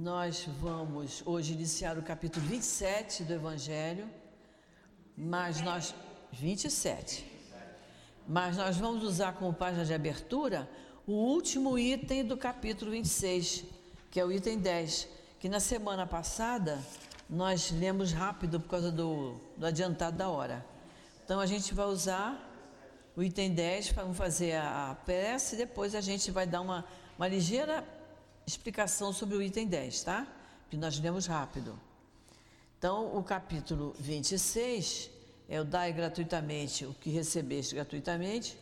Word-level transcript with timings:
Nós 0.00 0.46
vamos 0.60 1.24
hoje 1.26 1.54
iniciar 1.54 1.98
o 1.98 2.02
capítulo 2.02 2.46
27 2.46 3.24
do 3.24 3.32
Evangelho, 3.32 4.08
mas 5.16 5.60
nós. 5.60 5.92
27. 6.30 7.26
Mas 8.24 8.56
nós 8.56 8.76
vamos 8.76 9.02
usar 9.02 9.32
como 9.32 9.52
página 9.52 9.84
de 9.84 9.92
abertura 9.92 10.70
o 11.04 11.14
último 11.14 11.76
item 11.76 12.24
do 12.24 12.36
capítulo 12.36 12.92
26, 12.92 13.64
que 14.08 14.20
é 14.20 14.24
o 14.24 14.30
item 14.30 14.58
10, 14.60 15.08
que 15.40 15.48
na 15.48 15.58
semana 15.58 16.06
passada 16.06 16.78
nós 17.28 17.72
lemos 17.72 18.12
rápido 18.12 18.60
por 18.60 18.68
causa 18.68 18.92
do, 18.92 19.34
do 19.56 19.66
adiantado 19.66 20.16
da 20.16 20.28
hora. 20.28 20.64
Então 21.24 21.40
a 21.40 21.46
gente 21.46 21.74
vai 21.74 21.86
usar 21.86 22.38
o 23.16 23.22
item 23.24 23.52
10, 23.52 23.88
vamos 23.88 24.16
fazer 24.16 24.52
a, 24.52 24.92
a 24.92 24.94
prece 24.94 25.56
e 25.56 25.58
depois 25.58 25.92
a 25.96 26.00
gente 26.00 26.30
vai 26.30 26.46
dar 26.46 26.60
uma, 26.60 26.84
uma 27.18 27.26
ligeira 27.26 27.97
explicação 28.48 29.12
sobre 29.12 29.36
o 29.36 29.42
item 29.42 29.66
10, 29.66 30.02
tá? 30.02 30.26
Que 30.70 30.76
nós 30.76 30.98
lemos 30.98 31.26
rápido. 31.26 31.78
Então, 32.78 33.16
o 33.16 33.22
capítulo 33.22 33.94
26 33.98 35.10
é 35.48 35.60
o 35.60 35.64
dai 35.64 35.92
gratuitamente 35.92 36.84
o 36.86 36.94
que 36.94 37.10
recebeste 37.10 37.74
gratuitamente. 37.74 38.58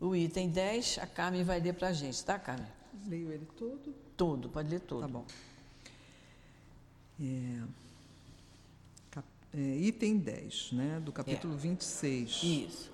O 0.00 0.14
item 0.14 0.48
10, 0.50 0.98
a 0.98 1.06
Carmen 1.06 1.42
vai 1.42 1.58
ler 1.58 1.74
para 1.74 1.88
a 1.88 1.92
gente, 1.92 2.22
tá, 2.24 2.38
Carmen? 2.38 2.68
Leio 3.06 3.32
ele 3.32 3.46
todo? 3.56 3.94
Todo, 4.16 4.48
pode 4.48 4.68
ler 4.68 4.80
todo. 4.80 5.00
Tá 5.00 5.08
bom. 5.08 5.24
É, 7.20 7.62
cap, 9.10 9.26
é, 9.54 9.58
item 9.58 10.18
10, 10.18 10.72
né, 10.72 11.00
do 11.00 11.12
capítulo 11.12 11.54
é. 11.54 11.56
26. 11.56 12.42
Isso. 12.42 12.92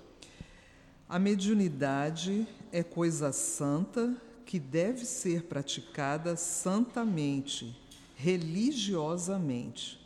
A 1.08 1.19
mediunidade 1.19 2.46
é 2.72 2.83
coisa 2.83 3.33
santa 3.33 4.17
que 4.45 4.59
deve 4.59 5.05
ser 5.05 5.45
praticada 5.45 6.37
santamente, 6.37 7.77
religiosamente. 8.14 10.01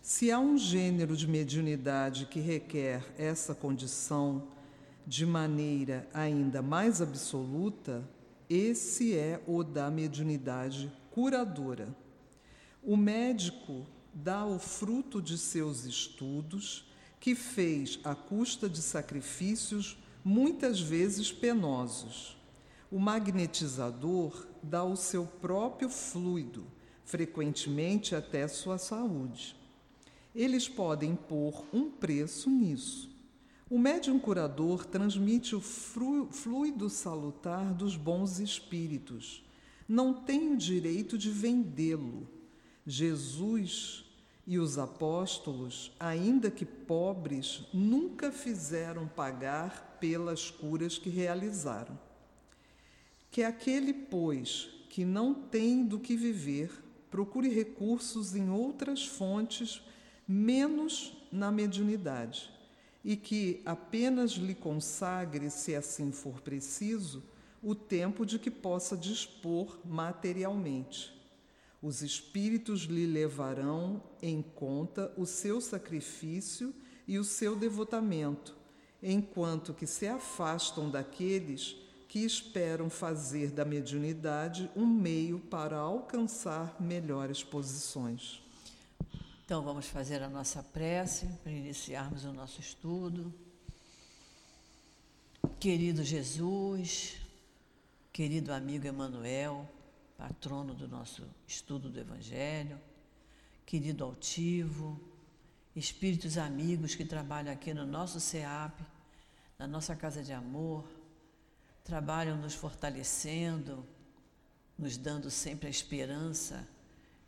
Se 0.00 0.30
há 0.30 0.38
um 0.38 0.56
gênero 0.56 1.16
de 1.16 1.26
mediunidade 1.26 2.26
que 2.26 2.40
requer 2.40 3.04
essa 3.18 3.54
condição 3.54 4.48
de 5.06 5.26
maneira 5.26 6.08
ainda 6.14 6.62
mais 6.62 7.02
absoluta, 7.02 8.08
esse 8.48 9.14
é 9.14 9.42
o 9.46 9.62
da 9.62 9.90
mediunidade 9.90 10.90
curadora. 11.10 11.94
O 12.82 12.96
médico 12.96 13.86
dá 14.14 14.46
o 14.46 14.58
fruto 14.58 15.20
de 15.20 15.36
seus 15.36 15.84
estudos, 15.84 16.90
que 17.20 17.34
fez 17.34 17.98
à 18.04 18.14
custa 18.14 18.68
de 18.68 18.80
sacrifícios 18.80 19.98
muitas 20.24 20.80
vezes 20.80 21.30
penosos. 21.30 22.37
O 22.90 22.98
magnetizador 22.98 24.46
dá 24.62 24.82
o 24.84 24.96
seu 24.96 25.26
próprio 25.26 25.88
fluido, 25.88 26.64
frequentemente 27.04 28.14
até 28.14 28.46
sua 28.48 28.78
saúde 28.78 29.58
eles 30.38 30.68
podem 30.68 31.16
pôr 31.16 31.64
um 31.72 31.90
preço 31.90 32.48
nisso. 32.48 33.10
O 33.68 33.76
médium 33.76 34.20
curador 34.20 34.86
transmite 34.86 35.56
o 35.56 35.60
fluido 35.60 36.88
salutar 36.88 37.74
dos 37.74 37.96
bons 37.96 38.38
espíritos. 38.38 39.44
Não 39.88 40.14
tem 40.14 40.52
o 40.52 40.56
direito 40.56 41.18
de 41.18 41.28
vendê-lo. 41.28 42.28
Jesus 42.86 44.04
e 44.46 44.58
os 44.58 44.78
apóstolos, 44.78 45.92
ainda 45.98 46.52
que 46.52 46.64
pobres, 46.64 47.64
nunca 47.74 48.30
fizeram 48.30 49.08
pagar 49.08 49.98
pelas 50.00 50.52
curas 50.52 50.96
que 50.96 51.10
realizaram. 51.10 51.98
Que 53.30 53.42
aquele, 53.42 53.92
pois, 53.92 54.68
que 54.88 55.04
não 55.04 55.34
tem 55.34 55.84
do 55.84 55.98
que 55.98 56.16
viver, 56.16 56.70
procure 57.10 57.48
recursos 57.48 58.34
em 58.34 58.50
outras 58.50 59.06
fontes 59.06 59.82
menos 60.26 61.16
na 61.32 61.50
mediunidade, 61.50 62.50
e 63.04 63.16
que 63.16 63.62
apenas 63.64 64.32
lhe 64.32 64.54
consagre, 64.54 65.50
se 65.50 65.74
assim 65.74 66.12
for 66.12 66.40
preciso, 66.40 67.22
o 67.62 67.74
tempo 67.74 68.24
de 68.24 68.38
que 68.38 68.50
possa 68.50 68.96
dispor 68.96 69.78
materialmente. 69.84 71.12
Os 71.80 72.02
espíritos 72.02 72.82
lhe 72.82 73.06
levarão 73.06 74.02
em 74.20 74.42
conta 74.42 75.12
o 75.16 75.24
seu 75.24 75.60
sacrifício 75.60 76.74
e 77.06 77.18
o 77.18 77.24
seu 77.24 77.54
devotamento, 77.54 78.56
enquanto 79.02 79.72
que 79.72 79.86
se 79.86 80.06
afastam 80.06 80.90
daqueles 80.90 81.76
que 82.08 82.24
esperam 82.24 82.88
fazer 82.88 83.50
da 83.50 83.66
mediunidade 83.66 84.70
um 84.74 84.86
meio 84.86 85.38
para 85.38 85.76
alcançar 85.76 86.74
melhores 86.80 87.44
posições. 87.44 88.42
Então 89.44 89.62
vamos 89.62 89.86
fazer 89.86 90.22
a 90.22 90.28
nossa 90.28 90.62
prece 90.62 91.26
para 91.42 91.52
iniciarmos 91.52 92.24
o 92.24 92.32
nosso 92.32 92.60
estudo. 92.60 93.32
Querido 95.60 96.02
Jesus, 96.02 97.16
querido 98.10 98.54
amigo 98.54 98.86
Emanuel, 98.86 99.68
patrono 100.16 100.74
do 100.74 100.88
nosso 100.88 101.24
estudo 101.46 101.90
do 101.90 102.00
Evangelho, 102.00 102.80
querido 103.66 104.02
altivo, 104.02 104.98
espíritos 105.76 106.38
amigos 106.38 106.94
que 106.94 107.04
trabalham 107.04 107.52
aqui 107.52 107.74
no 107.74 107.84
nosso 107.84 108.18
SEAP, 108.18 108.80
na 109.58 109.66
nossa 109.66 109.94
casa 109.94 110.22
de 110.22 110.32
amor, 110.32 110.84
trabalham 111.88 112.36
nos 112.36 112.52
fortalecendo, 112.52 113.82
nos 114.76 114.98
dando 114.98 115.30
sempre 115.30 115.68
a 115.68 115.70
esperança 115.70 116.68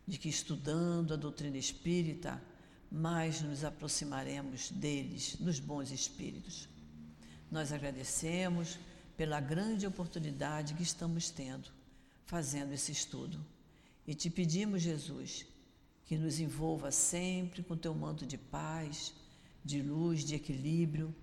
de 0.06 0.18
que 0.18 0.28
estudando 0.28 1.14
a 1.14 1.16
doutrina 1.16 1.56
espírita, 1.56 2.38
mais 2.92 3.40
nos 3.40 3.64
aproximaremos 3.64 4.70
deles, 4.70 5.34
dos 5.36 5.58
bons 5.58 5.90
espíritos. 5.90 6.68
Nós 7.50 7.72
agradecemos 7.72 8.78
pela 9.16 9.40
grande 9.40 9.86
oportunidade 9.86 10.74
que 10.74 10.82
estamos 10.82 11.30
tendo 11.30 11.70
fazendo 12.26 12.74
esse 12.74 12.92
estudo 12.92 13.42
e 14.06 14.14
te 14.14 14.28
pedimos, 14.28 14.82
Jesus, 14.82 15.46
que 16.04 16.18
nos 16.18 16.38
envolva 16.38 16.90
sempre 16.90 17.62
com 17.62 17.78
teu 17.78 17.94
manto 17.94 18.26
de 18.26 18.36
paz, 18.36 19.14
de 19.64 19.80
luz, 19.80 20.22
de 20.22 20.34
equilíbrio 20.34 21.14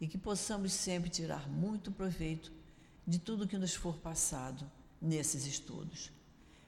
e 0.00 0.08
que 0.08 0.16
possamos 0.16 0.72
sempre 0.72 1.10
tirar 1.10 1.46
muito 1.46 1.92
proveito 1.92 2.55
de 3.06 3.18
tudo 3.18 3.46
que 3.46 3.56
nos 3.56 3.74
for 3.74 3.96
passado 3.98 4.68
nesses 5.00 5.46
estudos. 5.46 6.10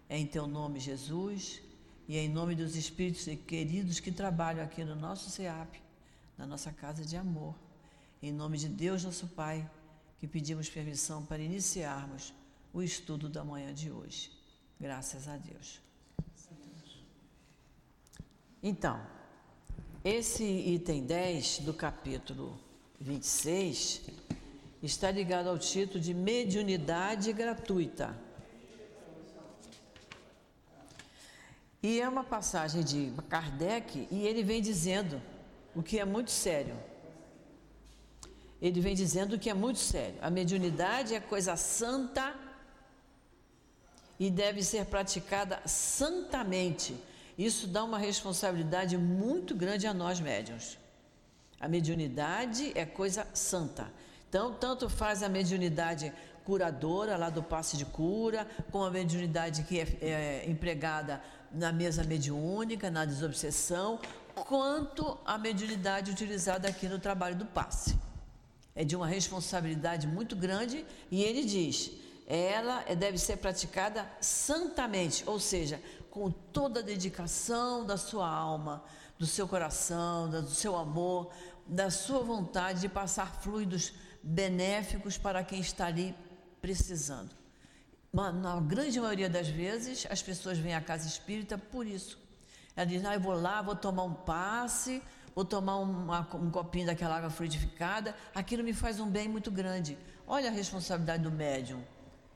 É 0.08 0.16
em 0.16 0.26
teu 0.26 0.46
nome, 0.46 0.78
Jesus, 0.78 1.60
e 2.06 2.16
é 2.16 2.22
em 2.22 2.28
nome 2.28 2.54
dos 2.54 2.76
espíritos 2.76 3.24
queridos 3.46 4.00
que 4.00 4.12
trabalham 4.12 4.64
aqui 4.64 4.84
no 4.84 4.94
nosso 4.94 5.28
SEAP, 5.30 5.80
na 6.36 6.46
nossa 6.46 6.72
casa 6.72 7.04
de 7.04 7.16
amor, 7.16 7.54
em 8.22 8.32
nome 8.32 8.56
de 8.56 8.68
Deus, 8.68 9.04
nosso 9.04 9.26
Pai, 9.26 9.68
que 10.18 10.26
pedimos 10.26 10.68
permissão 10.68 11.24
para 11.24 11.42
iniciarmos 11.42 12.32
o 12.72 12.82
estudo 12.82 13.28
da 13.28 13.44
manhã 13.44 13.74
de 13.74 13.90
hoje. 13.90 14.30
Graças 14.80 15.28
a 15.28 15.36
Deus. 15.36 15.80
Então, 18.62 19.00
esse 20.04 20.44
item 20.44 21.04
10 21.04 21.60
do 21.60 21.74
capítulo 21.74 22.58
26 23.00 24.02
está 24.82 25.10
ligado 25.10 25.48
ao 25.48 25.58
título 25.58 26.00
de 26.00 26.14
mediunidade 26.14 27.32
gratuita. 27.32 28.16
E 31.82 32.00
é 32.00 32.08
uma 32.08 32.24
passagem 32.24 32.82
de 32.82 33.12
Kardec 33.28 34.08
e 34.10 34.26
ele 34.26 34.42
vem 34.42 34.60
dizendo 34.60 35.20
o 35.74 35.82
que 35.82 35.98
é 35.98 36.04
muito 36.04 36.30
sério. 36.30 36.76
Ele 38.60 38.80
vem 38.80 38.94
dizendo 38.94 39.34
o 39.34 39.38
que 39.38 39.48
é 39.48 39.54
muito 39.54 39.78
sério. 39.78 40.16
A 40.20 40.30
mediunidade 40.30 41.14
é 41.14 41.20
coisa 41.20 41.56
santa 41.56 42.34
e 44.18 44.28
deve 44.28 44.64
ser 44.64 44.86
praticada 44.86 45.62
santamente. 45.64 46.96
Isso 47.36 47.68
dá 47.68 47.84
uma 47.84 47.98
responsabilidade 47.98 48.98
muito 48.98 49.54
grande 49.54 49.86
a 49.86 49.94
nós 49.94 50.18
médiuns. 50.18 50.76
A 51.60 51.68
mediunidade 51.68 52.72
é 52.74 52.84
coisa 52.84 53.24
santa. 53.32 53.88
Então, 54.28 54.52
tanto 54.52 54.88
faz 54.90 55.22
a 55.22 55.28
mediunidade 55.28 56.12
curadora 56.44 57.16
lá 57.16 57.30
do 57.30 57.42
passe 57.42 57.76
de 57.76 57.84
cura, 57.84 58.46
como 58.70 58.84
a 58.84 58.90
mediunidade 58.90 59.62
que 59.62 59.80
é, 59.80 59.98
é 60.00 60.44
empregada 60.50 61.22
na 61.52 61.72
mesa 61.72 62.04
mediúnica, 62.04 62.90
na 62.90 63.04
desobsessão, 63.04 63.98
quanto 64.34 65.18
a 65.24 65.38
mediunidade 65.38 66.10
utilizada 66.10 66.68
aqui 66.68 66.88
no 66.88 66.98
trabalho 66.98 67.36
do 67.36 67.46
passe. 67.46 67.98
É 68.74 68.84
de 68.84 68.94
uma 68.94 69.06
responsabilidade 69.06 70.06
muito 70.06 70.36
grande 70.36 70.84
e 71.10 71.22
ele 71.22 71.44
diz: 71.44 71.90
ela 72.26 72.82
deve 72.94 73.16
ser 73.18 73.38
praticada 73.38 74.06
santamente, 74.20 75.24
ou 75.26 75.40
seja, 75.40 75.82
com 76.10 76.30
toda 76.30 76.80
a 76.80 76.82
dedicação 76.82 77.84
da 77.84 77.96
sua 77.96 78.28
alma, 78.28 78.84
do 79.18 79.26
seu 79.26 79.48
coração, 79.48 80.28
do 80.28 80.50
seu 80.50 80.76
amor, 80.76 81.30
da 81.66 81.90
sua 81.90 82.20
vontade 82.20 82.80
de 82.80 82.88
passar 82.88 83.40
fluidos 83.40 83.92
benéficos 84.22 85.16
para 85.16 85.42
quem 85.44 85.60
está 85.60 85.86
ali 85.86 86.14
precisando. 86.60 87.30
na 88.12 88.60
grande 88.60 89.00
maioria 89.00 89.28
das 89.28 89.48
vezes, 89.48 90.06
as 90.10 90.22
pessoas 90.22 90.58
vêm 90.58 90.74
à 90.74 90.80
casa 90.80 91.06
espírita 91.06 91.56
por 91.56 91.86
isso. 91.86 92.18
Ela 92.74 92.86
diz: 92.86 93.04
ah, 93.04 93.14
eu 93.14 93.20
vou 93.20 93.34
lá, 93.34 93.60
vou 93.62 93.74
tomar 93.74 94.04
um 94.04 94.14
passe, 94.14 95.02
vou 95.34 95.44
tomar 95.44 95.76
uma, 95.76 96.20
um 96.36 96.50
copinho 96.50 96.86
daquela 96.86 97.16
água 97.16 97.30
fluidificada, 97.30 98.14
aquilo 98.34 98.62
me 98.62 98.72
faz 98.72 99.00
um 99.00 99.08
bem 99.08 99.28
muito 99.28 99.50
grande. 99.50 99.98
Olha 100.26 100.48
a 100.48 100.52
responsabilidade 100.52 101.22
do 101.22 101.30
médium, 101.30 101.82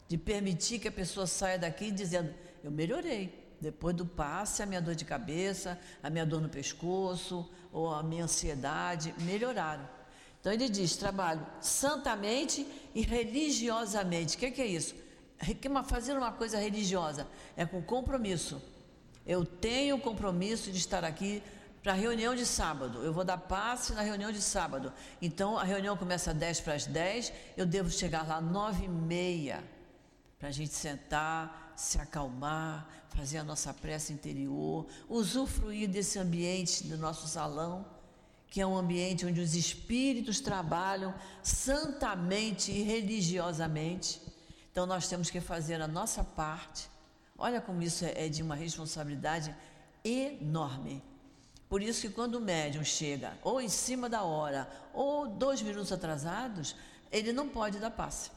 de 0.08 0.16
permitir 0.16 0.78
que 0.78 0.88
a 0.88 0.92
pessoa 0.92 1.26
saia 1.26 1.58
daqui 1.58 1.90
dizendo: 1.90 2.34
eu 2.62 2.70
melhorei. 2.70 3.40
Depois 3.60 3.94
do 3.94 4.04
passe, 4.04 4.60
a 4.60 4.66
minha 4.66 4.82
dor 4.82 4.96
de 4.96 5.04
cabeça, 5.04 5.78
a 6.02 6.10
minha 6.10 6.26
dor 6.26 6.40
no 6.40 6.48
pescoço, 6.48 7.48
ou 7.72 7.94
a 7.94 8.02
minha 8.02 8.24
ansiedade 8.24 9.14
melhoraram. 9.20 9.88
Então 10.42 10.52
ele 10.52 10.68
diz: 10.68 10.96
trabalho 10.96 11.46
santamente 11.60 12.66
e 12.92 13.02
religiosamente. 13.02 14.36
O 14.36 14.38
que, 14.40 14.50
que 14.50 14.60
é 14.60 14.66
isso? 14.66 14.92
Fazer 15.86 16.18
uma 16.18 16.32
coisa 16.32 16.58
religiosa 16.58 17.28
é 17.56 17.64
com 17.64 17.80
compromisso. 17.80 18.60
Eu 19.24 19.46
tenho 19.46 19.96
o 19.96 20.00
compromisso 20.00 20.72
de 20.72 20.78
estar 20.78 21.04
aqui 21.04 21.40
para 21.80 21.92
a 21.92 21.94
reunião 21.94 22.34
de 22.34 22.44
sábado. 22.44 23.04
Eu 23.04 23.12
vou 23.12 23.22
dar 23.22 23.38
passe 23.38 23.92
na 23.92 24.02
reunião 24.02 24.32
de 24.32 24.42
sábado. 24.42 24.92
Então 25.20 25.56
a 25.56 25.62
reunião 25.62 25.96
começa 25.96 26.32
às 26.32 26.36
10 26.36 26.60
para 26.60 26.74
as 26.74 26.86
10, 26.86 27.32
eu 27.56 27.64
devo 27.64 27.88
chegar 27.88 28.26
lá 28.26 28.38
às 28.38 28.44
9 28.44 28.84
e 28.84 28.88
meia 28.88 29.62
para 30.40 30.48
a 30.48 30.52
gente 30.52 30.74
sentar, 30.74 31.72
se 31.76 32.00
acalmar, 32.00 32.88
fazer 33.10 33.38
a 33.38 33.44
nossa 33.44 33.72
prece 33.72 34.12
interior, 34.12 34.88
usufruir 35.08 35.88
desse 35.88 36.18
ambiente 36.18 36.82
do 36.82 36.98
nosso 36.98 37.28
salão, 37.28 37.86
que 38.52 38.60
é 38.60 38.66
um 38.66 38.76
ambiente 38.76 39.24
onde 39.24 39.40
os 39.40 39.54
espíritos 39.54 40.38
trabalham 40.38 41.14
santamente 41.42 42.70
e 42.70 42.82
religiosamente. 42.82 44.20
Então 44.70 44.84
nós 44.84 45.08
temos 45.08 45.30
que 45.30 45.40
fazer 45.40 45.80
a 45.80 45.88
nossa 45.88 46.22
parte. 46.22 46.86
Olha 47.38 47.62
como 47.62 47.82
isso 47.82 48.04
é 48.04 48.28
de 48.28 48.42
uma 48.42 48.54
responsabilidade 48.54 49.56
enorme. 50.04 51.02
Por 51.66 51.82
isso 51.82 52.02
que 52.02 52.10
quando 52.10 52.34
o 52.34 52.42
médium 52.42 52.84
chega 52.84 53.38
ou 53.42 53.58
em 53.58 53.70
cima 53.70 54.06
da 54.06 54.22
hora 54.22 54.68
ou 54.92 55.26
dois 55.26 55.62
minutos 55.62 55.90
atrasados, 55.90 56.76
ele 57.10 57.32
não 57.32 57.48
pode 57.48 57.78
dar 57.78 57.90
passe. 57.90 58.30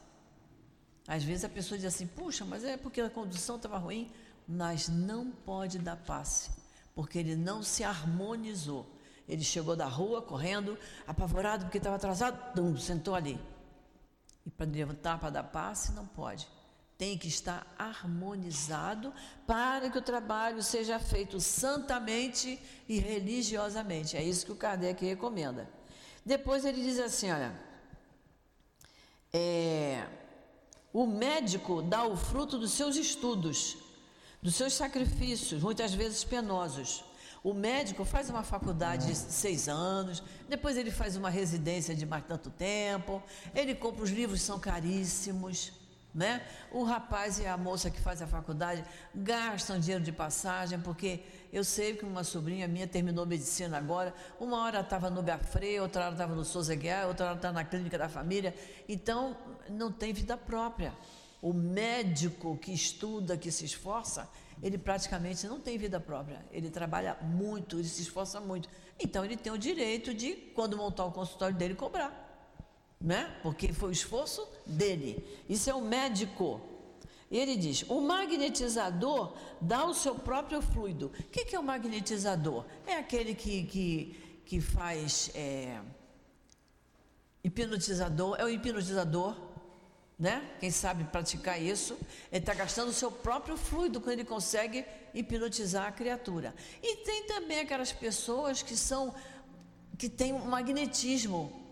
Às 1.06 1.24
vezes 1.24 1.44
a 1.44 1.48
pessoa 1.50 1.76
diz 1.76 1.88
assim, 1.88 2.06
puxa, 2.06 2.42
mas 2.42 2.64
é 2.64 2.78
porque 2.78 3.02
a 3.02 3.10
condução 3.10 3.56
estava 3.56 3.76
ruim. 3.76 4.10
Mas 4.48 4.88
não 4.88 5.30
pode 5.30 5.78
dar 5.78 5.96
passe, 5.96 6.50
porque 6.94 7.18
ele 7.18 7.36
não 7.36 7.62
se 7.62 7.84
harmonizou. 7.84 8.95
Ele 9.28 9.42
chegou 9.42 9.74
da 9.74 9.86
rua 9.86 10.22
correndo, 10.22 10.78
apavorado 11.06 11.64
porque 11.64 11.78
estava 11.78 11.96
atrasado, 11.96 12.54
tum, 12.54 12.76
sentou 12.76 13.14
ali. 13.14 13.40
E 14.44 14.50
para 14.50 14.66
levantar 14.66 15.18
para 15.18 15.30
dar 15.30 15.42
passe, 15.42 15.92
não 15.92 16.06
pode. 16.06 16.46
Tem 16.96 17.18
que 17.18 17.28
estar 17.28 17.66
harmonizado 17.78 19.12
para 19.46 19.90
que 19.90 19.98
o 19.98 20.02
trabalho 20.02 20.62
seja 20.62 20.98
feito 20.98 21.40
santamente 21.40 22.58
e 22.88 22.98
religiosamente. 22.98 24.16
É 24.16 24.22
isso 24.22 24.46
que 24.46 24.52
o 24.52 24.56
Kardec 24.56 25.04
recomenda. 25.04 25.68
Depois 26.24 26.64
ele 26.64 26.82
diz 26.82 26.98
assim: 26.98 27.30
olha, 27.30 27.52
é, 29.32 30.06
o 30.92 31.06
médico 31.06 31.82
dá 31.82 32.06
o 32.06 32.16
fruto 32.16 32.56
dos 32.58 32.70
seus 32.70 32.96
estudos, 32.96 33.76
dos 34.40 34.54
seus 34.54 34.72
sacrifícios, 34.72 35.62
muitas 35.62 35.92
vezes 35.92 36.24
penosos. 36.24 37.04
O 37.46 37.54
médico 37.54 38.04
faz 38.04 38.28
uma 38.28 38.42
faculdade 38.42 39.06
de 39.06 39.14
seis 39.14 39.68
anos, 39.68 40.20
depois 40.48 40.76
ele 40.76 40.90
faz 40.90 41.14
uma 41.14 41.30
residência 41.30 41.94
de 41.94 42.04
mais 42.04 42.24
tanto 42.24 42.50
tempo, 42.50 43.22
ele 43.54 43.72
compra 43.72 44.02
os 44.02 44.10
livros, 44.10 44.42
são 44.42 44.58
caríssimos. 44.58 45.72
Né? 46.12 46.44
O 46.72 46.82
rapaz 46.82 47.38
e 47.38 47.46
a 47.46 47.56
moça 47.56 47.88
que 47.88 48.00
faz 48.00 48.20
a 48.20 48.26
faculdade 48.26 48.84
gastam 49.14 49.78
dinheiro 49.78 50.02
de 50.02 50.10
passagem, 50.10 50.80
porque 50.80 51.20
eu 51.52 51.62
sei 51.62 51.94
que 51.94 52.04
uma 52.04 52.24
sobrinha 52.24 52.66
minha 52.66 52.88
terminou 52.88 53.24
medicina 53.24 53.78
agora, 53.78 54.12
uma 54.40 54.64
hora 54.64 54.80
estava 54.80 55.08
no 55.08 55.22
Gafre, 55.22 55.78
outra 55.78 56.06
hora 56.06 56.14
estava 56.14 56.34
no 56.34 56.44
Souza 56.44 56.74
Guiar, 56.74 57.06
outra 57.06 57.26
hora 57.26 57.36
estava 57.36 57.54
na 57.54 57.64
clínica 57.64 57.96
da 57.96 58.08
família, 58.08 58.56
então 58.88 59.36
não 59.70 59.92
tem 59.92 60.12
vida 60.12 60.36
própria. 60.36 60.92
O 61.40 61.52
médico 61.52 62.56
que 62.56 62.72
estuda, 62.72 63.36
que 63.36 63.52
se 63.52 63.64
esforça, 63.64 64.28
ele 64.62 64.78
praticamente 64.78 65.46
não 65.46 65.60
tem 65.60 65.76
vida 65.78 66.00
própria. 66.00 66.44
Ele 66.50 66.70
trabalha 66.70 67.16
muito, 67.22 67.78
ele 67.78 67.88
se 67.88 68.02
esforça 68.02 68.40
muito. 68.40 68.68
Então 68.98 69.24
ele 69.24 69.36
tem 69.36 69.52
o 69.52 69.58
direito 69.58 70.14
de, 70.14 70.32
quando 70.54 70.76
montar 70.76 71.04
o 71.04 71.12
consultório 71.12 71.56
dele, 71.56 71.74
cobrar 71.74 72.26
né? 73.00 73.36
Porque 73.42 73.72
foi 73.72 73.90
o 73.90 73.92
esforço 73.92 74.46
dele. 74.66 75.24
Isso 75.48 75.68
é 75.70 75.74
o 75.74 75.80
médico. 75.80 76.60
Ele 77.30 77.56
diz: 77.56 77.84
o 77.88 78.00
magnetizador 78.00 79.34
dá 79.60 79.84
o 79.84 79.94
seu 79.94 80.14
próprio 80.14 80.62
fluido. 80.62 81.12
O 81.18 81.24
que, 81.24 81.54
é 81.54 81.58
o 81.58 81.62
magnetizador? 81.62 82.64
É 82.86 82.96
aquele 82.96 83.34
que, 83.34 83.64
que, 83.64 84.40
que 84.44 84.60
faz 84.60 85.30
é, 85.34 85.80
hipnotizador, 87.42 88.36
é 88.38 88.44
o 88.44 88.48
hipnotizador, 88.48 89.36
né? 90.18 90.42
Quem 90.60 90.70
sabe 90.70 91.04
praticar 91.04 91.60
isso, 91.60 91.98
ele 92.32 92.40
está 92.40 92.54
gastando 92.54 92.88
o 92.88 92.92
seu 92.92 93.10
próprio 93.10 93.56
fluido 93.56 94.00
quando 94.00 94.14
ele 94.14 94.24
consegue 94.24 94.84
hipnotizar 95.12 95.86
a 95.86 95.92
criatura. 95.92 96.54
E 96.82 96.96
tem 97.04 97.24
também 97.26 97.60
aquelas 97.60 97.92
pessoas 97.92 98.62
que 98.62 98.76
são 98.76 99.14
que 99.98 100.08
têm 100.10 100.32
um 100.34 100.44
magnetismo 100.44 101.66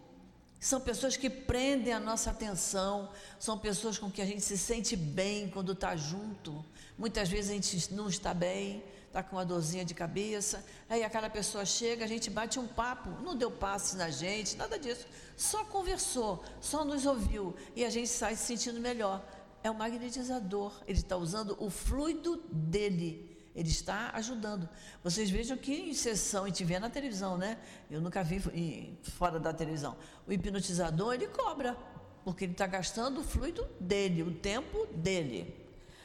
são 0.65 0.81
pessoas 0.81 1.15
que 1.15 1.29
prendem 1.29 1.93
a 1.93 2.01
nossa 2.01 2.31
atenção, 2.31 3.11
são 3.39 3.59
pessoas 3.59 3.99
com 3.99 4.11
que 4.11 4.23
a 4.23 4.25
gente 4.25 4.41
se 4.41 4.57
sente 4.57 4.97
bem 4.97 5.47
quando 5.51 5.73
está 5.73 5.95
junto. 5.95 6.65
Muitas 6.97 7.29
vezes 7.29 7.51
a 7.51 7.53
gente 7.53 7.93
não 7.93 8.09
está 8.09 8.33
bem, 8.33 8.83
está 9.15 9.23
com 9.23 9.37
uma 9.37 9.45
dorzinha 9.45 9.85
de 9.85 9.95
cabeça, 9.95 10.65
aí 10.89 11.05
aquela 11.05 11.31
pessoa 11.31 11.65
chega, 11.65 12.05
a 12.05 12.09
gente 12.09 12.29
bate 12.29 12.59
um 12.59 12.67
papo, 12.67 13.11
não 13.23 13.37
deu 13.37 13.49
passe 13.49 13.97
na 13.97 14.11
gente, 14.11 14.57
nada 14.57 14.77
disso, 14.77 15.07
só 15.37 15.65
conversou, 15.65 16.45
só 16.61 16.85
nos 16.85 17.07
ouviu 17.07 17.55
e 17.77 17.85
a 17.85 17.91
gente 17.91 18.09
sai 18.09 18.35
se 18.35 18.45
sentindo 18.45 18.81
melhor. 18.81 19.25
É 19.63 19.71
um 19.71 19.75
magnetizador, 19.75 20.83
ele 20.87 20.99
está 20.99 21.17
usando 21.17 21.57
o 21.61 21.71
fluido 21.71 22.43
dele 22.51 23.31
ele 23.55 23.69
está 23.69 24.11
ajudando. 24.15 24.69
Vocês 25.01 25.31
vejam 25.31 25.57
que 25.57 25.73
em 25.73 25.95
sessão, 25.95 26.43
a 26.43 26.49
gente 26.49 26.65
vê 26.65 26.77
na 26.81 26.91
televisão, 26.91 27.39
né? 27.39 27.57
Eu 27.89 28.01
nunca 28.01 28.21
vi 28.25 28.99
fora 29.01 29.39
da 29.39 29.53
televisão. 29.53 29.97
O 30.27 30.33
hipnotizador, 30.33 31.15
ele 31.15 31.29
cobra, 31.29 31.77
porque 32.25 32.47
ele 32.47 32.53
está 32.53 32.67
gastando 32.67 33.21
o 33.21 33.23
fluido 33.23 33.65
dele, 33.79 34.25
o 34.25 34.35
tempo 34.35 34.89
dele. 34.97 35.55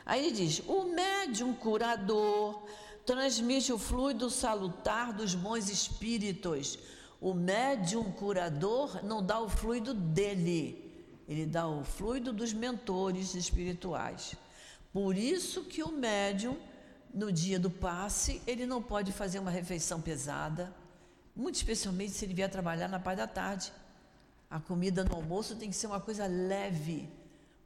Aí 0.10 0.25
ele 0.25 0.36
diz: 0.36 0.62
o 0.67 0.86
médium 0.86 1.53
curador 1.53 2.63
transmite 3.09 3.73
o 3.73 3.79
fluido 3.79 4.29
salutar 4.29 5.11
dos 5.11 5.33
bons 5.33 5.67
espíritos. 5.67 6.77
O 7.19 7.33
médium 7.33 8.03
curador 8.11 9.03
não 9.03 9.25
dá 9.25 9.39
o 9.39 9.49
fluido 9.49 9.95
dele, 9.95 10.93
ele 11.27 11.47
dá 11.47 11.67
o 11.67 11.83
fluido 11.83 12.31
dos 12.31 12.53
mentores 12.53 13.33
espirituais. 13.33 14.35
Por 14.93 15.17
isso 15.17 15.63
que 15.63 15.81
o 15.81 15.91
médium 15.91 16.55
no 17.11 17.31
dia 17.31 17.59
do 17.59 17.71
passe, 17.71 18.43
ele 18.45 18.67
não 18.67 18.79
pode 18.79 19.11
fazer 19.11 19.39
uma 19.39 19.49
refeição 19.49 19.99
pesada, 19.99 20.71
muito 21.35 21.55
especialmente 21.55 22.11
se 22.11 22.25
ele 22.25 22.35
vier 22.35 22.51
trabalhar 22.51 22.87
na 22.87 22.99
parte 22.99 23.17
da 23.17 23.27
tarde. 23.27 23.73
A 24.51 24.59
comida 24.59 25.03
no 25.03 25.15
almoço 25.15 25.55
tem 25.55 25.71
que 25.71 25.75
ser 25.75 25.87
uma 25.87 25.99
coisa 25.99 26.27
leve, 26.27 27.09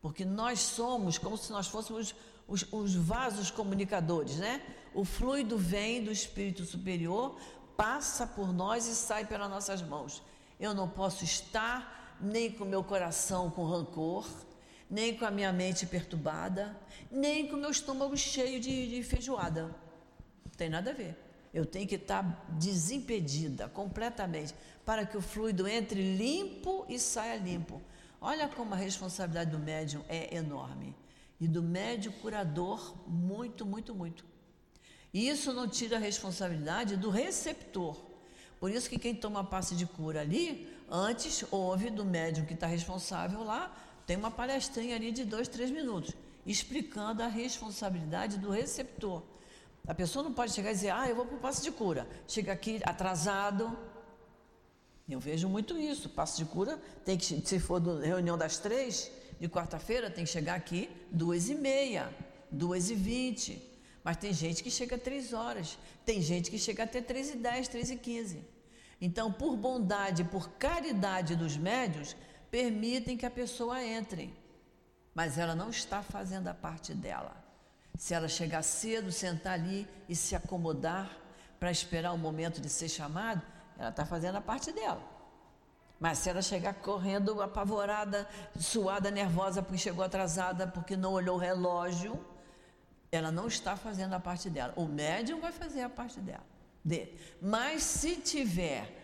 porque 0.02 0.24
nós 0.24 0.62
somos 0.62 1.18
como 1.18 1.38
se 1.38 1.52
nós 1.52 1.68
fôssemos 1.68 2.16
os, 2.48 2.66
os 2.72 2.96
vasos 2.96 3.50
comunicadores, 3.50 4.38
né? 4.38 4.62
O 4.94 5.04
fluido 5.04 5.58
vem 5.58 6.04
do 6.04 6.12
espírito 6.12 6.66
superior, 6.66 7.38
passa 7.76 8.28
por 8.28 8.54
nós 8.54 8.88
e 8.88 8.96
sai 8.96 9.26
pelas 9.26 9.50
nossas 9.50 9.82
mãos. 9.82 10.22
Eu 10.60 10.74
não 10.74 10.88
posso 10.88 11.24
estar 11.24 12.18
nem 12.22 12.52
com 12.52 12.64
meu 12.64 12.84
coração 12.84 13.50
com 13.50 13.66
rancor, 13.66 14.28
nem 14.90 15.18
com 15.18 15.26
a 15.26 15.32
minha 15.32 15.52
mente 15.52 15.86
perturbada, 15.86 16.80
nem 17.12 17.48
com 17.48 17.56
o 17.56 17.60
meu 17.60 17.72
estômago 17.72 18.16
cheio 18.16 18.60
de, 18.60 18.88
de 18.90 19.04
feijoada. 19.04 19.76
Não 20.46 20.52
tem 20.56 20.70
nada 20.70 20.92
a 20.92 20.94
ver. 20.94 21.18
Eu 21.54 21.66
tenho 21.66 21.88
que 21.88 21.96
estar 21.96 22.46
desimpedida 22.50 23.68
completamente 23.68 24.54
para 24.86 25.06
que 25.06 25.18
o 25.18 25.22
fluido 25.22 25.68
entre 25.68 26.16
limpo 26.16 26.86
e 26.90 27.00
saia 27.00 27.38
limpo. 27.38 27.82
Olha 28.20 28.48
como 28.48 28.74
a 28.74 28.78
responsabilidade 28.78 29.52
do 29.52 29.60
médium 29.60 30.04
é 30.08 30.36
enorme. 30.36 30.96
E 31.44 31.48
do 31.56 31.62
médium 31.62 32.14
curador, 32.22 32.96
muito, 33.06 33.66
muito, 33.66 33.94
muito. 33.94 34.24
E 35.14 35.28
isso 35.28 35.52
não 35.52 35.68
tira 35.68 35.98
a 35.98 36.00
responsabilidade 36.00 36.96
do 36.96 37.10
receptor. 37.10 38.02
Por 38.62 38.72
isso 38.72 38.90
que 38.90 38.98
quem 38.98 39.14
toma 39.14 39.44
passe 39.44 39.76
de 39.76 39.86
cura 39.86 40.22
ali, 40.22 40.74
antes 40.90 41.44
ouve 41.52 41.90
do 41.90 42.06
médium 42.06 42.46
que 42.46 42.54
está 42.54 42.66
responsável 42.66 43.44
lá 43.44 43.76
tem 44.08 44.16
uma 44.16 44.32
palestrinha 44.32 44.96
ali 44.96 45.12
de 45.12 45.26
dois, 45.26 45.50
três 45.50 45.70
minutos, 45.70 46.14
explicando 46.46 47.22
a 47.22 47.28
responsabilidade 47.28 48.38
do 48.38 48.50
receptor. 48.50 49.22
A 49.86 49.94
pessoa 49.94 50.24
não 50.24 50.34
pode 50.34 50.54
chegar 50.54 50.72
e 50.72 50.76
dizer, 50.76 50.92
ah, 50.92 51.10
eu 51.10 51.16
vou 51.18 51.26
para 51.26 51.36
o 51.36 51.40
passo 51.42 51.62
de 51.62 51.72
cura. 51.72 52.08
Chega 52.26 52.54
aqui 52.54 52.80
atrasado. 52.86 53.78
Eu 55.10 55.20
vejo 55.20 55.50
muito 55.50 55.78
isso. 55.78 56.08
Passo 56.08 56.38
de 56.38 56.46
cura 56.46 56.80
tem 57.04 57.18
que, 57.18 57.26
se 57.26 57.60
for 57.60 57.82
da 57.82 58.00
reunião 58.00 58.38
das 58.38 58.58
três, 58.58 59.12
de 59.44 59.50
quarta-feira 59.50 60.10
tem 60.10 60.24
que 60.24 60.32
chegar 60.32 60.56
aqui 60.56 60.90
duas 61.12 61.50
e 61.50 61.54
meia, 61.54 62.10
duas 62.50 62.90
e 62.90 62.96
vinte. 62.96 63.62
Mas 64.02 64.16
tem 64.16 64.32
gente 64.32 64.64
que 64.64 64.72
chega 64.72 64.98
três 64.98 65.34
horas, 65.34 65.78
tem 66.06 66.22
gente 66.22 66.50
que 66.50 66.58
chega 66.58 66.84
até 66.84 67.02
três 67.02 67.30
e 67.30 67.36
dez, 67.36 67.68
três 67.68 67.92
e 67.92 67.98
quinze. 67.98 68.42
Então, 69.02 69.30
por 69.30 69.58
bondade, 69.58 70.24
por 70.24 70.52
caridade 70.52 71.36
dos 71.36 71.58
médios, 71.58 72.16
permitem 72.50 73.18
que 73.18 73.26
a 73.26 73.30
pessoa 73.30 73.84
entre. 73.84 74.34
Mas 75.14 75.38
ela 75.38 75.54
não 75.54 75.70
está 75.70 76.02
fazendo 76.02 76.48
a 76.48 76.54
parte 76.54 76.94
dela. 76.94 77.36
Se 77.98 78.14
ela 78.14 78.30
chegar 78.30 78.64
cedo, 78.64 79.12
sentar 79.12 79.56
ali 79.56 79.86
e 80.08 80.16
se 80.16 80.38
acomodar 80.38 81.18
para 81.60 81.70
esperar 81.70 82.14
o 82.14 82.18
momento 82.18 82.62
de 82.62 82.70
ser 82.70 82.88
chamado, 82.88 83.42
ela 83.78 83.90
está 83.90 84.06
fazendo 84.06 84.38
a 84.38 84.42
parte 84.42 84.72
dela. 84.72 85.04
Mas 86.00 86.18
se 86.18 86.30
ela 86.30 86.42
chegar 86.42 86.74
correndo 86.74 87.42
apavorada, 87.42 88.28
suada, 88.60 89.10
nervosa 89.10 89.62
porque 89.62 89.78
chegou 89.78 90.04
atrasada, 90.04 90.68
porque 90.68 90.98
não 90.98 91.14
olhou 91.14 91.36
o 91.36 91.40
relógio, 91.40 92.20
ela 93.12 93.32
não 93.32 93.48
está 93.48 93.76
fazendo 93.76 94.14
a 94.14 94.20
parte 94.20 94.50
dela. 94.50 94.74
O 94.76 94.86
médium 94.86 95.40
vai 95.40 95.52
fazer 95.52 95.82
a 95.82 95.90
parte 95.90 96.20
dela, 96.20 96.44
dele. 96.84 97.18
Mas 97.42 97.84
se 97.84 98.16
tiver 98.18 99.04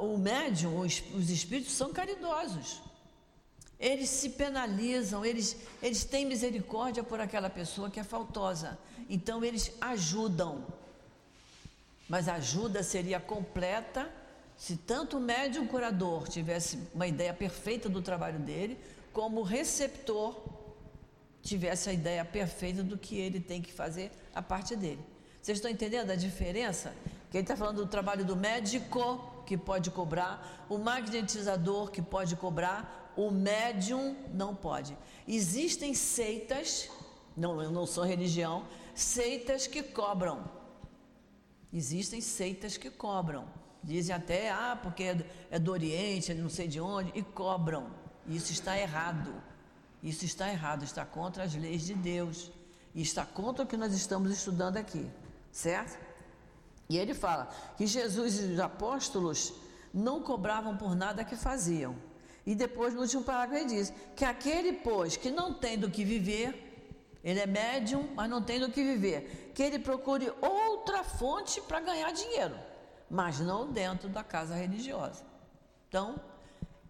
o 0.00 0.16
médium, 0.18 0.80
os, 0.80 1.02
os 1.14 1.30
espíritos 1.30 1.74
são 1.74 1.92
caridosos. 1.92 2.82
Eles 3.78 4.08
se 4.08 4.30
penalizam, 4.30 5.24
eles, 5.24 5.56
eles 5.82 6.04
têm 6.04 6.24
misericórdia 6.24 7.04
por 7.04 7.20
aquela 7.20 7.50
pessoa 7.50 7.90
que 7.90 8.00
é 8.00 8.04
faltosa. 8.04 8.78
Então 9.08 9.44
eles 9.44 9.72
ajudam. 9.80 10.66
Mas 12.08 12.28
a 12.28 12.34
ajuda 12.34 12.82
seria 12.82 13.20
completa 13.20 14.10
se 14.56 14.76
tanto 14.76 15.18
o 15.18 15.20
médium 15.20 15.66
curador 15.66 16.28
tivesse 16.28 16.78
uma 16.94 17.06
ideia 17.06 17.34
perfeita 17.34 17.88
do 17.88 18.00
trabalho 18.00 18.38
dele, 18.38 18.78
como 19.12 19.40
o 19.40 19.44
receptor 19.44 20.34
tivesse 21.42 21.90
a 21.90 21.92
ideia 21.92 22.24
perfeita 22.24 22.82
do 22.82 22.98
que 22.98 23.18
ele 23.18 23.38
tem 23.38 23.62
que 23.62 23.72
fazer 23.72 24.10
a 24.34 24.42
parte 24.42 24.74
dele. 24.74 25.04
Vocês 25.40 25.58
estão 25.58 25.70
entendendo 25.70 26.10
a 26.10 26.16
diferença? 26.16 26.94
Que 27.30 27.36
ele 27.36 27.44
está 27.44 27.56
falando 27.56 27.76
do 27.76 27.86
trabalho 27.86 28.24
do 28.24 28.34
médico, 28.34 29.42
que 29.46 29.56
pode 29.56 29.90
cobrar, 29.90 30.66
o 30.68 30.76
magnetizador, 30.78 31.90
que 31.90 32.02
pode 32.02 32.34
cobrar, 32.34 33.12
o 33.16 33.30
médium 33.30 34.16
não 34.34 34.54
pode. 34.54 34.96
Existem 35.28 35.94
seitas, 35.94 36.88
não, 37.36 37.62
eu 37.62 37.70
não 37.70 37.86
sou 37.86 38.04
religião, 38.04 38.66
seitas 38.94 39.66
que 39.66 39.82
cobram. 39.82 40.44
Existem 41.72 42.20
seitas 42.20 42.76
que 42.76 42.90
cobram. 42.90 43.46
Dizem 43.82 44.14
até, 44.14 44.50
ah, 44.50 44.78
porque 44.80 45.04
é, 45.04 45.30
é 45.50 45.58
do 45.58 45.70
Oriente, 45.70 46.34
não 46.34 46.48
sei 46.48 46.66
de 46.66 46.80
onde, 46.80 47.12
e 47.14 47.22
cobram. 47.22 47.86
Isso 48.26 48.52
está 48.52 48.78
errado. 48.78 49.32
Isso 50.02 50.24
está 50.24 50.50
errado, 50.50 50.84
está 50.84 51.04
contra 51.04 51.44
as 51.44 51.54
leis 51.54 51.82
de 51.82 51.94
Deus. 51.94 52.50
E 52.94 53.02
está 53.02 53.24
contra 53.24 53.64
o 53.64 53.66
que 53.66 53.76
nós 53.76 53.94
estamos 53.94 54.32
estudando 54.32 54.76
aqui, 54.76 55.08
certo? 55.52 55.98
E 56.88 56.96
ele 56.96 57.14
fala 57.14 57.50
que 57.76 57.86
Jesus 57.86 58.40
e 58.40 58.52
os 58.52 58.60
apóstolos 58.60 59.52
não 59.92 60.22
cobravam 60.22 60.76
por 60.76 60.94
nada 60.94 61.24
que 61.24 61.36
faziam. 61.36 61.94
E 62.44 62.54
depois, 62.54 62.94
no 62.94 63.02
último 63.02 63.22
parágrafo, 63.22 63.64
ele 63.64 63.74
diz 63.74 63.92
que 64.14 64.24
aquele, 64.24 64.72
pois, 64.72 65.16
que 65.16 65.30
não 65.30 65.52
tem 65.52 65.78
do 65.78 65.90
que 65.90 66.04
viver, 66.04 67.18
ele 67.22 67.40
é 67.40 67.46
médium, 67.46 68.08
mas 68.14 68.30
não 68.30 68.40
tem 68.40 68.60
do 68.60 68.70
que 68.70 68.82
viver, 68.82 69.52
que 69.54 69.62
ele 69.62 69.78
procure 69.78 70.32
outra 70.40 71.02
fonte 71.02 71.60
para 71.60 71.80
ganhar 71.80 72.12
dinheiro 72.12 72.56
mas 73.10 73.40
não 73.40 73.70
dentro 73.70 74.08
da 74.08 74.24
casa 74.24 74.54
religiosa. 74.54 75.24
Então, 75.88 76.20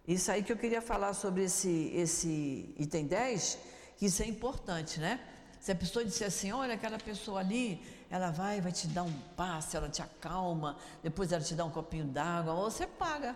isso 0.07 0.31
aí 0.31 0.41
que 0.43 0.51
eu 0.51 0.57
queria 0.57 0.81
falar 0.81 1.13
sobre 1.13 1.43
esse, 1.43 1.91
esse 1.93 2.73
item 2.77 3.05
10, 3.05 3.57
que 3.97 4.05
isso 4.05 4.23
é 4.23 4.25
importante, 4.25 4.99
né? 4.99 5.19
Se 5.59 5.71
a 5.71 5.75
pessoa 5.75 6.05
disser 6.05 6.27
assim, 6.27 6.51
olha, 6.51 6.75
aquela 6.75 6.97
pessoa 6.97 7.39
ali, 7.39 7.81
ela 8.09 8.31
vai, 8.31 8.61
vai 8.61 8.71
te 8.71 8.87
dar 8.87 9.03
um 9.03 9.13
passe, 9.35 9.75
ela 9.75 9.89
te 9.89 10.01
acalma, 10.01 10.77
depois 11.03 11.31
ela 11.31 11.43
te 11.43 11.53
dá 11.55 11.65
um 11.65 11.71
copinho 11.71 12.05
d'água, 12.05 12.53
você 12.53 12.87
paga. 12.87 13.35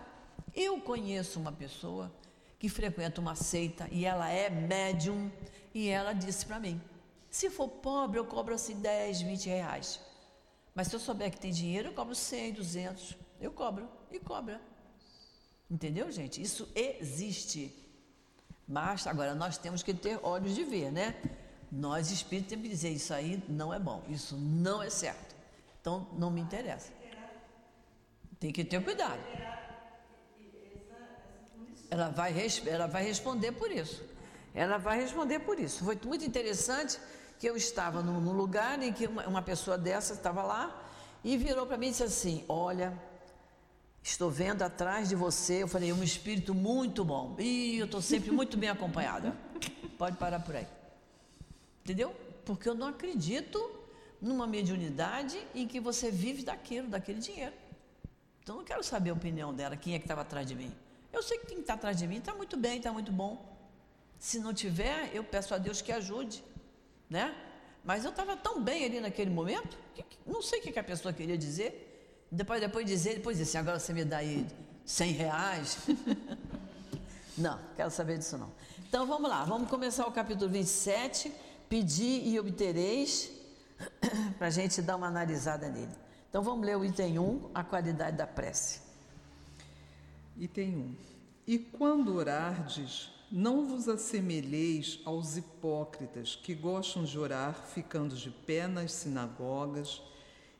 Eu 0.54 0.80
conheço 0.80 1.38
uma 1.38 1.52
pessoa 1.52 2.10
que 2.58 2.68
frequenta 2.68 3.20
uma 3.20 3.34
seita 3.34 3.88
e 3.90 4.04
ela 4.04 4.30
é 4.30 4.48
médium, 4.48 5.30
e 5.74 5.88
ela 5.88 6.12
disse 6.12 6.46
para 6.46 6.60
mim, 6.60 6.80
se 7.30 7.50
for 7.50 7.68
pobre, 7.68 8.18
eu 8.18 8.24
cobro 8.24 8.54
assim 8.54 8.76
10, 8.80 9.22
20 9.22 9.46
reais. 9.48 10.00
Mas 10.74 10.88
se 10.88 10.96
eu 10.96 11.00
souber 11.00 11.30
que 11.30 11.38
tem 11.38 11.52
dinheiro, 11.52 11.88
eu 11.88 11.92
cobro 11.92 12.14
100, 12.14 12.54
200. 12.54 13.16
Eu 13.40 13.52
cobro 13.52 13.88
e 14.10 14.18
cobra. 14.18 14.60
Entendeu, 15.70 16.10
gente? 16.10 16.40
Isso 16.40 16.68
existe. 16.74 17.74
Mas 18.66 19.06
agora 19.06 19.34
nós 19.34 19.58
temos 19.58 19.82
que 19.82 19.92
ter 19.92 20.18
olhos 20.22 20.54
de 20.54 20.64
ver, 20.64 20.90
né? 20.90 21.14
Nós 21.70 22.10
espíritos 22.10 22.50
temos 22.50 22.64
que 22.64 22.68
dizer 22.68 22.90
isso 22.90 23.12
aí 23.12 23.42
não 23.48 23.72
é 23.72 23.78
bom, 23.78 24.02
isso 24.08 24.36
não 24.36 24.82
é 24.82 24.90
certo. 24.90 25.34
Então 25.80 26.06
não 26.12 26.30
me 26.30 26.40
interessa. 26.40 26.92
Tem 28.38 28.52
que 28.52 28.64
ter 28.64 28.82
cuidado. 28.82 29.20
Ela 31.90 32.08
vai, 32.08 32.34
ela 32.66 32.86
vai 32.86 33.04
responder 33.04 33.52
por 33.52 33.70
isso. 33.70 34.02
Ela 34.54 34.78
vai 34.78 35.00
responder 35.00 35.38
por 35.40 35.58
isso. 35.58 35.84
Foi 35.84 35.98
muito 36.04 36.24
interessante 36.24 36.98
que 37.42 37.48
eu 37.48 37.56
estava 37.56 38.04
num, 38.04 38.20
num 38.20 38.34
lugar 38.34 38.80
em 38.80 38.92
que 38.92 39.04
uma, 39.08 39.26
uma 39.26 39.42
pessoa 39.42 39.76
dessa 39.76 40.12
estava 40.12 40.44
lá 40.44 40.80
e 41.24 41.36
virou 41.36 41.66
para 41.66 41.76
mim 41.76 41.88
e 41.88 41.90
disse 41.90 42.04
assim: 42.04 42.44
Olha, 42.48 42.96
estou 44.00 44.30
vendo 44.30 44.62
atrás 44.62 45.08
de 45.08 45.16
você. 45.16 45.64
Eu 45.64 45.66
falei: 45.66 45.92
Um 45.92 46.04
espírito 46.04 46.54
muito 46.54 47.04
bom. 47.04 47.34
E 47.40 47.78
eu 47.78 47.86
estou 47.86 48.00
sempre 48.00 48.30
muito 48.40 48.56
bem 48.56 48.68
acompanhada. 48.70 49.36
Pode 49.98 50.18
parar 50.18 50.38
por 50.38 50.54
aí. 50.54 50.68
Entendeu? 51.82 52.14
Porque 52.44 52.68
eu 52.68 52.76
não 52.76 52.86
acredito 52.86 53.58
numa 54.20 54.46
mediunidade 54.46 55.36
em 55.52 55.66
que 55.66 55.80
você 55.80 56.12
vive 56.12 56.44
daquilo, 56.44 56.86
daquele 56.90 57.18
dinheiro. 57.18 57.54
Então 58.40 58.54
não 58.54 58.64
quero 58.64 58.84
saber 58.84 59.10
a 59.10 59.14
opinião 59.14 59.52
dela, 59.52 59.76
quem 59.76 59.94
é 59.94 59.98
que 59.98 60.04
estava 60.04 60.20
atrás 60.20 60.46
de 60.46 60.54
mim. 60.54 60.72
Eu 61.12 61.24
sei 61.24 61.38
que 61.38 61.46
quem 61.46 61.58
está 61.58 61.74
atrás 61.74 61.96
de 61.96 62.06
mim 62.06 62.18
está 62.18 62.32
muito 62.34 62.56
bem, 62.56 62.76
está 62.76 62.92
muito 62.92 63.10
bom. 63.10 63.44
Se 64.16 64.38
não 64.38 64.54
tiver, 64.54 65.10
eu 65.12 65.24
peço 65.24 65.52
a 65.52 65.58
Deus 65.58 65.82
que 65.82 65.90
ajude 65.90 66.44
né? 67.12 67.34
Mas 67.84 68.04
eu 68.04 68.10
estava 68.10 68.36
tão 68.36 68.62
bem 68.62 68.86
ali 68.86 69.00
naquele 69.00 69.30
momento, 69.30 69.76
que, 69.94 70.04
não 70.26 70.40
sei 70.40 70.60
o 70.60 70.62
que, 70.62 70.72
que 70.72 70.78
a 70.78 70.84
pessoa 70.84 71.12
queria 71.12 71.36
dizer. 71.36 72.26
Depois, 72.30 72.60
depois 72.60 72.86
dizer, 72.86 73.16
depois 73.16 73.36
disse, 73.36 73.58
agora 73.58 73.78
você 73.78 73.92
me 73.92 74.04
dá 74.04 74.18
aí 74.18 74.46
100 74.86 75.12
reais. 75.12 75.78
não, 77.36 77.58
quero 77.76 77.90
saber 77.90 78.16
disso 78.16 78.38
não. 78.38 78.50
Então 78.88 79.06
vamos 79.06 79.28
lá, 79.28 79.44
vamos 79.44 79.68
começar 79.68 80.06
o 80.06 80.12
capítulo 80.12 80.50
27, 80.50 81.30
pedir 81.68 82.26
e 82.26 82.40
obtereis, 82.40 83.30
para 84.38 84.46
a 84.46 84.50
gente 84.50 84.80
dar 84.80 84.96
uma 84.96 85.08
analisada 85.08 85.68
nele. 85.68 85.92
Então 86.30 86.42
vamos 86.42 86.64
ler 86.64 86.78
o 86.78 86.84
item 86.84 87.18
1, 87.18 87.50
a 87.54 87.62
qualidade 87.62 88.16
da 88.16 88.26
prece. 88.26 88.80
Item 90.38 90.76
1. 90.76 90.96
E 91.46 91.58
quando 91.58 92.14
orardes, 92.14 93.10
não 93.32 93.66
vos 93.66 93.88
assemelheis 93.88 95.00
aos 95.06 95.38
hipócritas 95.38 96.36
que 96.36 96.54
gostam 96.54 97.02
de 97.02 97.18
orar 97.18 97.54
ficando 97.54 98.14
de 98.14 98.30
pé 98.30 98.66
nas 98.66 98.92
sinagogas 98.92 100.02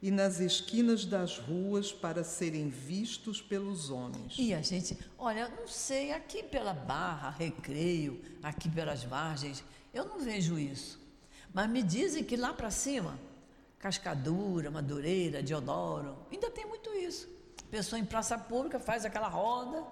e 0.01 0.11
nas 0.11 0.41
esquinas 0.41 1.05
das 1.05 1.39
ruas 1.39 1.93
para 1.93 2.25
serem 2.25 2.71
vistos 2.71 3.43
pelos 3.43 3.91
homens. 3.91 4.37
E 4.39 4.55
a 4.55 4.63
gente, 4.63 4.99
olha, 5.19 5.49
não 5.49 5.69
sei, 5.69 6.13
aqui 6.13 6.43
pela 6.43 6.73
Barra, 6.73 7.29
Recreio, 7.29 8.19
aqui 8.43 8.71
pelas 8.71 9.05
margens, 9.05 9.63
eu 9.93 10.07
não 10.07 10.19
vejo 10.19 10.59
isso. 10.59 10.99
Mas 11.53 11.69
me 11.69 11.83
dizem 11.83 12.25
que 12.25 12.37
lá 12.37 12.55
para 12.55 12.71
cima, 12.71 13.21
Cascadura, 13.79 14.71
Madureira, 14.71 15.43
Diodoro, 15.43 16.17
ainda 16.33 16.51
tem 16.51 16.65
muito 16.65 16.89
isso. 16.95 17.29
Pessoa 17.71 18.01
em 18.01 18.05
praça 18.07 18.39
pública 18.39 18.81
faz 18.81 19.05
aquela 19.05 19.29
roda 19.29 19.85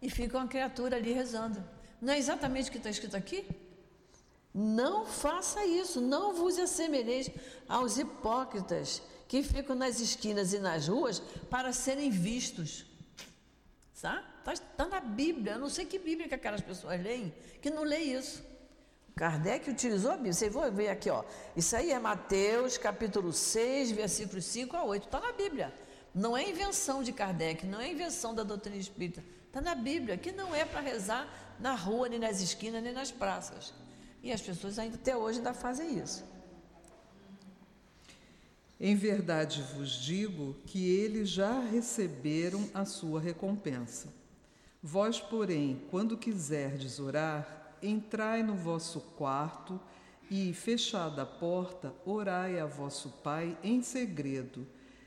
e 0.00 0.08
fica 0.08 0.38
uma 0.38 0.46
criatura 0.46 0.96
ali 0.96 1.12
rezando. 1.12 1.77
Não 2.00 2.12
é 2.12 2.18
exatamente 2.18 2.68
o 2.68 2.72
que 2.72 2.78
está 2.78 2.90
escrito 2.90 3.16
aqui? 3.16 3.46
Não 4.54 5.04
faça 5.04 5.64
isso, 5.64 6.00
não 6.00 6.34
vos 6.34 6.58
assemelheis 6.58 7.30
aos 7.68 7.98
hipócritas 7.98 9.02
que 9.26 9.42
ficam 9.42 9.76
nas 9.76 10.00
esquinas 10.00 10.52
e 10.52 10.58
nas 10.58 10.88
ruas 10.88 11.20
para 11.50 11.72
serem 11.72 12.10
vistos. 12.10 12.86
Está 13.94 14.22
tá, 14.44 14.54
tá 14.54 14.86
na 14.86 15.00
Bíblia, 15.00 15.52
eu 15.52 15.58
não 15.58 15.68
sei 15.68 15.84
que 15.84 15.98
Bíblia 15.98 16.28
que 16.28 16.34
aquelas 16.34 16.60
pessoas 16.60 17.02
leem, 17.02 17.34
que 17.60 17.70
não 17.70 17.82
lê 17.82 17.98
isso. 17.98 18.42
Kardec 19.18 19.68
utilizou 19.68 20.12
a 20.12 20.14
Bíblia. 20.14 20.32
Vocês 20.32 20.52
vão 20.52 20.70
ver 20.70 20.88
aqui, 20.88 21.10
ó. 21.10 21.24
Isso 21.56 21.74
aí 21.74 21.90
é 21.90 21.98
Mateus, 21.98 22.78
capítulo 22.78 23.32
6, 23.32 23.90
versículos 23.90 24.44
5 24.44 24.76
a 24.76 24.84
8. 24.84 25.06
Está 25.06 25.20
na 25.20 25.32
Bíblia. 25.32 25.74
Não 26.14 26.36
é 26.36 26.48
invenção 26.48 27.02
de 27.02 27.12
Kardec, 27.12 27.66
não 27.66 27.80
é 27.80 27.90
invenção 27.90 28.34
da 28.34 28.44
doutrina 28.44 28.76
espírita. 28.76 29.22
Está 29.46 29.60
na 29.60 29.74
Bíblia, 29.74 30.16
que 30.16 30.30
não 30.30 30.54
é 30.54 30.64
para 30.64 30.80
rezar 30.80 31.47
na 31.60 31.74
rua, 31.74 32.08
nem 32.08 32.18
nas 32.18 32.40
esquinas, 32.40 32.82
nem 32.82 32.92
nas 32.92 33.10
praças. 33.10 33.72
E 34.22 34.32
as 34.32 34.40
pessoas 34.40 34.78
ainda 34.78 34.96
até 34.96 35.16
hoje 35.16 35.38
ainda 35.38 35.54
fazem 35.54 35.98
isso. 35.98 36.24
Em 38.80 38.94
verdade 38.94 39.62
vos 39.74 39.90
digo 39.90 40.54
que 40.66 40.88
eles 40.88 41.28
já 41.28 41.58
receberam 41.58 42.68
a 42.72 42.84
sua 42.84 43.20
recompensa. 43.20 44.08
Vós, 44.80 45.20
porém, 45.20 45.82
quando 45.90 46.16
quiserdes 46.16 47.00
orar, 47.00 47.76
entrai 47.82 48.44
no 48.44 48.54
vosso 48.54 49.00
quarto 49.00 49.80
e, 50.30 50.52
fechada 50.52 51.22
a 51.22 51.26
porta, 51.26 51.92
orai 52.04 52.60
a 52.60 52.66
vosso 52.66 53.08
Pai 53.24 53.58
em 53.64 53.82
segredo. 53.82 54.64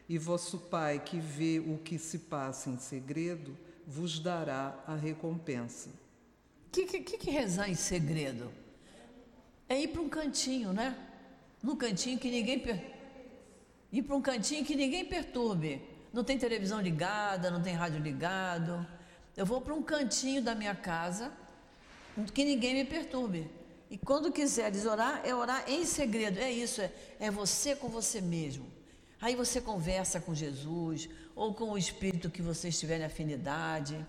E 0.10 0.18
vosso 0.18 0.58
Pai, 0.58 1.00
que 1.00 1.20
vê 1.20 1.60
o 1.60 1.78
que 1.78 1.98
se 1.98 2.20
passa 2.20 2.70
em 2.70 2.78
segredo, 2.78 3.58
vos 3.88 4.20
dará 4.20 4.78
a 4.86 4.96
recompensa. 4.96 5.90
Que, 6.72 6.86
que, 6.86 7.18
que 7.18 7.30
rezar 7.30 7.70
em 7.70 7.76
segredo? 7.76 8.52
É 9.68 9.80
ir 9.80 9.90
para 9.90 10.02
um 10.02 10.10
cantinho, 10.10 10.72
né? 10.72 10.96
Num 11.62 11.76
cantinho 11.76 12.18
que 12.18 12.32
ninguém. 12.32 12.60
Per... 12.60 12.82
Ir 13.92 14.04
para 14.04 14.16
um 14.16 14.22
cantinho 14.22 14.64
que 14.64 14.76
ninguém 14.76 15.06
perturbe. 15.06 15.82
Não 16.14 16.24
tem 16.24 16.38
televisão 16.38 16.80
ligada, 16.82 17.52
não 17.52 17.62
tem 17.62 17.74
rádio 17.74 18.00
ligado. 18.00 18.86
Eu 19.36 19.46
vou 19.46 19.62
para 19.62 19.74
um 19.74 19.82
cantinho 19.82 20.42
da 20.42 20.54
minha 20.56 20.76
casa 20.76 21.32
que 22.34 22.44
ninguém 22.44 22.74
me 22.74 22.86
perturbe. 22.86 23.50
E 23.90 23.98
quando 23.98 24.32
quiseres 24.32 24.86
orar, 24.86 25.22
é 25.26 25.36
orar 25.36 25.70
em 25.70 25.86
segredo. 25.86 26.40
É 26.40 26.50
isso, 26.50 26.82
é, 26.82 26.92
é 27.20 27.30
você 27.30 27.76
com 27.76 27.90
você 27.90 28.22
mesmo. 28.22 28.66
Aí 29.20 29.36
você 29.36 29.62
conversa 29.62 30.20
com 30.20 30.34
Jesus 30.34 31.10
ou 31.36 31.54
com 31.54 31.72
o 31.72 31.78
Espírito 31.78 32.30
que 32.30 32.42
você 32.42 32.70
estiver 32.70 33.00
em 33.00 33.06
afinidade. 33.06 34.06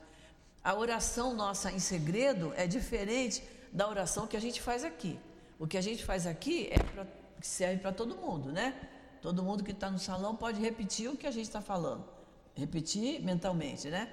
A 0.65 0.75
oração 0.75 1.35
nossa 1.35 1.73
em 1.73 1.79
segredo 1.79 2.53
é 2.57 2.67
diferente 2.67 3.43
da 3.73 3.89
oração 3.89 4.27
que 4.27 4.37
a 4.37 4.41
gente 4.41 4.61
faz 4.61 4.85
aqui. 4.85 5.19
O 5.59 5.67
que 5.67 5.77
a 5.77 5.81
gente 5.81 6.05
faz 6.05 6.27
aqui 6.27 6.69
é 6.71 6.79
pra, 6.79 7.07
serve 7.41 7.81
para 7.81 7.93
todo 7.93 8.15
mundo, 8.15 8.53
né? 8.53 8.75
Todo 9.21 9.43
mundo 9.43 9.65
que 9.65 9.73
está 9.73 9.91
no 9.91 9.99
salão 9.99 10.37
pode 10.37 10.61
repetir 10.61 11.09
o 11.09 11.17
que 11.17 11.27
a 11.27 11.31
gente 11.31 11.47
está 11.47 11.61
falando. 11.61 12.05
Repetir 12.55 13.21
mentalmente, 13.23 13.89
né? 13.89 14.09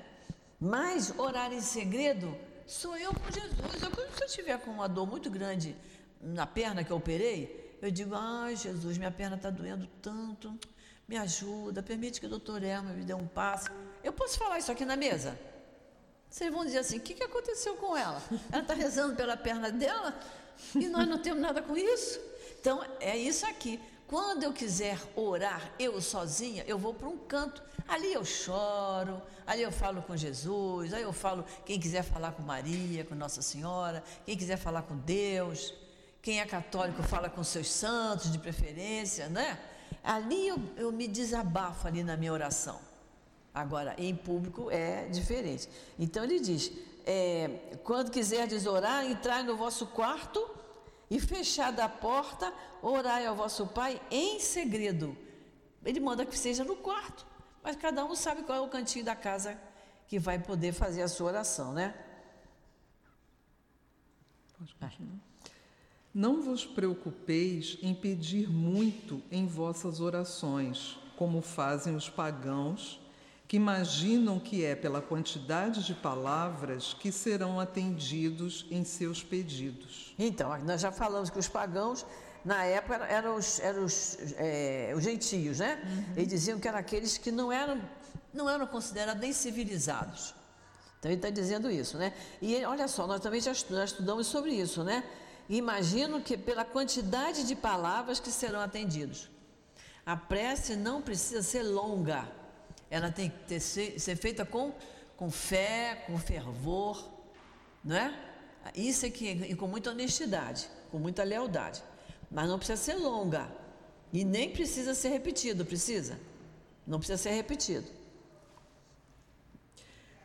Mas 0.59 1.13
orar 1.17 1.53
em 1.53 1.61
segredo 1.61 2.35
sou 2.65 2.97
eu 2.97 3.13
com 3.13 3.31
Jesus. 3.31 3.81
Eu, 3.81 3.91
se 4.15 4.21
eu 4.23 4.27
estiver 4.27 4.59
com 4.59 4.71
uma 4.71 4.87
dor 4.87 5.07
muito 5.07 5.29
grande 5.29 5.75
na 6.21 6.47
perna 6.47 6.83
que 6.83 6.91
eu 6.91 6.97
operei, 6.97 7.77
eu 7.81 7.91
digo, 7.91 8.15
ai 8.15 8.55
Jesus, 8.55 8.97
minha 8.97 9.11
perna 9.11 9.35
está 9.35 9.49
doendo 9.49 9.87
tanto, 10.01 10.57
me 11.07 11.15
ajuda, 11.17 11.81
permite 11.81 12.19
que 12.19 12.25
o 12.25 12.29
doutor 12.29 12.63
Erma 12.63 12.91
me 12.91 13.03
dê 13.03 13.13
um 13.13 13.27
passe. 13.27 13.69
Eu 14.03 14.13
posso 14.13 14.37
falar 14.37 14.59
isso 14.59 14.71
aqui 14.71 14.85
na 14.85 14.95
mesa? 14.95 15.39
Vocês 16.29 16.51
vão 16.51 16.63
dizer 16.63 16.79
assim, 16.79 16.97
o 16.97 17.01
que, 17.01 17.15
que 17.15 17.23
aconteceu 17.23 17.75
com 17.75 17.97
ela? 17.97 18.21
Ela 18.51 18.61
está 18.61 18.73
rezando 18.73 19.15
pela 19.15 19.35
perna 19.35 19.71
dela? 19.71 20.17
E 20.75 20.87
nós 20.87 21.07
não 21.07 21.17
temos 21.19 21.41
nada 21.41 21.61
com 21.61 21.75
isso. 21.75 22.19
Então, 22.59 22.85
é 22.99 23.17
isso 23.17 23.45
aqui. 23.45 23.79
Quando 24.07 24.43
eu 24.43 24.51
quiser 24.51 24.99
orar, 25.15 25.71
eu 25.79 26.01
sozinha, 26.01 26.63
eu 26.67 26.77
vou 26.77 26.93
para 26.93 27.07
um 27.07 27.17
canto. 27.17 27.61
Ali 27.87 28.13
eu 28.13 28.25
choro, 28.25 29.21
ali 29.45 29.61
eu 29.61 29.71
falo 29.71 30.01
com 30.01 30.15
Jesus, 30.15 30.93
aí 30.93 31.01
eu 31.01 31.13
falo, 31.13 31.43
quem 31.65 31.79
quiser 31.79 32.03
falar 32.03 32.31
com 32.33 32.43
Maria, 32.43 33.03
com 33.03 33.15
Nossa 33.15 33.41
Senhora, 33.41 34.03
quem 34.25 34.37
quiser 34.37 34.57
falar 34.57 34.83
com 34.83 34.95
Deus, 34.97 35.73
quem 36.21 36.39
é 36.39 36.45
católico 36.45 37.01
fala 37.03 37.29
com 37.29 37.43
seus 37.43 37.69
santos 37.71 38.31
de 38.31 38.37
preferência, 38.37 39.27
né? 39.29 39.59
Ali 40.03 40.47
eu, 40.47 40.59
eu 40.75 40.91
me 40.91 41.07
desabafo 41.07 41.87
ali 41.87 42.03
na 42.03 42.15
minha 42.17 42.33
oração. 42.33 42.79
Agora, 43.59 43.93
em 43.97 44.15
público 44.15 44.71
é 44.71 45.05
diferente. 45.09 45.67
Então 45.97 46.23
ele 46.23 46.39
diz: 46.39 46.71
é, 47.05 47.77
quando 47.83 48.09
quiserdes 48.09 48.65
orar, 48.65 49.05
entrai 49.05 49.43
no 49.43 49.57
vosso 49.57 49.85
quarto 49.87 50.49
e 51.11 51.19
fechada 51.19 51.83
a 51.83 51.89
porta, 51.89 52.53
orai 52.81 53.25
ao 53.25 53.35
vosso 53.35 53.67
Pai 53.67 54.01
em 54.09 54.39
segredo. 54.39 55.17
Ele 55.83 55.99
manda 55.99 56.25
que 56.25 56.37
seja 56.37 56.63
no 56.63 56.77
quarto, 56.77 57.27
mas 57.61 57.75
cada 57.75 58.05
um 58.05 58.15
sabe 58.15 58.43
qual 58.43 58.57
é 58.57 58.61
o 58.61 58.69
cantinho 58.69 59.03
da 59.03 59.15
casa 59.15 59.59
que 60.07 60.17
vai 60.17 60.39
poder 60.39 60.71
fazer 60.71 61.01
a 61.01 61.09
sua 61.09 61.27
oração, 61.27 61.73
né? 61.73 61.93
Não 66.13 66.41
vos 66.41 66.65
preocupeis 66.65 67.77
em 67.81 67.93
pedir 67.93 68.49
muito 68.49 69.21
em 69.29 69.45
vossas 69.45 69.99
orações, 69.99 70.97
como 71.17 71.41
fazem 71.41 71.95
os 71.95 72.09
pagãos 72.09 72.99
que 73.49 73.57
imaginam 73.57 74.39
que 74.39 74.63
é 74.63 74.75
pela 74.75 75.01
quantidade 75.01 75.83
de 75.83 75.95
palavras 75.95 76.93
que 76.93 77.11
serão 77.11 77.59
atendidos 77.59 78.67
em 78.69 78.83
seus 78.83 79.23
pedidos. 79.23 80.13
Então, 80.19 80.55
nós 80.59 80.79
já 80.79 80.91
falamos 80.91 81.31
que 81.31 81.39
os 81.39 81.47
pagãos, 81.47 82.05
na 82.45 82.63
época, 82.63 83.03
eram 83.05 83.35
os, 83.37 83.59
eram 83.59 83.85
os, 83.85 84.19
é, 84.37 84.93
os 84.95 85.03
gentios, 85.03 85.57
né? 85.57 85.81
Uhum. 85.83 86.13
Eles 86.17 86.27
diziam 86.27 86.59
que 86.59 86.67
eram 86.67 86.77
aqueles 86.77 87.17
que 87.17 87.31
não 87.31 87.51
eram, 87.51 87.81
não 88.31 88.47
eram 88.47 88.67
considerados 88.67 89.19
nem 89.19 89.33
civilizados. 89.33 90.35
Então, 90.99 91.09
ele 91.09 91.17
está 91.17 91.31
dizendo 91.31 91.71
isso, 91.71 91.97
né? 91.97 92.13
E 92.39 92.63
olha 92.65 92.87
só, 92.87 93.07
nós 93.07 93.19
também 93.19 93.41
já 93.41 93.51
estudamos 93.51 94.27
sobre 94.27 94.51
isso, 94.51 94.83
né? 94.83 95.03
Imagino 95.49 96.21
que 96.21 96.37
pela 96.37 96.63
quantidade 96.63 97.47
de 97.47 97.55
palavras 97.55 98.19
que 98.19 98.29
serão 98.29 98.59
atendidos. 98.59 99.27
A 100.05 100.15
prece 100.15 100.75
não 100.75 101.01
precisa 101.01 101.41
ser 101.41 101.63
longa 101.63 102.37
ela 102.89 103.11
tem 103.11 103.29
que 103.29 103.37
ter, 103.45 103.59
ser, 103.59 103.99
ser 103.99 104.15
feita 104.15 104.45
com, 104.45 104.73
com 105.15 105.29
fé, 105.29 106.03
com 106.07 106.17
fervor, 106.17 107.07
não 107.83 107.95
é? 107.95 108.13
Isso 108.75 109.05
é 109.05 109.09
que 109.09 109.29
e 109.29 109.55
com 109.55 109.67
muita 109.67 109.91
honestidade, 109.91 110.69
com 110.91 110.99
muita 110.99 111.23
lealdade. 111.23 111.81
Mas 112.29 112.47
não 112.47 112.57
precisa 112.57 112.77
ser 112.77 112.95
longa 112.95 113.49
e 114.11 114.23
nem 114.23 114.51
precisa 114.51 114.93
ser 114.93 115.09
repetido, 115.09 115.65
precisa? 115.65 116.19
Não 116.85 116.99
precisa 116.99 117.17
ser 117.17 117.31
repetido. 117.31 117.87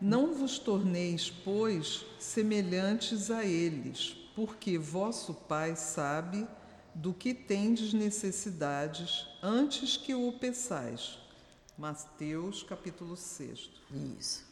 Não 0.01 0.35
vos 0.35 0.59
torneis, 0.59 1.31
pois, 1.31 2.05
semelhantes 2.19 3.31
a 3.31 3.45
eles, 3.45 4.17
porque 4.35 4.77
vosso 4.77 5.33
Pai 5.33 5.77
sabe 5.77 6.47
do 6.95 7.13
que 7.13 7.33
tendes 7.33 7.93
necessidades 7.93 9.27
antes 9.43 9.97
que 9.97 10.15
o 10.15 10.33
peçais. 10.33 11.19
Mateus 11.77 12.63
capítulo 12.63 13.17
6. 13.17 13.71
Isso. 14.19 14.45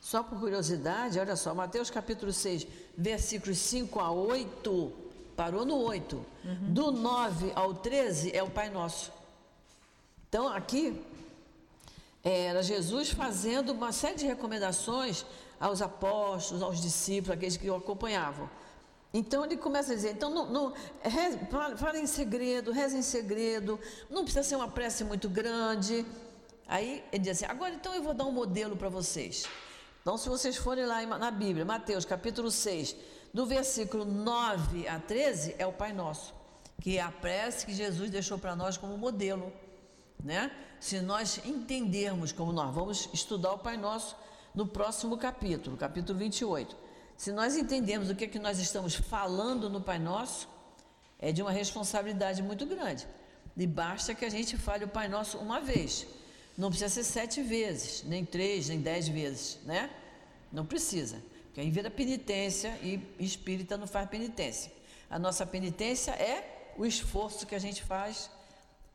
Só 0.00 0.22
por 0.22 0.38
curiosidade, 0.40 1.18
olha 1.18 1.36
só, 1.36 1.54
Mateus 1.54 1.90
capítulo 1.90 2.32
6, 2.32 2.66
versículos 2.96 3.58
5 3.58 4.00
a 4.00 4.10
8, 4.10 4.92
parou 5.36 5.64
no 5.64 5.76
8. 5.76 6.16
Uhum. 6.16 6.72
Do 6.72 6.90
9 6.90 7.52
ao 7.54 7.74
13 7.74 8.34
é 8.34 8.42
o 8.42 8.50
Pai 8.50 8.70
Nosso. 8.70 9.12
Então 10.28 10.48
aqui 10.48 11.04
era 12.22 12.62
Jesus 12.62 13.10
fazendo 13.10 13.72
uma 13.72 13.92
série 13.92 14.16
de 14.16 14.26
recomendações 14.26 15.26
aos 15.58 15.82
apóstolos, 15.82 16.62
aos 16.62 16.80
discípulos, 16.80 17.36
aqueles 17.36 17.56
que 17.56 17.68
o 17.68 17.74
acompanhavam. 17.74 18.48
Então 19.12 19.44
ele 19.44 19.56
começa 19.56 19.92
a 19.92 19.94
dizer, 19.96 20.12
então 20.12 20.30
não, 20.30 20.46
não, 20.46 20.74
fala 21.76 21.98
em 21.98 22.06
segredo, 22.06 22.70
reza 22.70 22.96
em 22.96 23.02
segredo, 23.02 23.78
não 24.08 24.22
precisa 24.22 24.44
ser 24.44 24.56
uma 24.56 24.68
prece 24.68 25.02
muito 25.02 25.28
grande, 25.28 26.06
Aí 26.70 27.04
ele 27.10 27.24
diz 27.24 27.32
assim: 27.32 27.50
agora 27.50 27.74
então 27.74 27.92
eu 27.92 28.00
vou 28.00 28.14
dar 28.14 28.24
um 28.24 28.30
modelo 28.30 28.76
para 28.76 28.88
vocês. 28.88 29.44
Então, 30.00 30.16
se 30.16 30.28
vocês 30.28 30.56
forem 30.56 30.86
lá 30.86 31.04
na 31.18 31.30
Bíblia, 31.30 31.64
Mateus 31.64 32.04
capítulo 32.04 32.48
6, 32.48 32.94
do 33.34 33.44
versículo 33.44 34.04
9 34.04 34.86
a 34.86 35.00
13, 35.00 35.56
é 35.58 35.66
o 35.66 35.72
Pai 35.72 35.92
Nosso, 35.92 36.32
que 36.80 36.96
é 36.96 37.02
a 37.02 37.10
prece 37.10 37.66
que 37.66 37.74
Jesus 37.74 38.08
deixou 38.08 38.38
para 38.38 38.54
nós 38.54 38.76
como 38.76 38.96
modelo. 38.96 39.52
Né? 40.22 40.50
Se 40.78 41.00
nós 41.00 41.40
entendermos 41.44 42.30
como 42.30 42.52
nós 42.52 42.72
vamos 42.72 43.10
estudar 43.12 43.52
o 43.52 43.58
Pai 43.58 43.76
Nosso 43.76 44.16
no 44.54 44.64
próximo 44.64 45.18
capítulo, 45.18 45.76
capítulo 45.76 46.16
28. 46.18 46.76
Se 47.16 47.32
nós 47.32 47.56
entendermos 47.56 48.10
o 48.10 48.14
que, 48.14 48.24
é 48.24 48.28
que 48.28 48.38
nós 48.38 48.60
estamos 48.60 48.94
falando 48.94 49.68
no 49.68 49.80
Pai 49.80 49.98
Nosso, 49.98 50.48
é 51.18 51.32
de 51.32 51.42
uma 51.42 51.50
responsabilidade 51.50 52.42
muito 52.42 52.64
grande. 52.64 53.08
E 53.56 53.66
basta 53.66 54.14
que 54.14 54.24
a 54.24 54.30
gente 54.30 54.56
fale 54.56 54.84
o 54.84 54.88
Pai 54.88 55.08
Nosso 55.08 55.36
uma 55.36 55.60
vez. 55.60 56.06
Não 56.60 56.68
precisa 56.68 56.90
ser 56.90 57.04
sete 57.04 57.42
vezes, 57.42 58.04
nem 58.04 58.22
três, 58.22 58.68
nem 58.68 58.82
dez 58.82 59.08
vezes, 59.08 59.58
né? 59.64 59.88
Não 60.52 60.66
precisa. 60.66 61.16
Porque 61.44 61.58
aí 61.62 61.70
vira 61.70 61.90
penitência 61.90 62.78
e 62.82 63.00
espírita 63.18 63.78
não 63.78 63.86
faz 63.86 64.06
penitência. 64.10 64.70
A 65.08 65.18
nossa 65.18 65.46
penitência 65.46 66.10
é 66.10 66.74
o 66.76 66.84
esforço 66.84 67.46
que 67.46 67.54
a 67.54 67.58
gente 67.58 67.82
faz 67.82 68.30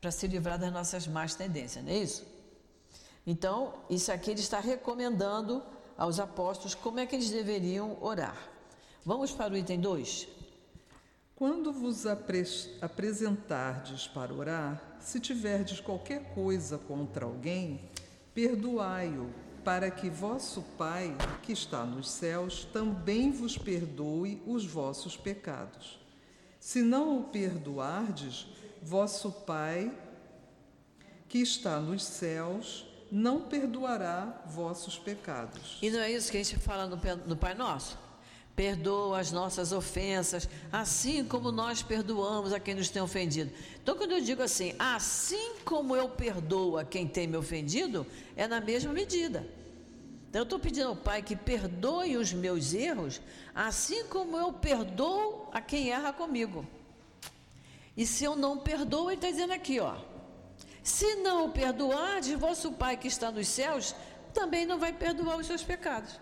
para 0.00 0.12
se 0.12 0.28
livrar 0.28 0.60
das 0.60 0.72
nossas 0.72 1.08
más 1.08 1.34
tendências, 1.34 1.84
não 1.84 1.90
é 1.90 1.96
isso? 1.96 2.24
Então, 3.26 3.74
isso 3.90 4.12
aqui 4.12 4.30
ele 4.30 4.38
está 4.38 4.60
recomendando 4.60 5.60
aos 5.98 6.20
apóstolos 6.20 6.76
como 6.76 7.00
é 7.00 7.04
que 7.04 7.16
eles 7.16 7.30
deveriam 7.30 7.98
orar. 8.00 8.48
Vamos 9.04 9.32
para 9.32 9.52
o 9.52 9.56
item 9.56 9.80
2? 9.80 10.28
Quando 11.34 11.72
vos 11.72 12.06
apre 12.06 12.44
apresentardes 12.80 14.06
para 14.06 14.32
orar, 14.32 14.95
se 15.06 15.20
tiverdes 15.20 15.78
qualquer 15.78 16.34
coisa 16.34 16.78
contra 16.78 17.24
alguém, 17.24 17.80
perdoai-o, 18.34 19.30
para 19.64 19.88
que 19.88 20.10
vosso 20.10 20.62
Pai, 20.76 21.16
que 21.44 21.52
está 21.52 21.84
nos 21.84 22.10
céus, 22.10 22.64
também 22.72 23.30
vos 23.30 23.56
perdoe 23.56 24.42
os 24.44 24.66
vossos 24.66 25.16
pecados. 25.16 25.96
Se 26.58 26.82
não 26.82 27.20
o 27.20 27.24
perdoardes, 27.24 28.48
vosso 28.82 29.30
Pai, 29.30 29.96
que 31.28 31.38
está 31.38 31.78
nos 31.78 32.02
céus, 32.02 32.84
não 33.08 33.42
perdoará 33.42 34.42
vossos 34.46 34.98
pecados. 34.98 35.78
E 35.80 35.88
não 35.88 36.00
é 36.00 36.10
isso 36.10 36.32
que 36.32 36.38
a 36.38 36.42
gente 36.42 36.58
fala 36.58 36.84
no, 36.88 36.96
no 37.28 37.36
Pai 37.36 37.54
Nosso? 37.54 37.96
Perdoa 38.56 39.20
as 39.20 39.30
nossas 39.30 39.70
ofensas, 39.70 40.48
assim 40.72 41.22
como 41.22 41.52
nós 41.52 41.82
perdoamos 41.82 42.54
a 42.54 42.58
quem 42.58 42.74
nos 42.74 42.88
tem 42.88 43.02
ofendido. 43.02 43.52
Então, 43.82 43.94
quando 43.94 44.12
eu 44.12 44.20
digo 44.20 44.42
assim, 44.42 44.74
assim 44.78 45.56
como 45.62 45.94
eu 45.94 46.08
perdoo 46.08 46.78
a 46.78 46.84
quem 46.84 47.06
tem 47.06 47.26
me 47.26 47.36
ofendido, 47.36 48.06
é 48.34 48.48
na 48.48 48.58
mesma 48.58 48.94
medida. 48.94 49.46
Então, 50.30 50.40
eu 50.40 50.44
estou 50.44 50.58
pedindo 50.58 50.88
ao 50.88 50.96
Pai 50.96 51.22
que 51.22 51.36
perdoe 51.36 52.16
os 52.16 52.32
meus 52.32 52.72
erros, 52.72 53.20
assim 53.54 54.04
como 54.06 54.38
eu 54.38 54.50
perdoo 54.54 55.50
a 55.52 55.60
quem 55.60 55.90
erra 55.90 56.12
comigo. 56.12 56.66
E 57.94 58.06
se 58.06 58.24
eu 58.24 58.34
não 58.34 58.56
perdoo, 58.56 59.10
ele 59.10 59.16
está 59.16 59.30
dizendo 59.30 59.52
aqui, 59.52 59.80
ó. 59.80 59.96
Se 60.82 61.16
não 61.16 61.50
perdoar, 61.50 62.20
de 62.22 62.34
vosso 62.36 62.72
Pai 62.72 62.96
que 62.96 63.08
está 63.08 63.30
nos 63.30 63.48
céus, 63.48 63.94
também 64.32 64.64
não 64.64 64.78
vai 64.78 64.92
perdoar 64.92 65.36
os 65.36 65.46
seus 65.46 65.62
pecados. 65.62 66.18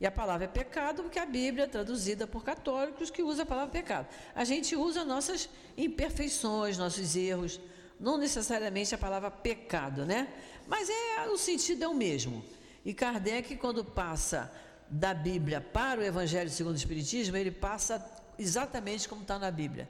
E 0.00 0.06
a 0.06 0.10
palavra 0.10 0.46
é 0.46 0.48
pecado, 0.48 1.02
porque 1.02 1.18
a 1.18 1.26
Bíblia 1.26 1.64
é 1.64 1.66
traduzida 1.66 2.26
por 2.26 2.42
católicos 2.42 3.10
que 3.10 3.22
usa 3.22 3.42
a 3.42 3.46
palavra 3.46 3.70
pecado. 3.70 4.08
A 4.34 4.44
gente 4.44 4.74
usa 4.74 5.04
nossas 5.04 5.48
imperfeições, 5.76 6.78
nossos 6.78 7.14
erros, 7.14 7.60
não 7.98 8.16
necessariamente 8.16 8.94
a 8.94 8.98
palavra 8.98 9.30
pecado, 9.30 10.06
né? 10.06 10.26
Mas 10.66 10.88
é 10.88 11.28
o 11.28 11.36
sentido 11.36 11.84
é 11.84 11.88
o 11.88 11.94
mesmo. 11.94 12.42
E 12.82 12.94
Kardec, 12.94 13.56
quando 13.56 13.84
passa 13.84 14.50
da 14.88 15.12
Bíblia 15.12 15.60
para 15.60 16.00
o 16.00 16.04
Evangelho 16.04 16.48
segundo 16.48 16.74
o 16.74 16.78
Espiritismo, 16.78 17.36
ele 17.36 17.50
passa 17.50 18.02
exatamente 18.38 19.06
como 19.06 19.20
está 19.20 19.38
na 19.38 19.50
Bíblia, 19.50 19.86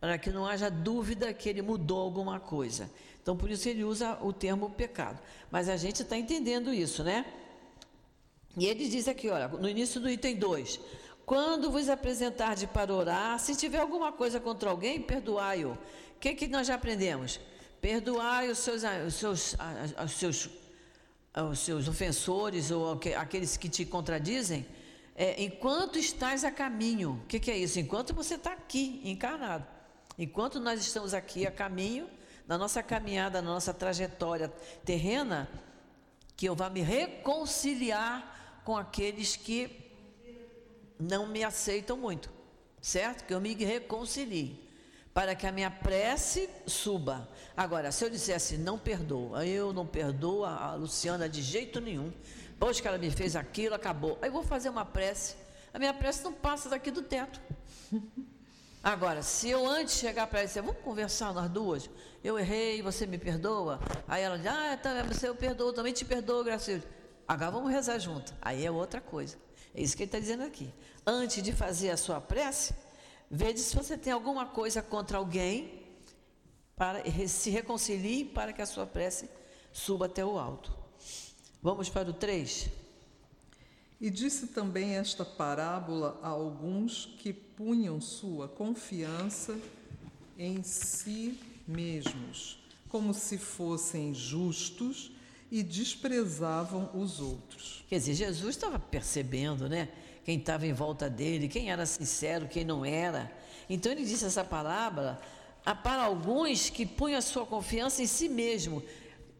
para 0.00 0.16
que 0.16 0.30
não 0.30 0.46
haja 0.46 0.70
dúvida 0.70 1.34
que 1.34 1.50
ele 1.50 1.60
mudou 1.60 2.00
alguma 2.00 2.40
coisa. 2.40 2.90
Então, 3.22 3.36
por 3.36 3.50
isso 3.50 3.68
ele 3.68 3.84
usa 3.84 4.18
o 4.22 4.32
termo 4.32 4.70
pecado. 4.70 5.20
Mas 5.50 5.68
a 5.68 5.76
gente 5.76 6.00
está 6.02 6.16
entendendo 6.16 6.72
isso, 6.72 7.04
né? 7.04 7.26
E 8.56 8.66
ele 8.66 8.88
diz 8.88 9.06
aqui, 9.06 9.28
olha, 9.28 9.48
no 9.48 9.68
início 9.68 10.00
do 10.00 10.10
item 10.10 10.36
2: 10.36 10.80
Quando 11.24 11.70
vos 11.70 11.88
apresentarde 11.88 12.66
para 12.66 12.94
orar, 12.94 13.38
se 13.38 13.54
tiver 13.54 13.78
alguma 13.78 14.12
coisa 14.12 14.40
contra 14.40 14.70
alguém, 14.70 15.00
perdoai-o. 15.00 15.72
O 15.72 15.78
que, 16.20 16.34
que 16.34 16.48
nós 16.48 16.66
já 16.66 16.74
aprendemos? 16.74 17.40
Perdoai 17.80 18.50
os 18.50 18.58
seus, 18.58 18.82
os 19.06 19.14
seus, 19.14 19.56
os 20.04 20.12
seus, 20.12 20.50
os 21.50 21.58
seus 21.60 21.88
ofensores 21.88 22.70
ou 22.70 22.98
aqueles 23.16 23.56
que 23.56 23.68
te 23.68 23.84
contradizem, 23.84 24.66
é, 25.14 25.42
enquanto 25.42 25.98
estás 25.98 26.44
a 26.44 26.50
caminho. 26.50 27.20
O 27.24 27.26
que, 27.26 27.40
que 27.40 27.50
é 27.50 27.56
isso? 27.56 27.78
Enquanto 27.78 28.12
você 28.12 28.34
está 28.34 28.52
aqui, 28.52 29.00
encarnado. 29.04 29.66
Enquanto 30.18 30.60
nós 30.60 30.80
estamos 30.80 31.14
aqui 31.14 31.46
a 31.46 31.50
caminho, 31.50 32.08
na 32.46 32.58
nossa 32.58 32.82
caminhada, 32.82 33.40
na 33.40 33.50
nossa 33.50 33.72
trajetória 33.72 34.52
terrena, 34.84 35.48
que 36.36 36.46
eu 36.46 36.54
vá 36.54 36.68
me 36.68 36.80
reconciliar 36.80 38.39
com 38.70 38.76
aqueles 38.76 39.34
que 39.34 39.68
não 40.96 41.26
me 41.26 41.42
aceitam 41.42 41.96
muito, 41.96 42.30
certo? 42.80 43.24
Que 43.24 43.34
eu 43.34 43.40
me 43.40 43.52
reconcilie, 43.52 44.62
para 45.12 45.34
que 45.34 45.44
a 45.44 45.50
minha 45.50 45.72
prece 45.72 46.48
suba. 46.68 47.28
Agora, 47.56 47.90
se 47.90 48.04
eu 48.04 48.08
dissesse 48.08 48.56
não 48.56 48.78
perdoa, 48.78 49.44
eu 49.44 49.72
não 49.72 49.84
perdoo 49.84 50.44
a 50.44 50.76
Luciana 50.76 51.28
de 51.28 51.42
jeito 51.42 51.80
nenhum, 51.80 52.12
depois 52.50 52.80
que 52.80 52.86
ela 52.86 52.96
me 52.96 53.10
fez 53.10 53.34
aquilo, 53.34 53.74
acabou. 53.74 54.16
Aí 54.22 54.28
eu 54.28 54.32
vou 54.32 54.44
fazer 54.44 54.68
uma 54.68 54.84
prece, 54.84 55.34
a 55.74 55.78
minha 55.80 55.92
prece 55.92 56.22
não 56.22 56.32
passa 56.32 56.68
daqui 56.68 56.92
do 56.92 57.02
teto. 57.02 57.40
Agora, 58.84 59.20
se 59.20 59.50
eu 59.50 59.66
antes 59.66 59.96
chegar 59.96 60.28
para 60.28 60.38
ela 60.38 60.44
e 60.44 60.48
dizer, 60.48 60.62
vamos 60.62 60.80
conversar 60.80 61.34
nós 61.34 61.50
duas, 61.50 61.90
eu 62.22 62.38
errei, 62.38 62.82
você 62.82 63.04
me 63.04 63.18
perdoa? 63.18 63.80
Aí 64.06 64.22
ela 64.22 64.38
diz, 64.38 64.46
ah, 64.46 64.78
tá, 64.80 65.02
você 65.02 65.28
eu 65.28 65.34
perdoo, 65.34 65.72
também 65.72 65.92
te 65.92 66.04
perdoo, 66.04 66.44
Gracilde. 66.44 66.86
Agora 67.30 67.52
vamos 67.52 67.70
rezar 67.70 67.96
junto. 68.00 68.34
Aí 68.42 68.66
é 68.66 68.72
outra 68.72 69.00
coisa. 69.00 69.38
É 69.72 69.80
isso 69.80 69.96
que 69.96 70.02
ele 70.02 70.08
está 70.08 70.18
dizendo 70.18 70.42
aqui. 70.42 70.68
Antes 71.06 71.40
de 71.40 71.52
fazer 71.52 71.90
a 71.90 71.96
sua 71.96 72.20
prece, 72.20 72.74
veja 73.30 73.58
se 73.58 73.76
você 73.76 73.96
tem 73.96 74.12
alguma 74.12 74.46
coisa 74.46 74.82
contra 74.82 75.16
alguém, 75.16 75.80
para 76.74 77.04
se 77.28 77.48
reconcilie 77.48 78.24
para 78.24 78.52
que 78.52 78.60
a 78.60 78.66
sua 78.66 78.84
prece 78.84 79.30
suba 79.72 80.06
até 80.06 80.24
o 80.24 80.40
alto. 80.40 80.76
Vamos 81.62 81.88
para 81.88 82.10
o 82.10 82.12
3. 82.12 82.68
E 84.00 84.10
disse 84.10 84.48
também 84.48 84.96
esta 84.96 85.24
parábola 85.24 86.18
a 86.24 86.30
alguns 86.30 87.14
que 87.16 87.32
punham 87.32 88.00
sua 88.00 88.48
confiança 88.48 89.56
em 90.36 90.64
si 90.64 91.38
mesmos, 91.64 92.58
como 92.88 93.14
se 93.14 93.38
fossem 93.38 94.12
justos 94.12 95.12
e 95.50 95.62
desprezavam 95.62 96.90
os 96.94 97.20
outros. 97.20 97.84
Quer 97.88 97.98
dizer, 97.98 98.14
Jesus 98.14 98.54
estava 98.54 98.78
percebendo, 98.78 99.68
né? 99.68 99.88
Quem 100.24 100.38
estava 100.38 100.66
em 100.66 100.72
volta 100.72 101.10
dele, 101.10 101.48
quem 101.48 101.70
era 101.70 101.84
sincero, 101.86 102.46
quem 102.46 102.64
não 102.64 102.84
era. 102.84 103.30
Então 103.68 103.90
ele 103.90 104.04
disse 104.04 104.24
essa 104.24 104.44
parábola 104.44 105.20
para 105.82 106.04
alguns 106.04 106.70
que 106.70 106.86
punham 106.86 107.18
a 107.18 107.22
sua 107.22 107.44
confiança 107.44 108.02
em 108.02 108.06
si 108.06 108.28
mesmo. 108.28 108.82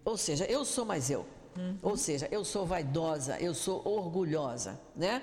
Ou 0.05 0.16
seja, 0.16 0.44
eu 0.46 0.64
sou 0.64 0.85
mais 0.85 1.11
eu. 1.11 1.27
Uhum. 1.57 1.79
Ou 1.83 1.96
seja, 1.96 2.29
eu 2.31 2.44
sou 2.44 2.64
vaidosa, 2.64 3.38
eu 3.38 3.55
sou 3.55 3.87
orgulhosa, 3.87 4.81
né? 4.96 5.23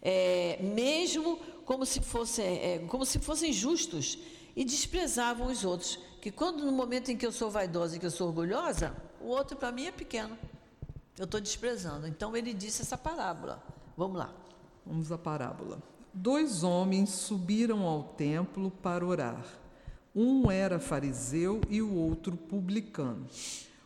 É, 0.00 0.58
mesmo 0.60 1.38
como 1.64 1.86
se, 1.86 2.00
fossem, 2.00 2.44
é, 2.44 2.78
como 2.88 3.04
se 3.04 3.18
fossem 3.18 3.52
justos 3.52 4.18
e 4.54 4.64
desprezavam 4.64 5.46
os 5.48 5.64
outros. 5.64 5.98
Que 6.20 6.30
quando 6.30 6.64
no 6.64 6.72
momento 6.72 7.10
em 7.10 7.16
que 7.16 7.26
eu 7.26 7.32
sou 7.32 7.50
vaidosa 7.50 7.96
e 7.96 7.98
que 7.98 8.06
eu 8.06 8.10
sou 8.10 8.28
orgulhosa, 8.28 8.94
o 9.22 9.28
outro 9.28 9.56
para 9.56 9.72
mim 9.72 9.86
é 9.86 9.92
pequeno. 9.92 10.36
Eu 11.18 11.24
estou 11.24 11.40
desprezando. 11.40 12.06
Então 12.06 12.36
ele 12.36 12.52
disse 12.52 12.82
essa 12.82 12.96
parábola. 12.96 13.62
Vamos 13.96 14.18
lá. 14.18 14.32
Vamos 14.84 15.12
à 15.12 15.18
parábola. 15.18 15.82
Dois 16.12 16.62
homens 16.62 17.10
subiram 17.10 17.86
ao 17.86 18.02
templo 18.02 18.70
para 18.70 19.04
orar. 19.04 19.44
Um 20.14 20.50
era 20.50 20.78
fariseu 20.78 21.60
e 21.70 21.80
o 21.80 21.94
outro 21.94 22.36
publicano. 22.36 23.26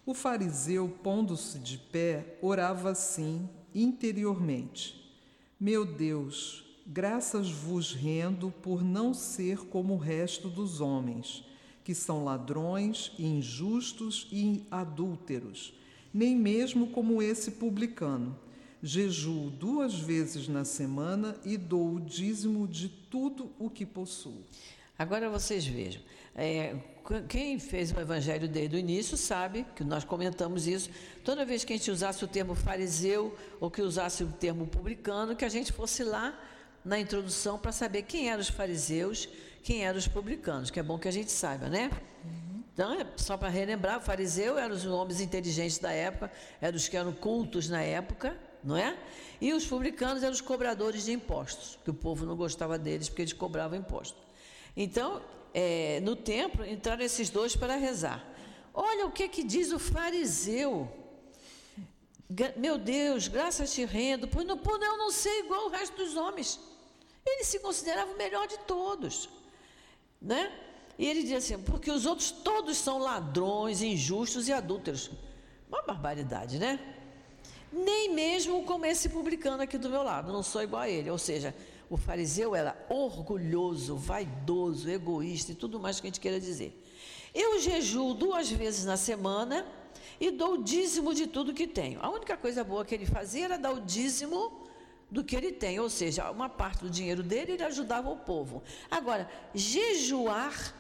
O 0.05 0.14
fariseu, 0.14 0.88
pondo-se 1.03 1.59
de 1.59 1.79
pé, 1.79 2.38
orava 2.42 2.90
assim, 2.90 3.49
interiormente: 3.75 5.20
Meu 5.59 5.85
Deus, 5.85 6.64
graças 6.87 7.51
vos 7.51 7.92
rendo 7.92 8.51
por 8.51 8.83
não 8.83 9.14
ser 9.14 9.59
como 9.66 9.94
o 9.94 9.99
resto 9.99 10.49
dos 10.49 10.81
homens 10.81 11.44
que 11.87 11.94
são 11.94 12.25
ladrões, 12.25 13.12
injustos 13.16 14.27
e 14.33 14.66
adúlteros, 14.68 15.72
nem 16.12 16.35
mesmo 16.35 16.88
como 16.88 17.22
esse 17.22 17.53
publicano. 17.53 18.37
Jejuo 18.83 19.51
duas 19.51 19.94
vezes 19.94 20.49
na 20.49 20.64
semana 20.64 21.37
e 21.44 21.57
dou 21.57 21.94
o 21.94 22.01
dízimo 22.01 22.66
de 22.66 22.88
tudo 22.88 23.53
o 23.57 23.70
que 23.70 23.87
possuo. 23.87 24.42
Agora 24.99 25.31
vocês 25.31 25.64
vejam, 25.64 26.03
é, 26.35 26.75
quem 27.29 27.57
fez 27.61 27.92
o 27.92 28.01
evangelho 28.01 28.49
desde 28.49 28.75
o 28.75 28.79
início 28.81 29.16
sabe 29.16 29.64
que 29.77 29.85
nós 29.85 30.03
comentamos 30.03 30.66
isso. 30.66 30.90
Toda 31.22 31.44
vez 31.44 31.62
que 31.62 31.72
a 31.72 31.77
gente 31.77 31.92
usasse 31.92 32.25
o 32.25 32.27
termo 32.27 32.57
fariseu 32.57 33.33
ou 33.61 33.70
que 33.70 33.81
usasse 33.81 34.25
o 34.25 34.33
termo 34.33 34.66
publicano, 34.66 35.37
que 35.37 35.44
a 35.44 35.49
gente 35.49 35.72
fosse 35.72 36.03
lá 36.03 36.37
na 36.85 36.99
introdução 36.99 37.57
para 37.57 37.70
saber 37.70 38.03
quem 38.03 38.29
eram 38.29 38.40
os 38.40 38.49
fariseus, 38.49 39.29
quem 39.66 39.85
eram 39.85 39.98
os 39.98 40.07
publicanos, 40.07 40.70
que 40.70 40.79
é 40.79 40.83
bom 40.83 40.96
que 40.96 41.09
a 41.09 41.11
gente 41.11 41.33
saiba, 41.33 41.68
né? 41.68 41.90
Então, 42.72 43.00
é 43.00 43.05
só 43.16 43.37
para 43.37 43.48
relembrar, 43.48 43.98
o 43.98 44.00
fariseu 44.00 44.57
eram 44.57 44.76
os 44.76 44.87
homens 44.87 45.20
inteligentes 45.20 45.79
da 45.79 45.90
época, 45.90 46.31
eram 46.61 46.76
os 46.76 46.87
que 46.87 46.96
eram 46.96 47.12
cultos 47.12 47.68
na 47.68 47.83
época, 47.83 48.38
não 48.62 48.76
é? 48.76 48.96
E 49.40 49.52
os 49.52 49.66
publicanos 49.66 50.22
eram 50.22 50.33
os 50.33 50.40
cobradores 50.40 51.07
de 51.07 51.12
impostos, 51.12 51.81
que 51.83 51.90
o 51.90 51.94
povo 51.94 52.24
não 52.24 52.37
gostava 52.37 52.79
deles 52.79 53.09
porque 53.09 53.22
eles 53.22 53.33
cobravam 53.33 53.76
imposto. 53.76 54.16
Então, 54.76 55.20
é, 55.52 55.98
no 56.00 56.14
templo, 56.14 56.64
entraram 56.64 57.02
esses 57.02 57.29
dois 57.29 57.57
para 57.57 57.74
rezar. 57.74 58.24
Olha 58.72 59.05
o 59.05 59.11
que, 59.11 59.26
que 59.26 59.42
diz 59.42 59.72
o 59.72 59.81
fariseu. 59.81 60.88
Meu 62.57 62.79
Deus, 62.79 63.26
graças 63.26 63.74
te 63.74 63.85
rendo, 63.85 64.29
por 64.29 64.44
não, 64.44 64.61
eu 64.64 64.96
não 64.96 65.11
ser 65.11 65.40
igual 65.40 65.66
o 65.66 65.70
resto 65.70 65.96
dos 65.96 66.14
homens. 66.14 66.61
Ele 67.26 67.42
se 67.42 67.59
considerava 67.59 68.12
o 68.12 68.16
melhor 68.16 68.46
de 68.46 68.59
todos 68.61 69.29
né? 70.20 70.52
E 70.98 71.07
ele 71.07 71.22
diz 71.22 71.33
assim: 71.33 71.59
porque 71.59 71.90
os 71.90 72.07
outros 72.07 72.31
todos 72.31 72.76
são 72.76 72.98
ladrões, 72.98 73.83
injustos 73.83 74.48
e 74.48 74.52
adúlteros. 74.52 75.11
Uma 75.68 75.83
barbaridade, 75.83 76.59
né? 76.59 76.79
Nem 77.72 78.14
mesmo 78.14 78.62
como 78.64 78.87
esse 78.87 79.09
publicano 79.09 79.62
aqui 79.62 79.76
do 79.76 79.90
meu 79.90 80.02
lado, 80.02 80.33
não 80.33 80.42
sou 80.42 80.62
igual 80.62 80.83
a 80.83 80.88
ele. 80.88 81.11
Ou 81.11 81.18
seja, 81.18 81.55
o 81.90 81.96
fariseu 81.96 82.55
era 82.55 82.76
orgulhoso, 82.88 83.96
vaidoso, 83.96 84.88
egoísta 84.88 85.52
e 85.52 85.55
tudo 85.55 85.79
mais 85.79 86.00
que 86.00 86.07
a 86.07 86.11
gente 86.11 86.20
queira 86.20 86.40
dizer. 86.40 86.83
Eu 87.35 87.61
jejuo 87.61 88.14
duas 88.14 88.50
vezes 88.50 88.85
na 88.85 88.96
semana 88.96 89.66
e 90.18 90.31
dou 90.31 90.55
o 90.55 90.62
dízimo 90.62 91.12
de 91.12 91.26
tudo 91.26 91.52
que 91.52 91.66
tenho. 91.66 92.00
A 92.02 92.09
única 92.09 92.37
coisa 92.37 92.64
boa 92.64 92.85
que 92.85 92.94
ele 92.94 93.05
fazia 93.05 93.44
era 93.44 93.59
dar 93.59 93.72
o 93.72 93.81
dízimo 93.81 94.65
do 95.11 95.23
que 95.23 95.37
ele 95.37 95.53
tem, 95.53 95.79
ou 95.79 95.88
seja, 95.88 96.31
uma 96.31 96.49
parte 96.49 96.83
do 96.83 96.90
dinheiro 96.90 97.23
dele 97.23 97.53
ele 97.53 97.62
ajudava 97.62 98.11
o 98.11 98.16
povo. 98.16 98.62
Agora, 98.90 99.29
jejuar, 99.55 100.75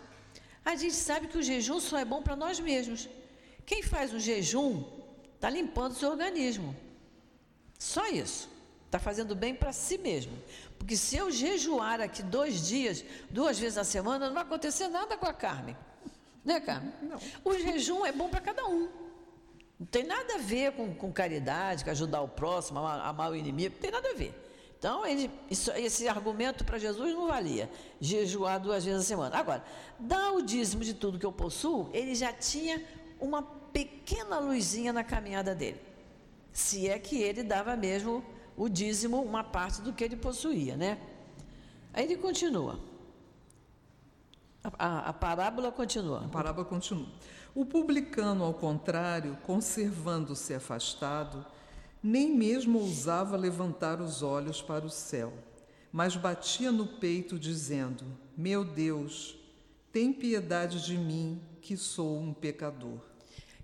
a 0.64 0.74
gente 0.74 0.94
sabe 0.94 1.28
que 1.28 1.38
o 1.38 1.42
jejum 1.42 1.78
só 1.78 1.98
é 1.98 2.04
bom 2.04 2.22
para 2.22 2.34
nós 2.34 2.58
mesmos. 2.58 3.08
Quem 3.64 3.82
faz 3.82 4.12
o 4.12 4.18
jejum 4.18 4.84
está 5.34 5.48
limpando 5.48 5.92
o 5.92 5.96
seu 5.96 6.10
organismo. 6.10 6.74
Só 7.78 8.06
isso. 8.08 8.48
Está 8.86 8.98
fazendo 8.98 9.34
bem 9.34 9.54
para 9.54 9.72
si 9.72 9.98
mesmo. 9.98 10.32
Porque 10.78 10.96
se 10.96 11.16
eu 11.16 11.30
jejuar 11.30 12.00
aqui 12.00 12.22
dois 12.22 12.66
dias, 12.66 13.04
duas 13.30 13.58
vezes 13.58 13.76
na 13.76 13.84
semana, 13.84 14.26
não 14.26 14.34
vai 14.34 14.42
acontecer 14.42 14.88
nada 14.88 15.16
com 15.16 15.26
a 15.26 15.32
Carmen. 15.32 15.76
Né, 16.44 16.60
Carmen? 16.60 16.92
Não. 17.02 17.18
O 17.44 17.58
jejum 17.58 18.04
é 18.06 18.12
bom 18.12 18.28
para 18.28 18.40
cada 18.40 18.66
um. 18.66 18.88
Não 19.78 19.86
tem 19.86 20.04
nada 20.04 20.36
a 20.36 20.38
ver 20.38 20.72
com, 20.72 20.94
com 20.94 21.12
caridade, 21.12 21.84
com 21.84 21.90
ajudar 21.90 22.22
o 22.22 22.28
próximo, 22.28 22.78
amar, 22.78 23.30
o 23.30 23.36
inimigo, 23.36 23.74
não 23.74 23.80
tem 23.80 23.90
nada 23.90 24.10
a 24.10 24.14
ver. 24.14 24.34
Então, 24.78 25.06
ele, 25.06 25.30
isso, 25.50 25.70
esse 25.72 26.08
argumento 26.08 26.64
para 26.64 26.78
Jesus 26.78 27.12
não 27.12 27.26
valia. 27.26 27.70
Jejuar 28.00 28.60
duas 28.60 28.84
vezes 28.84 29.00
na 29.00 29.04
semana. 29.04 29.36
Agora, 29.36 29.64
dar 29.98 30.32
o 30.32 30.42
dízimo 30.42 30.84
de 30.84 30.94
tudo 30.94 31.18
que 31.18 31.26
eu 31.26 31.32
possuo, 31.32 31.90
ele 31.92 32.14
já 32.14 32.32
tinha 32.32 32.82
uma 33.20 33.42
pequena 33.42 34.38
luzinha 34.38 34.92
na 34.92 35.04
caminhada 35.04 35.54
dele. 35.54 35.80
Se 36.52 36.88
é 36.88 36.98
que 36.98 37.22
ele 37.22 37.42
dava 37.42 37.76
mesmo 37.76 38.24
o 38.56 38.68
dízimo, 38.68 39.20
uma 39.22 39.44
parte 39.44 39.82
do 39.82 39.92
que 39.92 40.02
ele 40.02 40.16
possuía, 40.16 40.76
né? 40.76 40.98
Aí 41.92 42.04
ele 42.04 42.16
continua. 42.16 42.78
A, 44.64 44.70
a, 44.78 44.98
a 45.08 45.12
parábola 45.12 45.70
continua. 45.70 46.24
A 46.24 46.28
parábola 46.28 46.64
continua. 46.64 47.08
O 47.56 47.64
publicano, 47.64 48.44
ao 48.44 48.52
contrário, 48.52 49.38
conservando-se 49.42 50.52
afastado, 50.52 51.42
nem 52.02 52.30
mesmo 52.36 52.78
ousava 52.78 53.34
levantar 53.34 53.98
os 53.98 54.22
olhos 54.22 54.60
para 54.60 54.84
o 54.84 54.90
céu, 54.90 55.32
mas 55.90 56.14
batia 56.16 56.70
no 56.70 56.86
peito, 56.86 57.38
dizendo: 57.38 58.04
Meu 58.36 58.62
Deus, 58.62 59.38
tem 59.90 60.12
piedade 60.12 60.84
de 60.84 60.98
mim, 60.98 61.40
que 61.62 61.78
sou 61.78 62.18
um 62.18 62.34
pecador. 62.34 63.00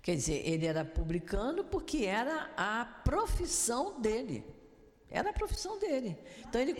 Quer 0.01 0.15
dizer, 0.15 0.41
ele 0.43 0.65
era 0.65 0.83
publicano 0.83 1.63
porque 1.63 2.05
era 2.05 2.49
a 2.57 2.83
profissão 3.05 4.01
dele. 4.01 4.43
Era 5.07 5.29
a 5.29 5.33
profissão 5.33 5.77
dele. 5.77 6.17
Então 6.39 6.59
ele. 6.59 6.75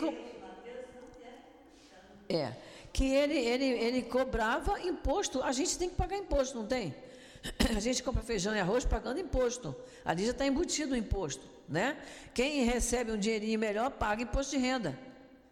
É. 2.28 2.73
Que 2.94 3.06
ele, 3.14 3.36
ele, 3.36 3.66
ele 3.66 4.02
cobrava 4.04 4.80
imposto. 4.82 5.44
A 5.44 5.52
gente 5.52 5.78
tem 5.78 5.90
que 5.90 5.96
pagar 5.96 6.18
imposto, 6.18 6.58
não 6.58 6.66
tem? 6.66 6.96
A 7.76 7.80
gente 7.80 8.02
compra 8.02 8.22
feijão 8.22 8.56
e 8.56 8.60
arroz 8.60 8.86
pagando 8.86 9.20
imposto. 9.20 9.76
Ali 10.06 10.26
já 10.26 10.32
está 10.32 10.46
embutido 10.46 10.94
o 10.94 10.98
imposto. 10.98 11.46
Né? 11.68 11.98
Quem 12.34 12.64
recebe 12.64 13.12
um 13.12 13.18
dinheirinho 13.18 13.60
melhor 13.60 13.90
paga 13.92 14.22
imposto 14.22 14.56
de 14.56 14.62
renda. 14.62 14.98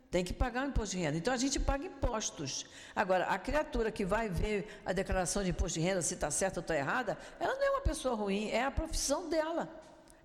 Tem 0.09 0.25
que 0.25 0.33
pagar 0.33 0.65
o 0.65 0.69
imposto 0.69 0.95
de 0.95 1.01
renda. 1.01 1.17
Então 1.17 1.33
a 1.33 1.37
gente 1.37 1.59
paga 1.59 1.85
impostos. 1.85 2.65
Agora, 2.95 3.25
a 3.25 3.39
criatura 3.39 3.91
que 3.91 4.05
vai 4.05 4.27
ver 4.27 4.67
a 4.85 4.91
declaração 4.91 5.41
de 5.43 5.51
imposto 5.51 5.79
de 5.79 5.85
renda, 5.85 6.01
se 6.01 6.13
está 6.13 6.29
certa 6.29 6.59
ou 6.59 6.61
está 6.61 6.75
errada, 6.75 7.17
ela 7.39 7.55
não 7.55 7.63
é 7.63 7.69
uma 7.71 7.81
pessoa 7.81 8.13
ruim, 8.13 8.49
é 8.49 8.63
a 8.63 8.71
profissão 8.71 9.29
dela. 9.29 9.69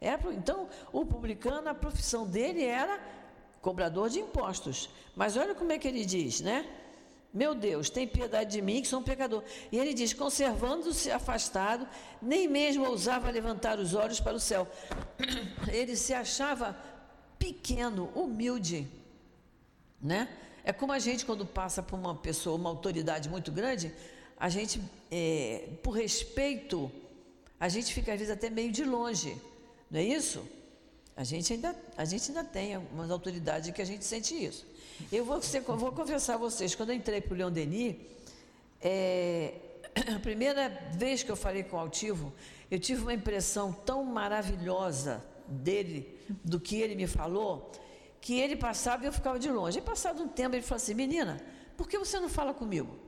É 0.01 0.11
a, 0.11 0.19
então, 0.33 0.69
o 0.93 1.05
publicano, 1.07 1.69
a 1.69 1.75
profissão 1.75 2.27
dele 2.27 2.65
era 2.65 3.01
cobrador 3.63 4.11
de 4.11 4.19
impostos. 4.19 4.91
Mas 5.15 5.37
olha 5.37 5.55
como 5.55 5.73
é 5.73 5.79
que 5.79 5.87
ele 5.87 6.05
diz, 6.05 6.41
né? 6.41 6.67
Meu 7.37 7.55
Deus, 7.55 7.91
tem 7.91 8.09
piedade 8.09 8.53
de 8.53 8.63
mim, 8.63 8.81
que 8.81 8.89
sou 8.89 9.01
um 9.01 9.03
pecador. 9.03 9.43
E 9.71 9.79
ele 9.79 9.93
diz: 9.93 10.15
conservando-se 10.15 11.11
afastado, 11.11 11.87
nem 12.23 12.49
mesmo 12.49 12.89
ousava 12.89 13.31
levantar 13.31 13.79
os 13.79 13.93
olhos 13.93 14.19
para 14.19 14.35
o 14.35 14.41
céu. 14.41 14.67
Ele 15.71 15.97
se 15.97 16.15
achava 16.15 16.75
pequeno, 17.39 18.11
humilde. 18.15 18.89
Né? 20.01 20.27
É 20.65 20.73
como 20.73 20.93
a 20.93 20.99
gente, 20.99 21.27
quando 21.27 21.45
passa 21.45 21.83
por 21.83 21.99
uma 21.99 22.15
pessoa, 22.15 22.57
uma 22.57 22.71
autoridade 22.71 23.29
muito 23.29 23.53
grande, 23.53 23.93
a 24.39 24.49
gente, 24.49 24.81
é, 25.11 25.69
por 25.83 25.91
respeito, 25.91 26.91
a 27.61 27.69
gente 27.69 27.93
fica 27.93 28.15
às 28.15 28.19
vezes 28.19 28.33
até 28.33 28.49
meio 28.49 28.73
de 28.73 28.83
longe. 28.83 29.37
Não 29.91 30.01
é 30.01 30.05
isso? 30.05 30.43
A 31.15 31.23
gente 31.23 31.53
ainda, 31.53 31.77
a 31.99 32.05
gente 32.07 32.31
ainda 32.31 32.45
tem 32.45 32.77
algumas 32.77 33.11
autoridades 33.11 33.71
que 33.75 33.83
a 33.83 33.85
gente 33.85 34.07
sente 34.07 34.35
isso. 34.35 34.65
Eu 35.11 35.25
vou, 35.25 35.41
eu 35.55 35.77
vou 35.77 35.93
confessar 35.93 36.35
a 36.35 36.39
vocês, 36.39 36.75
quando 36.75 36.91
eu 36.91 36.97
entrei 36.97 37.21
para 37.21 37.35
o 37.35 37.37
Leon 37.37 37.51
Denis, 37.51 37.97
é, 38.81 39.55
a 40.15 40.19
primeira 40.19 40.69
vez 40.93 41.23
que 41.23 41.31
eu 41.31 41.37
falei 41.37 41.63
com 41.63 41.77
o 41.77 41.81
Altivo, 41.81 42.33
eu 42.71 42.79
tive 42.79 43.03
uma 43.03 43.15
impressão 43.15 43.73
tão 43.73 44.05
maravilhosa 44.05 45.25
dele, 45.47 46.19
do 46.45 46.59
que 46.59 46.81
ele 46.81 46.95
me 46.95 47.07
falou, 47.07 47.71
que 48.21 48.41
ele 48.41 48.57
passava 48.57 49.05
e 49.05 49.07
eu 49.07 49.13
ficava 49.13 49.39
de 49.39 49.51
longe. 49.51 49.79
E 49.79 49.83
passado 49.83 50.23
um 50.23 50.29
tempo, 50.29 50.57
ele 50.57 50.63
falou 50.63 50.77
assim: 50.77 50.95
Menina, 50.95 51.41
por 51.77 51.89
que 51.89 51.99
você 51.99 52.19
não 52.19 52.29
fala 52.29 52.53
comigo? 52.53 52.99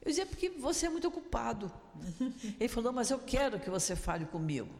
Eu 0.00 0.10
dizia: 0.10 0.24
Porque 0.24 0.48
você 0.48 0.86
é 0.86 0.88
muito 0.88 1.08
ocupado. 1.08 1.70
Ele 2.58 2.68
falou: 2.68 2.92
Mas 2.92 3.10
eu 3.10 3.18
quero 3.18 3.58
que 3.58 3.68
você 3.68 3.96
fale 3.96 4.24
comigo. 4.24 4.70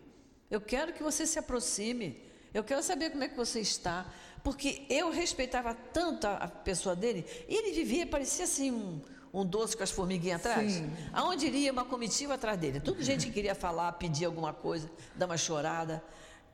Eu 0.51 0.61
quero 0.61 0.93
que 0.93 1.03
você 1.03 1.27
se 1.27 1.39
aproxime. 1.39 2.23
Eu 2.55 2.63
quero 2.63 2.83
saber 2.83 3.11
como 3.11 3.25
é 3.25 3.29
que 3.29 3.37
você 3.37 3.61
está 3.61 4.07
porque 4.47 4.87
eu 4.89 5.11
respeitava 5.11 5.75
tanto 5.75 6.25
a, 6.25 6.47
pessoa 6.47 6.95
dele, 6.95 7.27
e 7.49 7.55
ele 7.57 7.73
vivia, 7.73 8.07
parecia 8.07 8.45
assim 8.45 8.71
um, 8.71 9.01
um 9.35 9.45
doce 9.45 9.77
com 9.77 9.83
as 9.83 9.91
formiguinhas 9.91 10.39
atrás. 10.39 10.75
Sim. 10.75 10.89
Aonde 11.13 11.47
iria 11.47 11.73
uma 11.73 11.85
comitiva 11.85 12.35
atrás 12.35 12.57
dele. 12.57 12.79
Tudo 12.79 13.03
gente 13.03 13.27
que 13.27 13.33
queria 13.33 13.57
falar, 13.57 13.91
pedir 13.95 14.25
alguma 14.25 14.53
coisa, 14.53 14.89
dar 15.17 15.27
uma 15.27 15.37
chorada. 15.37 16.01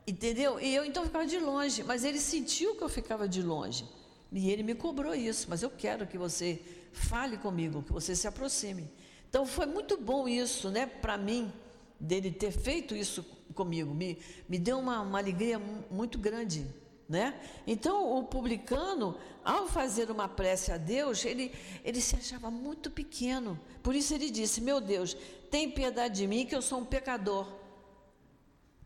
Entendeu? 0.07 0.59
E 0.59 0.73
eu 0.73 0.83
então 0.83 1.05
ficava 1.05 1.27
de 1.27 1.37
longe, 1.37 1.83
mas 1.83 2.03
ele 2.03 2.19
sentiu 2.19 2.75
que 2.75 2.83
eu 2.83 2.89
ficava 2.89 3.29
de 3.29 3.43
longe. 3.43 3.87
E 4.31 4.49
ele 4.49 4.63
me 4.63 4.73
cobrou 4.73 5.13
isso, 5.13 5.45
mas 5.47 5.61
eu 5.61 5.69
quero 5.69 6.07
que 6.07 6.17
você 6.17 6.59
fale 6.91 7.37
comigo, 7.37 7.83
que 7.83 7.93
você 7.93 8.15
se 8.15 8.27
aproxime. 8.27 8.89
Então 9.29 9.45
foi 9.45 9.67
muito 9.67 9.97
bom 9.97 10.27
isso, 10.27 10.71
né, 10.71 10.87
para 10.87 11.15
mim, 11.15 11.53
dele 11.99 12.31
ter 12.31 12.49
feito 12.49 12.95
isso 12.95 13.23
comigo. 13.53 13.93
Me, 13.93 14.17
me 14.49 14.57
deu 14.57 14.79
uma, 14.79 14.99
uma 15.01 15.19
alegria 15.19 15.61
muito 15.91 16.17
grande 16.17 16.65
né? 17.07 17.39
Então, 17.67 18.17
o 18.17 18.23
publicano, 18.23 19.17
ao 19.43 19.67
fazer 19.67 20.09
uma 20.09 20.27
prece 20.27 20.71
a 20.71 20.77
Deus, 20.77 21.25
ele, 21.25 21.51
ele 21.83 21.99
se 21.99 22.15
achava 22.15 22.49
muito 22.49 22.89
pequeno. 22.89 23.59
Por 23.81 23.95
isso 23.95 24.13
ele 24.13 24.29
disse: 24.29 24.61
Meu 24.61 24.79
Deus, 24.79 25.15
tem 25.51 25.69
piedade 25.69 26.15
de 26.15 26.27
mim, 26.27 26.45
que 26.45 26.55
eu 26.55 26.61
sou 26.61 26.79
um 26.79 26.85
pecador. 26.85 27.47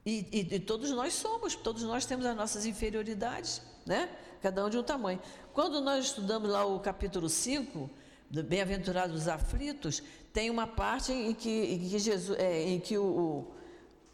E, 0.05 0.25
e, 0.31 0.55
e 0.55 0.59
todos 0.59 0.91
nós 0.91 1.13
somos, 1.13 1.55
todos 1.55 1.83
nós 1.83 2.05
temos 2.05 2.25
as 2.25 2.35
nossas 2.35 2.65
inferioridades, 2.65 3.61
né? 3.85 4.09
Cada 4.41 4.65
um 4.65 4.69
de 4.69 4.77
um 4.77 4.83
tamanho. 4.83 5.19
Quando 5.53 5.81
nós 5.81 6.05
estudamos 6.05 6.49
lá 6.49 6.65
o 6.65 6.79
capítulo 6.79 7.27
5, 7.27 7.89
Bem-aventurados 8.29 9.21
os 9.21 9.27
aflitos, 9.29 10.03
tem 10.33 10.49
uma 10.49 10.67
parte 10.67 11.13
em 11.13 11.33
que, 11.33 11.49
em 11.49 11.79
que, 11.79 11.97
Jesus, 11.97 12.37
é, 12.37 12.61
em 12.61 12.77
que 12.77 12.97
o, 12.97 13.47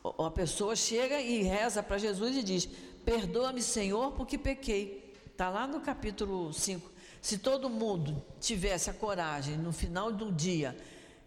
o, 0.03 0.23
a 0.23 0.29
pessoa 0.29 0.75
chega 0.75 1.19
e 1.19 1.41
reza 1.41 1.81
para 1.81 1.97
Jesus 1.97 2.37
e 2.37 2.43
diz: 2.43 2.69
Perdoa-me, 3.05 3.61
Senhor, 3.61 4.11
porque 4.13 4.37
pequei. 4.37 5.13
Está 5.27 5.49
lá 5.49 5.67
no 5.67 5.81
capítulo 5.81 6.53
5. 6.53 6.91
Se 7.21 7.37
todo 7.37 7.69
mundo 7.69 8.23
tivesse 8.39 8.89
a 8.89 8.93
coragem, 8.93 9.57
no 9.57 9.71
final 9.71 10.11
do 10.11 10.31
dia, 10.31 10.77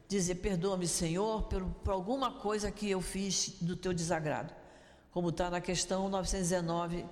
dizer: 0.09 0.37
Perdoa-me, 0.37 0.87
Senhor, 0.87 1.43
por, 1.45 1.65
por 1.65 1.93
alguma 1.93 2.33
coisa 2.33 2.71
que 2.71 2.91
eu 2.91 3.01
fiz 3.01 3.57
do 3.61 3.77
teu 3.77 3.93
desagrado. 3.93 4.55
Como 5.11 5.31
está 5.31 5.51
na 5.51 5.61
questão 5.61 6.11
919A 6.11 7.07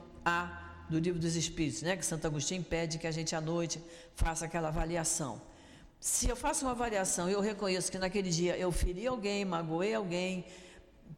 do 0.89 0.99
Livro 0.99 1.19
dos 1.19 1.35
Espíritos, 1.35 1.83
né? 1.83 1.97
que 1.97 2.05
Santo 2.05 2.27
Agostinho 2.27 2.63
pede 2.63 2.99
que 2.99 3.07
a 3.07 3.11
gente 3.11 3.35
à 3.35 3.41
noite 3.41 3.83
faça 4.15 4.45
aquela 4.45 4.69
avaliação. 4.69 5.41
Se 5.99 6.29
eu 6.29 6.37
faço 6.37 6.67
uma 6.67 6.73
avaliação 6.73 7.31
e 7.31 7.33
eu 7.33 7.41
reconheço 7.41 7.91
que 7.91 7.99
naquele 7.99 8.29
dia 8.29 8.57
eu 8.59 8.71
feri 8.71 9.07
alguém, 9.07 9.45
magoei 9.45 9.95
alguém, 9.95 10.45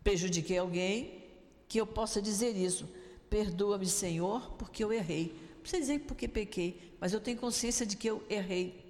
prejudiquei 0.05 0.59
alguém, 0.59 1.25
que 1.69 1.81
eu 1.81 1.87
possa 1.87 2.23
dizer 2.23 2.57
isso. 2.57 2.89
Perdoa-me, 3.29 3.87
Senhor, 3.87 4.53
porque 4.53 4.83
eu 4.85 4.93
errei. 4.93 5.35
Não 5.55 5.61
precisa 5.61 5.81
dizer 5.81 6.01
porque 6.01 6.29
pequei, 6.29 6.95
mas 7.01 7.13
eu 7.13 7.21
tenho 7.21 7.37
consciência 7.39 7.85
de 7.85 7.97
que 7.97 8.09
eu 8.09 8.23
errei. 8.31 8.85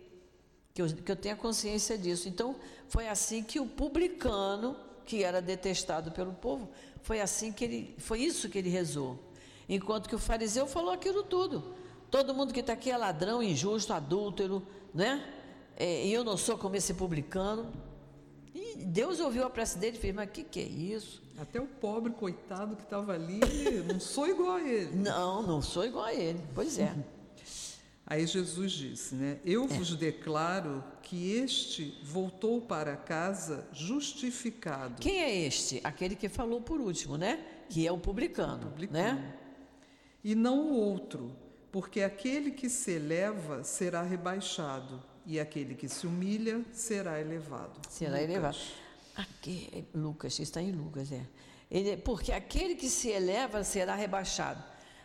Que 0.74 0.82
eu, 0.82 0.88
que 0.88 1.10
eu 1.10 1.16
tenha 1.16 1.34
consciência 1.36 1.96
disso. 1.96 2.28
Então, 2.28 2.56
foi 2.88 3.08
assim 3.08 3.42
que 3.42 3.58
o 3.58 3.66
publicano, 3.66 4.76
que 5.04 5.22
era 5.22 5.40
detestado 5.40 6.12
pelo 6.12 6.32
povo, 6.34 6.68
foi 7.02 7.20
assim 7.20 7.52
que 7.52 7.64
ele, 7.64 7.94
foi 7.98 8.20
isso 8.20 8.48
que 8.48 8.58
ele 8.58 8.68
rezou. 8.68 9.18
Enquanto 9.68 10.08
que 10.08 10.14
o 10.14 10.18
fariseu 10.18 10.66
falou 10.66 10.92
aquilo 10.92 11.22
tudo. 11.22 11.74
Todo 12.10 12.34
mundo 12.34 12.52
que 12.52 12.60
está 12.60 12.74
aqui 12.74 12.90
é 12.90 12.96
ladrão, 12.96 13.42
injusto, 13.42 13.92
adúltero, 13.92 14.62
né? 14.94 15.24
É, 15.76 16.06
e 16.06 16.12
eu 16.12 16.22
não 16.24 16.36
sou 16.36 16.56
como 16.56 16.76
esse 16.76 16.94
publicano. 16.94 17.72
E 18.54 18.76
Deus 18.84 19.18
ouviu 19.20 19.44
a 19.44 19.50
prece 19.50 19.78
dele 19.78 19.96
e 19.96 20.00
fez, 20.00 20.14
mas 20.14 20.28
o 20.28 20.32
que, 20.32 20.44
que 20.44 20.60
é 20.60 20.64
isso? 20.64 21.22
Até 21.38 21.60
o 21.60 21.66
pobre 21.66 22.12
coitado 22.12 22.76
que 22.76 22.82
estava 22.82 23.12
ali, 23.12 23.40
não 23.86 24.00
sou 24.00 24.26
igual 24.26 24.56
a 24.56 24.62
ele. 24.62 24.96
Não, 24.96 25.42
não 25.42 25.60
sou 25.60 25.84
igual 25.84 26.06
a 26.06 26.14
ele. 26.14 26.40
Pois 26.54 26.78
é. 26.78 26.94
Aí 28.08 28.24
Jesus 28.24 28.70
disse, 28.70 29.16
né? 29.16 29.40
Eu 29.44 29.64
é. 29.64 29.66
vos 29.66 29.96
declaro 29.96 30.82
que 31.02 31.32
este 31.32 31.98
voltou 32.04 32.60
para 32.60 32.96
casa 32.96 33.66
justificado. 33.72 35.00
Quem 35.00 35.20
é 35.20 35.44
este? 35.44 35.80
Aquele 35.82 36.14
que 36.14 36.28
falou 36.28 36.60
por 36.60 36.80
último, 36.80 37.18
né? 37.18 37.44
Que 37.68 37.84
é 37.84 37.90
o 37.90 37.98
publicano, 37.98 38.70
publicano. 38.70 38.98
né? 38.98 39.34
E 40.22 40.36
não 40.36 40.70
o 40.70 40.74
outro, 40.74 41.36
porque 41.72 42.00
aquele 42.00 42.52
que 42.52 42.70
se 42.70 42.92
eleva 42.92 43.64
será 43.64 44.02
rebaixado, 44.02 45.02
e 45.26 45.40
aquele 45.40 45.74
que 45.74 45.88
se 45.88 46.06
humilha 46.06 46.64
será 46.72 47.20
elevado. 47.20 47.80
Será 47.88 48.12
Lucas. 48.12 48.24
elevado. 48.24 48.56
Aqui, 49.16 49.84
Lucas, 49.94 50.38
está 50.38 50.60
em 50.60 50.72
Lucas, 50.72 51.10
é. 51.10 51.22
Ele, 51.70 51.96
porque 51.96 52.32
aquele 52.32 52.74
que 52.74 52.88
se 52.88 53.08
eleva 53.08 53.64
será 53.64 53.94
rebaixado. 53.94 54.62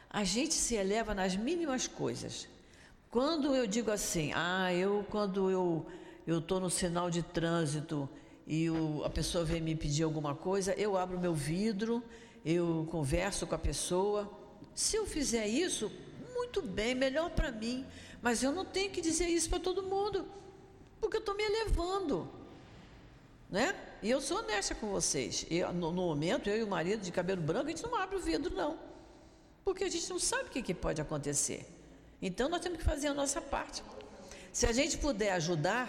A 0.10 0.24
gente 0.24 0.54
se 0.54 0.76
eleva 0.76 1.15
nas 1.15 1.36
mínimas 1.36 1.88
coisas. 1.88 2.47
Quando 3.10 3.56
eu 3.56 3.65
digo 3.65 3.89
assim, 3.89 4.32
ah, 4.36 4.74
eu 4.74 5.06
quando 5.10 5.50
eu 5.50 5.86
eu 6.28 6.39
estou 6.39 6.60
no 6.60 6.69
sinal 6.69 7.10
de 7.10 7.24
trânsito 7.24 8.08
e 8.45 8.69
o, 8.69 9.04
a 9.04 9.10
pessoa 9.10 9.43
vem 9.43 9.60
me 9.62 9.76
pedir 9.76 10.04
alguma 10.04 10.36
coisa, 10.36 10.74
eu 10.74 10.95
abro 10.95 11.19
meu 11.19 11.34
vidro, 11.34 12.04
eu 12.45 12.88
converso 12.91 13.47
com 13.47 13.56
a 13.56 13.58
pessoa. 13.58 14.30
Se 14.76 14.95
eu 14.97 15.06
fizer 15.06 15.47
isso, 15.47 15.91
muito 16.34 16.62
bem, 16.62 16.93
melhor 16.93 17.30
para 17.32 17.52
mim. 17.52 17.86
Mas 18.21 18.43
eu 18.43 18.52
não 18.52 18.65
tenho 18.65 18.91
que 18.91 19.02
dizer 19.02 19.28
isso 19.28 19.50
para 19.50 19.60
todo 19.60 19.82
mundo, 19.84 20.28
porque 21.00 21.17
eu 21.17 21.21
estou 21.21 21.36
me 21.36 21.43
elevando. 21.43 22.30
Né? 23.50 23.76
E 24.02 24.10
eu 24.10 24.20
sou 24.20 24.40
honesta 24.40 24.74
com 24.74 24.88
vocês. 24.88 25.46
Eu, 25.50 25.72
no, 25.72 25.92
no, 25.92 26.02
momento, 26.02 26.50
eu 26.50 26.58
e 26.58 26.64
o 26.64 26.68
marido 26.68 27.02
de 27.02 27.12
cabelo 27.12 27.42
branco, 27.42 27.68
a 27.68 27.70
gente 27.70 27.84
não 27.84 27.96
abre 27.96 28.16
o 28.16 28.20
vidro, 28.20 28.54
não. 28.56 28.78
Porque 29.64 29.84
a 29.84 29.90
gente 29.90 30.10
não 30.10 30.18
sabe 30.18 30.46
o 30.46 30.52
que, 30.52 30.62
que 30.62 30.74
pode 30.74 31.00
acontecer. 31.00 31.68
Então, 32.22 32.50
nós 32.50 32.62
temos 32.62 32.80
que 32.80 32.84
fazer 32.84 33.08
a 33.08 33.14
nossa 33.14 33.40
parte. 33.40 33.84
Se 34.52 34.66
a 34.66 34.72
gente 34.72 34.98
puder 34.98 35.32
ajudar, 35.34 35.88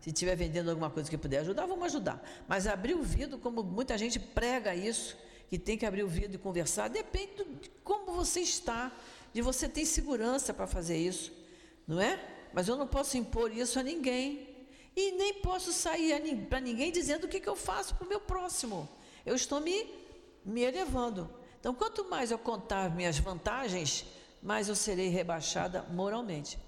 se 0.00 0.10
estiver 0.10 0.36
vendendo 0.36 0.70
alguma 0.70 0.88
coisa 0.88 1.10
que 1.10 1.18
puder 1.18 1.40
ajudar, 1.40 1.66
vamos 1.66 1.84
ajudar. 1.86 2.22
Mas 2.46 2.66
abrir 2.66 2.94
o 2.94 3.02
vidro, 3.02 3.38
como 3.38 3.62
muita 3.62 3.98
gente 3.98 4.18
prega 4.18 4.74
isso, 4.74 5.16
que 5.48 5.58
tem 5.58 5.76
que 5.76 5.84
abrir 5.84 6.04
o 6.04 6.08
vidro 6.08 6.36
e 6.36 6.38
conversar, 6.38 6.88
depende 6.88 7.44
de 7.60 7.70
como 7.84 8.12
você 8.12 8.40
está, 8.40 8.90
de 9.32 9.42
você 9.42 9.68
ter 9.68 9.84
segurança 9.84 10.54
para 10.54 10.66
fazer 10.66 10.96
isso, 10.96 11.32
não 11.86 12.00
é? 12.00 12.18
Mas 12.52 12.68
eu 12.68 12.76
não 12.76 12.86
posso 12.86 13.16
impor 13.18 13.52
isso 13.52 13.78
a 13.78 13.82
ninguém. 13.82 14.51
E 14.94 15.12
nem 15.12 15.34
posso 15.34 15.72
sair 15.72 16.14
para 16.48 16.60
ninguém 16.60 16.92
dizendo 16.92 17.24
o 17.24 17.28
que, 17.28 17.40
que 17.40 17.48
eu 17.48 17.56
faço 17.56 17.94
para 17.94 18.04
o 18.04 18.08
meu 18.08 18.20
próximo. 18.20 18.88
Eu 19.24 19.34
estou 19.34 19.60
me, 19.60 19.86
me 20.44 20.62
elevando. 20.62 21.30
Então, 21.58 21.74
quanto 21.74 22.04
mais 22.08 22.30
eu 22.30 22.38
contar 22.38 22.94
minhas 22.94 23.18
vantagens, 23.18 24.04
mais 24.42 24.68
eu 24.68 24.74
serei 24.74 25.08
rebaixada 25.08 25.82
moralmente. 25.84 26.58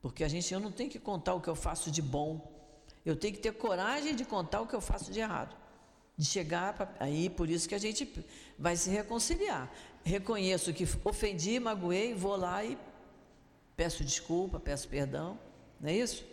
Porque 0.00 0.24
a 0.24 0.28
gente, 0.28 0.52
eu 0.52 0.60
não 0.60 0.72
tenho 0.72 0.90
que 0.90 0.98
contar 0.98 1.34
o 1.34 1.40
que 1.40 1.48
eu 1.48 1.54
faço 1.54 1.90
de 1.90 2.02
bom, 2.02 2.52
eu 3.04 3.14
tenho 3.14 3.34
que 3.34 3.40
ter 3.40 3.52
coragem 3.52 4.14
de 4.14 4.24
contar 4.24 4.62
o 4.62 4.66
que 4.66 4.74
eu 4.74 4.80
faço 4.80 5.12
de 5.12 5.20
errado. 5.20 5.54
De 6.16 6.24
chegar 6.24 6.72
pra, 6.72 6.94
aí, 6.98 7.28
por 7.28 7.50
isso 7.50 7.68
que 7.68 7.74
a 7.74 7.78
gente 7.78 8.24
vai 8.58 8.76
se 8.76 8.88
reconciliar. 8.88 9.70
Reconheço 10.02 10.72
que 10.72 10.86
ofendi, 11.04 11.60
magoei, 11.60 12.14
vou 12.14 12.36
lá 12.36 12.64
e 12.64 12.78
peço 13.76 14.04
desculpa, 14.04 14.58
peço 14.58 14.88
perdão. 14.88 15.38
Não 15.80 15.90
é 15.90 15.94
isso? 15.94 16.24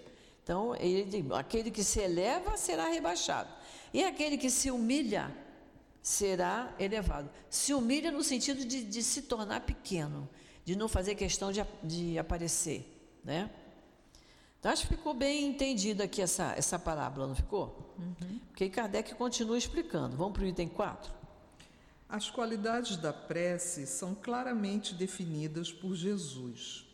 Então, 0.44 0.76
ele, 0.76 1.28
aquele 1.34 1.70
que 1.70 1.84
se 1.84 2.00
eleva 2.00 2.58
será 2.58 2.88
rebaixado. 2.88 3.50
E 3.94 4.04
aquele 4.04 4.38
que 4.38 4.50
se 4.50 4.72
humilha 4.72 5.32
será 6.02 6.74
elevado. 6.80 7.30
Se 7.50 7.74
humilha 7.74 8.12
no 8.12 8.24
sentido 8.24 8.66
de, 8.66 8.84
de 8.84 9.04
se 9.04 9.24
tornar 9.24 9.62
pequeno, 9.62 10.28
de 10.66 10.76
não 10.76 10.88
fazer 10.88 11.16
questão 11.16 11.52
de, 11.52 11.64
de 11.84 12.18
aparecer. 12.18 12.86
Né? 13.24 13.50
Então, 14.60 14.72
acho 14.72 14.88
que 14.88 14.96
ficou 14.96 15.14
bem 15.14 15.48
entendido 15.48 16.02
aqui 16.04 16.22
essa, 16.22 16.54
essa 16.58 16.78
parábola, 16.78 17.28
não 17.28 17.36
ficou? 17.36 17.96
Uhum. 17.98 18.40
Porque 18.48 18.70
Kardec 18.70 19.16
continua 19.16 19.58
explicando. 19.58 20.16
Vamos 20.16 20.34
para 20.34 20.44
o 20.44 20.48
item 20.48 20.68
4. 20.68 21.12
As 22.08 22.30
qualidades 22.30 22.98
da 22.98 23.14
prece 23.14 23.88
são 23.88 24.14
claramente 24.14 24.94
definidas 24.94 25.72
por 25.72 25.96
Jesus. 25.96 26.86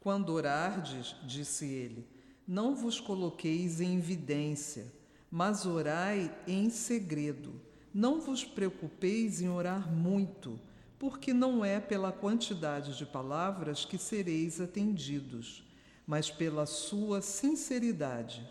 Quando 0.00 0.30
orardes, 0.30 1.16
disse 1.24 1.64
ele, 1.64 2.06
não 2.46 2.74
vos 2.74 3.00
coloqueis 3.00 3.80
em 3.80 3.96
evidência, 3.98 4.92
mas 5.30 5.66
orai 5.66 6.34
em 6.46 6.70
segredo. 6.70 7.52
Não 7.92 8.20
vos 8.20 8.44
preocupeis 8.44 9.40
em 9.40 9.48
orar 9.48 9.90
muito, 9.92 10.58
porque 10.98 11.32
não 11.32 11.64
é 11.64 11.80
pela 11.80 12.12
quantidade 12.12 12.96
de 12.96 13.06
palavras 13.06 13.84
que 13.84 13.98
sereis 13.98 14.60
atendidos 14.60 15.66
mas 16.06 16.30
pela 16.30 16.64
sua 16.66 17.20
sinceridade. 17.20 18.46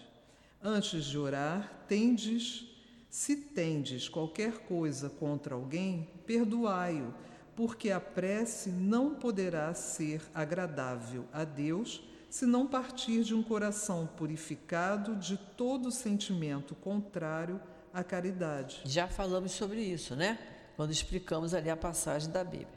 Antes 0.62 1.06
de 1.06 1.18
orar, 1.18 1.86
tendes, 1.88 2.68
se 3.10 3.36
tendes 3.36 4.10
qualquer 4.10 4.60
coisa 4.66 5.10
contra 5.10 5.56
alguém, 5.56 6.10
perdoai-o, 6.26 7.14
porque 7.56 7.92
a 7.92 8.00
prece 8.00 8.70
não 8.70 9.16
poderá 9.16 9.74
ser 9.74 10.22
agradável 10.34 11.26
a 11.32 11.46
Deus 11.46 12.04
se 12.36 12.46
não 12.46 12.68
partir 12.68 13.24
de 13.24 13.34
um 13.34 13.42
coração 13.42 14.10
purificado 14.18 15.16
de 15.16 15.38
todo 15.38 15.90
sentimento 15.90 16.76
contrário 16.76 17.62
à 17.94 18.04
caridade. 18.04 18.82
Já 18.84 19.08
falamos 19.08 19.54
sobre 19.54 19.80
isso, 19.80 20.18
né? 20.18 20.38
Quando 20.76 20.92
explicamos 20.92 21.54
ali 21.54 21.70
a 21.70 21.78
passagem 21.78 22.30
da 22.30 22.44
Bíblia. 22.44 22.68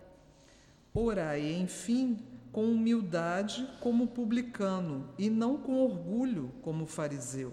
Orai, 0.94 1.55
enfim, 1.55 2.21
com 2.53 2.71
humildade 2.71 3.68
como 3.81 4.07
publicano 4.07 5.09
e 5.18 5.29
não 5.29 5.57
com 5.57 5.83
orgulho 5.83 6.55
como 6.62 6.87
fariseu. 6.87 7.53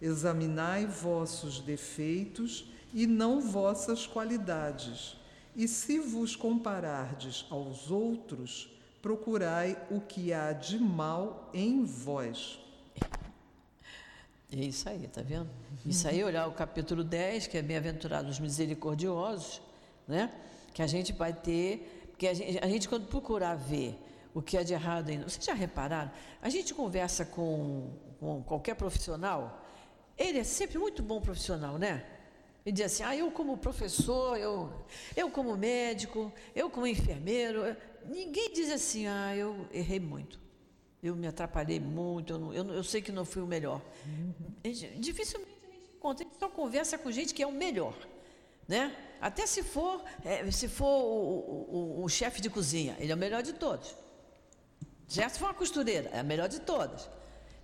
Examinai 0.00 0.86
vossos 0.86 1.60
defeitos 1.60 2.72
e 2.94 3.06
não 3.06 3.42
vossas 3.42 4.06
qualidades. 4.06 5.18
E 5.54 5.68
se 5.68 5.98
vos 5.98 6.34
comparardes 6.34 7.44
aos 7.50 7.90
outros, 7.90 8.73
procurai 9.04 9.76
o 9.90 10.00
que 10.00 10.32
há 10.32 10.54
de 10.54 10.78
mal 10.78 11.50
em 11.52 11.84
vós. 11.84 12.58
É 14.50 14.56
isso 14.56 14.88
aí, 14.88 15.06
tá 15.08 15.20
vendo? 15.20 15.50
Isso 15.84 16.08
aí, 16.08 16.24
olhar 16.24 16.46
o 16.46 16.52
capítulo 16.52 17.04
10, 17.04 17.48
que 17.48 17.58
é 17.58 17.60
Bem-aventurados 17.60 18.40
misericordiosos, 18.40 19.60
né? 20.08 20.32
Que 20.72 20.80
a 20.80 20.86
gente 20.86 21.12
vai 21.12 21.34
ter, 21.34 22.06
porque 22.12 22.26
a 22.26 22.32
gente, 22.32 22.64
a 22.64 22.66
gente 22.66 22.88
quando 22.88 23.06
procurar 23.06 23.56
ver 23.56 23.94
o 24.32 24.40
que 24.40 24.56
é 24.56 24.64
de 24.64 24.72
errado 24.72 25.10
ainda. 25.10 25.28
Vocês 25.28 25.44
já 25.44 25.52
repararam? 25.52 26.10
A 26.40 26.48
gente 26.48 26.72
conversa 26.72 27.26
com, 27.26 27.90
com 28.18 28.42
qualquer 28.42 28.74
profissional, 28.74 29.66
ele 30.16 30.38
é 30.38 30.44
sempre 30.44 30.78
muito 30.78 31.02
bom 31.02 31.20
profissional, 31.20 31.76
né? 31.76 32.06
Ele 32.64 32.72
diz 32.72 32.86
assim: 32.86 33.02
ah, 33.02 33.14
eu 33.14 33.30
como 33.30 33.58
professor, 33.58 34.38
eu, 34.38 34.72
eu 35.14 35.30
como 35.30 35.54
médico, 35.58 36.32
eu 36.56 36.70
como 36.70 36.86
enfermeiro. 36.86 37.76
Ninguém 38.08 38.52
diz 38.52 38.70
assim: 38.70 39.06
ah, 39.06 39.34
eu 39.36 39.66
errei 39.72 40.00
muito, 40.00 40.40
eu 41.02 41.14
me 41.14 41.26
atrapalhei 41.26 41.80
muito, 41.80 42.32
eu, 42.32 42.38
não, 42.38 42.54
eu, 42.54 42.64
eu 42.74 42.84
sei 42.84 43.00
que 43.02 43.12
não 43.12 43.24
fui 43.24 43.42
o 43.42 43.46
melhor. 43.46 43.80
Dificilmente 44.98 45.58
a 45.62 45.72
gente 45.72 45.90
encontra, 45.96 46.24
a 46.24 46.28
gente 46.28 46.38
só 46.38 46.48
conversa 46.48 46.98
com 46.98 47.10
gente 47.10 47.34
que 47.34 47.42
é 47.42 47.46
o 47.46 47.52
melhor. 47.52 47.94
Né? 48.66 48.96
Até 49.20 49.46
se 49.46 49.62
for, 49.62 50.02
é, 50.24 50.50
se 50.50 50.68
for 50.68 50.86
o, 50.86 51.18
o, 51.18 52.00
o, 52.00 52.04
o 52.04 52.08
chefe 52.08 52.40
de 52.40 52.48
cozinha, 52.48 52.96
ele 52.98 53.12
é 53.12 53.14
o 53.14 53.18
melhor 53.18 53.42
de 53.42 53.52
todos. 53.52 53.94
Já 55.08 55.28
se 55.28 55.38
for 55.38 55.46
uma 55.46 55.54
costureira, 55.54 56.10
é 56.12 56.18
a 56.18 56.22
melhor 56.22 56.48
de 56.48 56.60
todas. 56.60 57.08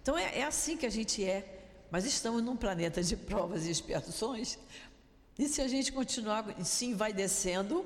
Então 0.03 0.16
é, 0.16 0.38
é 0.38 0.44
assim 0.44 0.76
que 0.76 0.87
a 0.87 0.90
gente 0.90 1.24
é. 1.24 1.57
Mas 1.90 2.05
estamos 2.05 2.42
num 2.42 2.57
planeta 2.57 3.03
de 3.03 3.16
provas 3.16 3.66
e 3.66 3.70
expiações. 3.70 4.59
E 5.38 5.48
se 5.48 5.61
a 5.61 5.66
gente 5.66 5.90
continuar 5.90 6.44
sim 6.64 6.94
vai 6.94 7.12
descendo, 7.12 7.85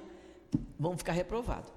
vamos 0.79 0.99
ficar 0.99 1.13
reprovados. 1.13 1.73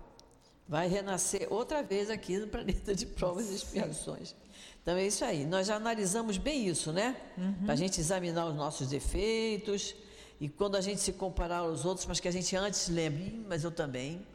Vai 0.67 0.87
renascer 0.87 1.47
outra 1.49 1.81
vez 1.81 2.09
aqui 2.09 2.37
no 2.37 2.47
planeta 2.47 2.93
de 2.93 3.05
provas 3.05 3.49
e 3.49 3.55
expiações. 3.55 4.35
Então 4.81 4.97
é 4.97 5.07
isso 5.07 5.23
aí. 5.23 5.45
Nós 5.45 5.67
já 5.67 5.75
analisamos 5.75 6.37
bem 6.37 6.67
isso, 6.67 6.91
né? 6.91 7.15
Uhum. 7.37 7.65
Para 7.65 7.73
a 7.73 7.77
gente 7.77 7.99
examinar 7.99 8.47
os 8.47 8.55
nossos 8.55 8.87
defeitos. 8.87 9.95
E 10.39 10.47
quando 10.47 10.75
a 10.75 10.81
gente 10.81 11.01
se 11.01 11.13
comparar 11.13 11.59
aos 11.59 11.85
outros, 11.85 12.05
mas 12.05 12.19
que 12.19 12.27
a 12.27 12.31
gente 12.31 12.55
antes 12.55 12.89
lembre, 12.89 13.43
mas 13.47 13.63
eu 13.63 13.71
também, 13.71 14.25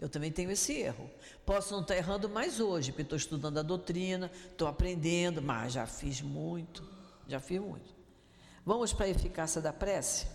eu 0.00 0.08
também 0.08 0.30
tenho 0.30 0.50
esse 0.50 0.72
erro. 0.72 1.10
Posso 1.44 1.74
não 1.74 1.82
estar 1.82 1.96
errando 1.96 2.28
mais 2.28 2.60
hoje, 2.60 2.92
porque 2.92 3.02
estou 3.02 3.18
estudando 3.18 3.58
a 3.58 3.62
doutrina, 3.62 4.30
estou 4.50 4.66
aprendendo, 4.66 5.42
mas 5.42 5.72
já 5.74 5.86
fiz 5.86 6.22
muito, 6.22 6.82
já 7.28 7.40
fiz 7.40 7.60
muito. 7.60 7.94
Vamos 8.64 8.92
para 8.92 9.06
a 9.06 9.08
eficácia 9.08 9.60
da 9.60 9.72
prece? 9.72 10.26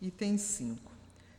Item 0.00 0.36
5. 0.36 0.95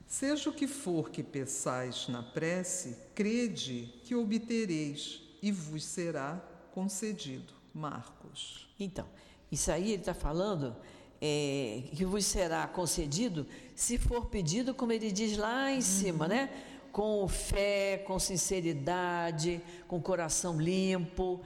Seja 0.07 0.49
o 0.49 0.53
que 0.53 0.67
for 0.67 1.09
que 1.09 1.21
peçais 1.21 2.07
na 2.07 2.23
prece, 2.23 2.95
crede 3.13 3.93
que 4.05 4.15
obtereis 4.15 5.21
e 5.41 5.51
vos 5.51 5.83
será 5.83 6.41
concedido. 6.73 7.53
Marcos. 7.73 8.69
Então, 8.79 9.05
isso 9.51 9.69
aí 9.69 9.91
ele 9.91 10.01
está 10.01 10.13
falando 10.13 10.75
é, 11.21 11.83
que 11.93 12.05
vos 12.05 12.25
será 12.25 12.65
concedido 12.67 13.45
se 13.75 13.97
for 13.97 14.27
pedido, 14.27 14.73
como 14.73 14.93
ele 14.93 15.11
diz 15.11 15.37
lá 15.37 15.71
em 15.71 15.75
uhum. 15.75 15.81
cima, 15.81 16.27
né? 16.27 16.49
com 16.91 17.27
fé, 17.27 18.03
com 18.07 18.17
sinceridade, 18.17 19.61
com 19.87 20.01
coração 20.01 20.59
limpo, 20.59 21.41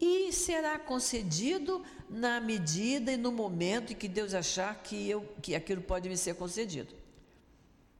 e 0.00 0.32
será 0.32 0.78
concedido 0.78 1.82
na 2.10 2.40
medida 2.40 3.12
e 3.12 3.16
no 3.16 3.30
momento 3.30 3.92
em 3.92 3.96
que 3.96 4.08
Deus 4.08 4.34
achar 4.34 4.82
que, 4.82 5.08
eu, 5.08 5.24
que 5.40 5.54
aquilo 5.54 5.80
pode 5.80 6.08
me 6.08 6.16
ser 6.16 6.34
concedido. 6.34 6.92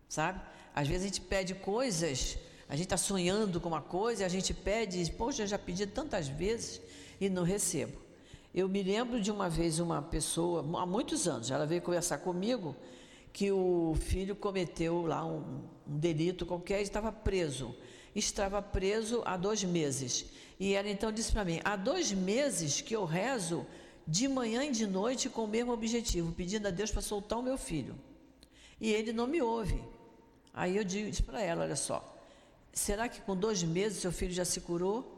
Sabe? 0.08 0.40
Às 0.74 0.86
vezes 0.88 1.02
a 1.02 1.06
gente 1.08 1.20
pede 1.20 1.54
coisas, 1.54 2.38
a 2.68 2.74
gente 2.74 2.86
está 2.86 2.96
sonhando 2.96 3.60
com 3.60 3.68
uma 3.68 3.80
coisa, 3.80 4.24
a 4.24 4.28
gente 4.28 4.52
pede, 4.52 5.10
poxa, 5.12 5.42
eu 5.42 5.46
já 5.46 5.58
pedi 5.58 5.86
tantas 5.86 6.28
vezes 6.28 6.80
e 7.20 7.28
não 7.28 7.42
recebo. 7.42 7.98
Eu 8.54 8.68
me 8.68 8.82
lembro 8.82 9.20
de 9.20 9.30
uma 9.30 9.48
vez 9.48 9.78
uma 9.78 10.00
pessoa, 10.00 10.60
há 10.80 10.86
muitos 10.86 11.28
anos, 11.28 11.50
ela 11.50 11.66
veio 11.66 11.82
conversar 11.82 12.18
comigo 12.18 12.74
que 13.32 13.52
o 13.52 13.94
filho 14.00 14.34
cometeu 14.34 15.04
lá 15.06 15.22
um, 15.24 15.62
um 15.86 15.98
delito 15.98 16.46
qualquer 16.46 16.80
e 16.80 16.82
estava 16.84 17.12
preso. 17.12 17.76
estava 18.14 18.62
preso 18.62 19.20
há 19.26 19.36
dois 19.36 19.62
meses. 19.62 20.24
E 20.58 20.72
ela 20.72 20.88
então 20.88 21.12
disse 21.12 21.32
para 21.32 21.44
mim: 21.44 21.60
há 21.62 21.76
dois 21.76 22.12
meses 22.12 22.80
que 22.80 22.96
eu 22.96 23.04
rezo 23.04 23.66
de 24.06 24.26
manhã 24.26 24.64
e 24.64 24.70
de 24.70 24.86
noite 24.86 25.28
com 25.28 25.44
o 25.44 25.48
mesmo 25.48 25.70
objetivo, 25.70 26.32
pedindo 26.32 26.66
a 26.66 26.70
Deus 26.70 26.90
para 26.90 27.02
soltar 27.02 27.38
o 27.38 27.42
meu 27.42 27.58
filho. 27.58 27.94
E 28.80 28.90
ele 28.90 29.12
não 29.12 29.26
me 29.26 29.42
ouve. 29.42 29.82
Aí 30.56 30.78
eu 30.78 30.84
disse 30.84 31.22
para 31.22 31.42
ela: 31.42 31.64
olha 31.64 31.76
só, 31.76 32.18
será 32.72 33.06
que 33.10 33.20
com 33.20 33.36
dois 33.36 33.62
meses 33.62 34.00
seu 34.00 34.10
filho 34.10 34.32
já 34.32 34.44
se 34.46 34.62
curou? 34.62 35.12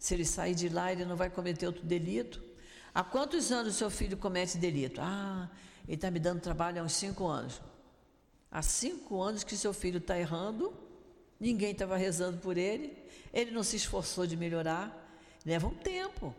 Se 0.00 0.14
ele 0.14 0.24
sair 0.24 0.56
de 0.56 0.68
lá, 0.68 0.90
ele 0.90 1.04
não 1.04 1.14
vai 1.14 1.30
cometer 1.30 1.68
outro 1.68 1.84
delito? 1.84 2.42
Há 2.92 3.04
quantos 3.04 3.52
anos 3.52 3.76
seu 3.76 3.88
filho 3.88 4.16
comete 4.16 4.58
delito? 4.58 5.00
Ah, 5.00 5.48
ele 5.86 5.94
está 5.94 6.10
me 6.10 6.18
dando 6.18 6.40
trabalho 6.40 6.82
há 6.82 6.84
uns 6.84 6.94
cinco 6.94 7.28
anos. 7.28 7.62
Há 8.50 8.60
cinco 8.60 9.22
anos 9.22 9.44
que 9.44 9.56
seu 9.56 9.72
filho 9.72 9.98
está 9.98 10.18
errando, 10.18 10.74
ninguém 11.38 11.70
estava 11.70 11.96
rezando 11.96 12.38
por 12.38 12.58
ele, 12.58 12.92
ele 13.32 13.52
não 13.52 13.62
se 13.62 13.76
esforçou 13.76 14.26
de 14.26 14.36
melhorar. 14.36 14.98
Leva 15.46 15.68
um 15.68 15.74
tempo. 15.74 16.34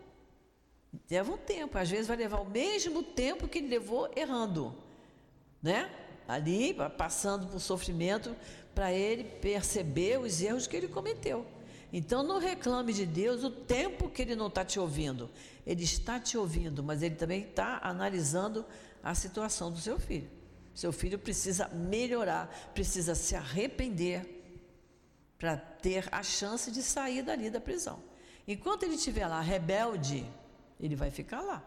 Leva 1.10 1.32
um 1.32 1.38
tempo. 1.38 1.76
Às 1.78 1.90
vezes 1.90 2.06
vai 2.06 2.16
levar 2.16 2.40
o 2.40 2.48
mesmo 2.48 3.02
tempo 3.02 3.48
que 3.48 3.58
ele 3.58 3.68
levou 3.68 4.10
errando. 4.14 4.74
Né? 5.62 5.90
Ali, 6.26 6.74
passando 6.96 7.46
por 7.46 7.60
sofrimento, 7.60 8.34
para 8.74 8.92
ele 8.92 9.24
perceber 9.24 10.18
os 10.18 10.40
erros 10.40 10.66
que 10.66 10.76
ele 10.76 10.88
cometeu. 10.88 11.46
Então 11.92 12.24
não 12.24 12.40
reclame 12.40 12.92
de 12.92 13.06
Deus 13.06 13.44
o 13.44 13.50
tempo 13.50 14.08
que 14.08 14.22
ele 14.22 14.34
não 14.34 14.48
está 14.48 14.64
te 14.64 14.80
ouvindo. 14.80 15.30
Ele 15.64 15.84
está 15.84 16.18
te 16.18 16.36
ouvindo, 16.36 16.82
mas 16.82 17.02
ele 17.02 17.14
também 17.14 17.42
está 17.42 17.78
analisando 17.82 18.64
a 19.02 19.14
situação 19.14 19.70
do 19.70 19.78
seu 19.78 19.98
filho. 19.98 20.28
Seu 20.74 20.92
filho 20.92 21.18
precisa 21.18 21.68
melhorar, 21.68 22.72
precisa 22.74 23.14
se 23.14 23.36
arrepender 23.36 24.42
para 25.38 25.56
ter 25.56 26.08
a 26.10 26.22
chance 26.22 26.70
de 26.70 26.82
sair 26.82 27.22
dali 27.22 27.48
da 27.48 27.60
prisão. 27.60 28.02
Enquanto 28.46 28.82
ele 28.82 28.94
estiver 28.94 29.26
lá 29.28 29.40
rebelde, 29.40 30.26
ele 30.80 30.96
vai 30.96 31.10
ficar 31.10 31.42
lá. 31.42 31.62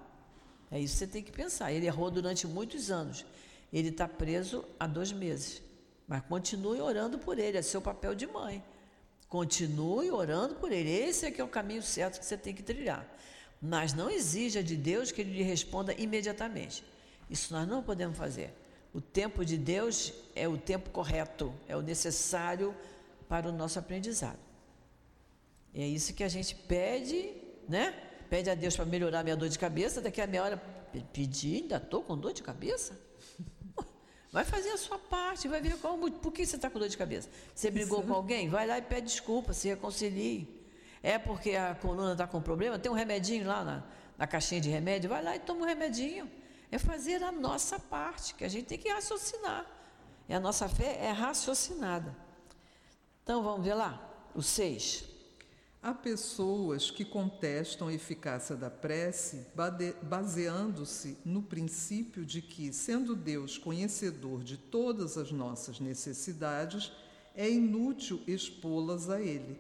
É 0.70 0.80
isso 0.80 0.96
que 0.96 1.00
você 1.00 1.08
tem 1.08 1.24
que 1.24 1.32
pensar. 1.32 1.72
Ele 1.72 1.86
errou 1.86 2.12
durante 2.12 2.46
muitos 2.46 2.92
anos. 2.92 3.26
Ele 3.72 3.90
está 3.90 4.08
preso 4.08 4.64
há 4.80 4.88
dois 4.88 5.12
meses. 5.12 5.62
Mas 6.08 6.22
continue 6.24 6.80
orando 6.80 7.18
por 7.18 7.38
ele, 7.38 7.58
é 7.58 7.62
seu 7.62 7.82
papel 7.82 8.16
de 8.16 8.26
mãe. 8.26 8.64
Continue 9.28 10.10
orando 10.10 10.56
por 10.56 10.72
ele. 10.72 10.90
Esse 10.90 11.26
é 11.26 11.32
que 11.32 11.42
é 11.42 11.44
o 11.44 11.50
caminho 11.50 11.84
certo 11.84 12.20
que 12.20 12.26
você 12.26 12.38
tem 12.38 12.54
que 12.54 12.64
trilhar. 12.64 13.06
Mas 13.62 13.94
não 13.94 14.10
exija 14.10 14.64
de 14.64 14.78
Deus 14.78 15.12
que 15.12 15.22
ele 15.22 15.34
lhe 15.34 15.44
responda 15.44 15.94
imediatamente. 15.94 16.84
Isso 17.30 17.54
nós 17.54 17.68
não 17.68 17.84
podemos 17.84 18.18
fazer. 18.18 18.54
O 18.94 19.02
tempo 19.02 19.44
de 19.44 19.58
Deus 19.58 20.14
é 20.34 20.48
o 20.48 20.58
tempo 20.58 20.90
correto, 20.92 21.54
é 21.68 21.76
o 21.76 21.82
necessário 21.82 22.74
para 23.28 23.50
o 23.50 23.52
nosso 23.52 23.78
aprendizado. 23.78 24.40
É 25.76 25.86
isso 25.86 26.14
que 26.14 26.24
a 26.24 26.30
gente 26.30 26.56
pede, 26.56 27.34
né? 27.68 27.92
Pede 28.30 28.50
a 28.50 28.56
Deus 28.56 28.76
para 28.76 28.86
melhorar 28.86 29.24
minha 29.24 29.36
dor 29.36 29.50
de 29.50 29.60
cabeça, 29.60 30.02
daqui 30.02 30.22
a 30.22 30.28
meia 30.28 30.44
hora 30.44 30.58
pedir, 31.14 31.64
ainda 31.64 31.78
estou 31.78 32.02
com 32.02 32.18
dor 32.18 32.34
de 32.34 32.42
cabeça? 32.42 32.98
Vai 34.38 34.46
fazer 34.46 34.70
a 34.70 34.78
sua 34.78 35.00
parte, 35.00 35.48
vai 35.48 35.60
ver 35.60 35.76
qual, 35.80 35.98
por 35.98 36.32
que 36.32 36.46
você 36.46 36.58
está 36.58 36.70
com 36.70 36.78
dor 36.78 36.88
de 36.88 36.96
cabeça. 36.96 37.28
Você 37.56 37.72
brigou 37.72 38.04
com 38.04 38.14
alguém? 38.14 38.48
Vai 38.48 38.68
lá 38.68 38.78
e 38.78 38.84
pede 38.84 39.08
desculpa, 39.08 39.52
se 39.52 39.68
reconcilie. 39.68 40.48
É 41.02 41.18
porque 41.18 41.56
a 41.56 41.74
coluna 41.74 42.12
está 42.12 42.28
com 42.28 42.40
problema? 42.40 42.78
Tem 42.78 42.92
um 42.92 42.94
remedinho 42.94 43.48
lá 43.48 43.64
na, 43.64 43.84
na 44.16 44.28
caixinha 44.28 44.62
de 44.62 44.70
remédio? 44.70 45.10
Vai 45.10 45.24
lá 45.24 45.36
e 45.36 45.40
toma 45.40 45.62
um 45.62 45.66
remedinho. 45.66 46.30
É 46.72 46.78
fazer 46.78 47.24
a 47.24 47.32
nossa 47.32 47.80
parte, 47.80 48.36
que 48.36 48.44
a 48.46 48.48
gente 48.48 48.68
tem 48.68 48.78
que 48.78 48.88
raciocinar. 48.90 49.66
E 50.30 50.36
a 50.36 50.40
nossa 50.40 50.70
fé 50.70 51.00
é 51.02 51.10
raciocinada. 51.10 52.16
Então 53.24 53.42
vamos 53.42 53.66
ver 53.66 53.74
lá, 53.74 54.00
o 54.36 54.44
6. 54.44 55.04
Há 55.88 55.94
pessoas 55.94 56.92
que 56.92 57.06
contestam 57.06 57.88
a 57.88 57.94
eficácia 57.94 58.58
da 58.58 58.70
prece 58.70 59.46
baseando-se 60.04 61.18
no 61.24 61.42
princípio 61.42 62.26
de 62.26 62.42
que, 62.42 62.74
sendo 62.74 63.16
Deus 63.16 63.58
conhecedor 63.58 64.44
de 64.44 64.58
todas 64.58 65.18
as 65.18 65.32
nossas 65.32 65.80
necessidades, 65.80 66.92
é 67.34 67.50
inútil 67.50 68.22
expô-las 68.28 69.10
a 69.10 69.22
Ele. 69.22 69.58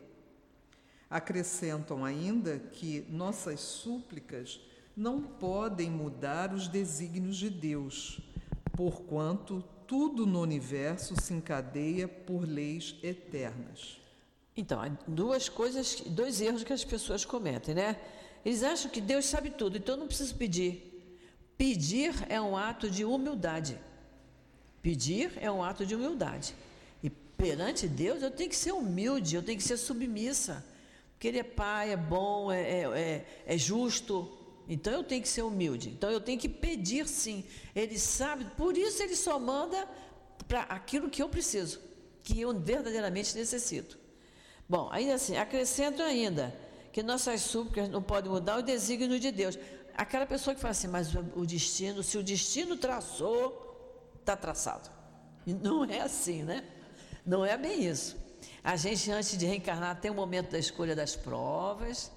Acrescentam 1.09 2.03
ainda 2.03 2.59
que 2.59 3.05
nossas 3.09 3.61
súplicas 3.61 4.59
não 4.97 5.21
podem 5.21 5.89
mudar 5.89 6.53
os 6.53 6.67
desígnios 6.67 7.37
de 7.37 7.49
Deus, 7.49 8.19
porquanto 8.73 9.63
tudo 9.87 10.25
no 10.25 10.41
universo 10.41 11.15
se 11.21 11.33
encadeia 11.33 12.05
por 12.05 12.41
leis 12.45 12.97
eternas. 13.01 14.05
Então, 14.57 14.97
duas 15.07 15.47
coisas, 15.47 16.01
dois 16.07 16.41
erros 16.41 16.63
que 16.63 16.73
as 16.73 16.83
pessoas 16.83 17.23
cometem, 17.23 17.75
né? 17.75 17.95
Eles 18.43 18.63
acham 18.63 18.89
que 18.89 18.99
Deus 18.99 19.25
sabe 19.25 19.51
tudo, 19.51 19.77
então 19.77 19.93
eu 19.93 19.99
não 19.99 20.07
preciso 20.07 20.33
pedir. 20.35 20.83
Pedir 21.55 22.15
é 22.27 22.41
um 22.41 22.57
ato 22.57 22.89
de 22.89 23.05
humildade. 23.05 23.79
Pedir 24.81 25.31
é 25.39 25.51
um 25.51 25.63
ato 25.63 25.85
de 25.85 25.93
humildade. 25.93 26.55
E 27.03 27.09
perante 27.09 27.87
Deus 27.87 28.23
eu 28.23 28.31
tenho 28.31 28.49
que 28.49 28.55
ser 28.55 28.71
humilde, 28.71 29.35
eu 29.35 29.43
tenho 29.43 29.59
que 29.59 29.63
ser 29.63 29.77
submissa. 29.77 30.65
Porque 31.13 31.27
Ele 31.27 31.39
é 31.39 31.43
Pai, 31.43 31.91
é 31.91 31.97
bom, 31.97 32.51
é, 32.51 32.61
é, 32.61 32.81
é, 32.99 33.25
é 33.45 33.57
justo, 33.57 34.37
então 34.67 34.91
eu 34.91 35.03
tenho 35.03 35.21
que 35.21 35.29
ser 35.29 35.43
humilde. 35.43 35.89
Então 35.89 36.09
eu 36.09 36.19
tenho 36.19 36.39
que 36.39 36.49
pedir 36.49 37.07
sim. 37.07 37.43
Ele 37.75 37.99
sabe, 37.99 38.45
por 38.57 38.75
isso 38.75 39.03
ele 39.03 39.15
só 39.15 39.39
manda 39.39 39.87
para 40.47 40.61
aquilo 40.63 41.09
que 41.09 41.21
eu 41.21 41.29
preciso, 41.29 41.79
que 42.23 42.41
eu 42.41 42.57
verdadeiramente 42.59 43.35
necessito. 43.35 44.06
Bom, 44.67 44.89
ainda 44.91 45.15
assim, 45.15 45.37
acrescento 45.37 46.01
ainda 46.01 46.53
que 46.91 47.03
nossas 47.03 47.41
súplicas 47.41 47.89
não 47.89 48.01
podem 48.01 48.31
mudar 48.31 48.57
o 48.57 48.61
desígnio 48.61 49.19
de 49.19 49.31
Deus. 49.31 49.57
Aquela 49.95 50.25
pessoa 50.25 50.55
que 50.55 50.59
fala 50.59 50.71
assim, 50.71 50.87
mas 50.87 51.13
o 51.35 51.45
destino, 51.45 52.01
se 52.03 52.17
o 52.17 52.23
destino 52.23 52.75
traçou, 52.75 54.11
está 54.19 54.35
traçado. 54.35 54.89
E 55.45 55.53
não 55.53 55.85
é 55.85 56.01
assim, 56.01 56.43
né? 56.43 56.63
Não 57.25 57.45
é 57.45 57.57
bem 57.57 57.85
isso. 57.85 58.17
A 58.63 58.75
gente, 58.75 59.09
antes 59.11 59.37
de 59.37 59.45
reencarnar, 59.45 59.99
tem 59.99 60.11
um 60.11 60.15
momento 60.15 60.51
da 60.51 60.59
escolha 60.59 60.95
das 60.95 61.15
provas, 61.15 62.11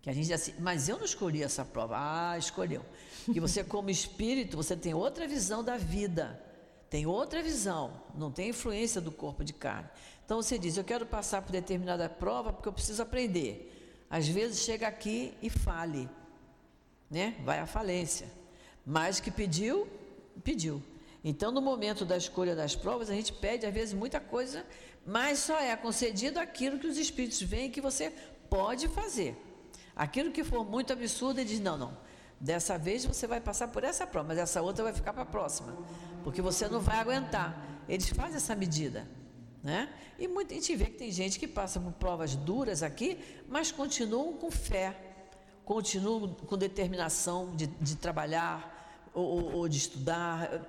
que 0.00 0.10
a 0.10 0.12
gente 0.12 0.28
diz 0.28 0.32
assim, 0.32 0.54
mas 0.60 0.88
eu 0.88 0.98
não 0.98 1.04
escolhi 1.04 1.42
essa 1.42 1.64
prova. 1.64 1.96
Ah, 1.98 2.38
escolheu. 2.38 2.84
Que 3.24 3.40
você, 3.40 3.62
como 3.64 3.90
espírito, 3.90 4.56
você 4.56 4.76
tem 4.76 4.94
outra 4.94 5.26
visão 5.26 5.64
da 5.64 5.76
vida. 5.76 6.40
Tem 6.88 7.06
outra 7.06 7.42
visão. 7.42 8.00
Não 8.14 8.30
tem 8.30 8.50
influência 8.50 9.00
do 9.00 9.10
corpo 9.10 9.42
de 9.42 9.52
carne. 9.52 9.88
Então 10.26 10.42
você 10.42 10.58
diz, 10.58 10.76
eu 10.76 10.82
quero 10.82 11.06
passar 11.06 11.40
por 11.40 11.52
determinada 11.52 12.08
prova 12.08 12.52
porque 12.52 12.68
eu 12.68 12.72
preciso 12.72 13.00
aprender. 13.00 14.04
Às 14.10 14.26
vezes 14.26 14.58
chega 14.58 14.88
aqui 14.88 15.32
e 15.40 15.48
fale. 15.48 16.08
Né? 17.08 17.36
Vai 17.44 17.60
à 17.60 17.66
falência. 17.66 18.26
Mas 18.84 19.20
que 19.20 19.30
pediu, 19.30 19.88
pediu. 20.42 20.82
Então, 21.22 21.52
no 21.52 21.60
momento 21.60 22.04
da 22.04 22.16
escolha 22.16 22.56
das 22.56 22.74
provas, 22.74 23.08
a 23.08 23.14
gente 23.14 23.32
pede, 23.32 23.66
às 23.66 23.72
vezes, 23.72 23.94
muita 23.94 24.20
coisa, 24.20 24.66
mas 25.04 25.38
só 25.38 25.58
é 25.60 25.74
concedido 25.76 26.40
aquilo 26.40 26.78
que 26.78 26.86
os 26.88 26.98
espíritos 26.98 27.40
veem 27.40 27.70
que 27.70 27.80
você 27.80 28.12
pode 28.50 28.88
fazer. 28.88 29.36
Aquilo 29.94 30.32
que 30.32 30.44
for 30.44 30.64
muito 30.64 30.92
absurdo, 30.92 31.40
ele 31.40 31.48
diz: 31.48 31.60
não, 31.60 31.78
não. 31.78 31.96
Dessa 32.38 32.76
vez 32.76 33.04
você 33.04 33.26
vai 33.26 33.40
passar 33.40 33.68
por 33.68 33.82
essa 33.82 34.06
prova, 34.06 34.28
mas 34.28 34.38
essa 34.38 34.60
outra 34.60 34.84
vai 34.84 34.92
ficar 34.92 35.12
para 35.12 35.22
a 35.22 35.26
próxima, 35.26 35.76
porque 36.22 36.42
você 36.42 36.68
não 36.68 36.80
vai 36.80 36.98
aguentar. 36.98 37.56
Eles 37.88 38.08
fazem 38.10 38.36
essa 38.36 38.54
medida. 38.54 39.08
Né? 39.66 39.92
E 40.16 40.28
muita 40.28 40.54
gente 40.54 40.76
vê 40.76 40.84
que 40.84 40.96
tem 40.96 41.10
gente 41.10 41.40
que 41.40 41.48
passa 41.48 41.80
por 41.80 41.90
provas 41.94 42.36
duras 42.36 42.84
aqui, 42.84 43.18
mas 43.48 43.72
continuam 43.72 44.34
com 44.34 44.48
fé, 44.48 44.96
continuam 45.64 46.32
com 46.34 46.56
determinação 46.56 47.52
de, 47.56 47.66
de 47.66 47.96
trabalhar 47.96 49.10
ou, 49.12 49.56
ou, 49.56 49.68
de 49.68 49.78
estudar. 49.78 50.64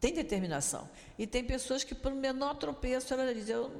Tem 0.00 0.12
determinação. 0.12 0.90
E 1.16 1.28
tem 1.28 1.44
pessoas 1.44 1.84
que, 1.84 1.94
por 1.94 2.12
menor 2.12 2.56
tropeço, 2.56 3.14
ela 3.14 3.32
diz: 3.32 3.48
eu, 3.48 3.70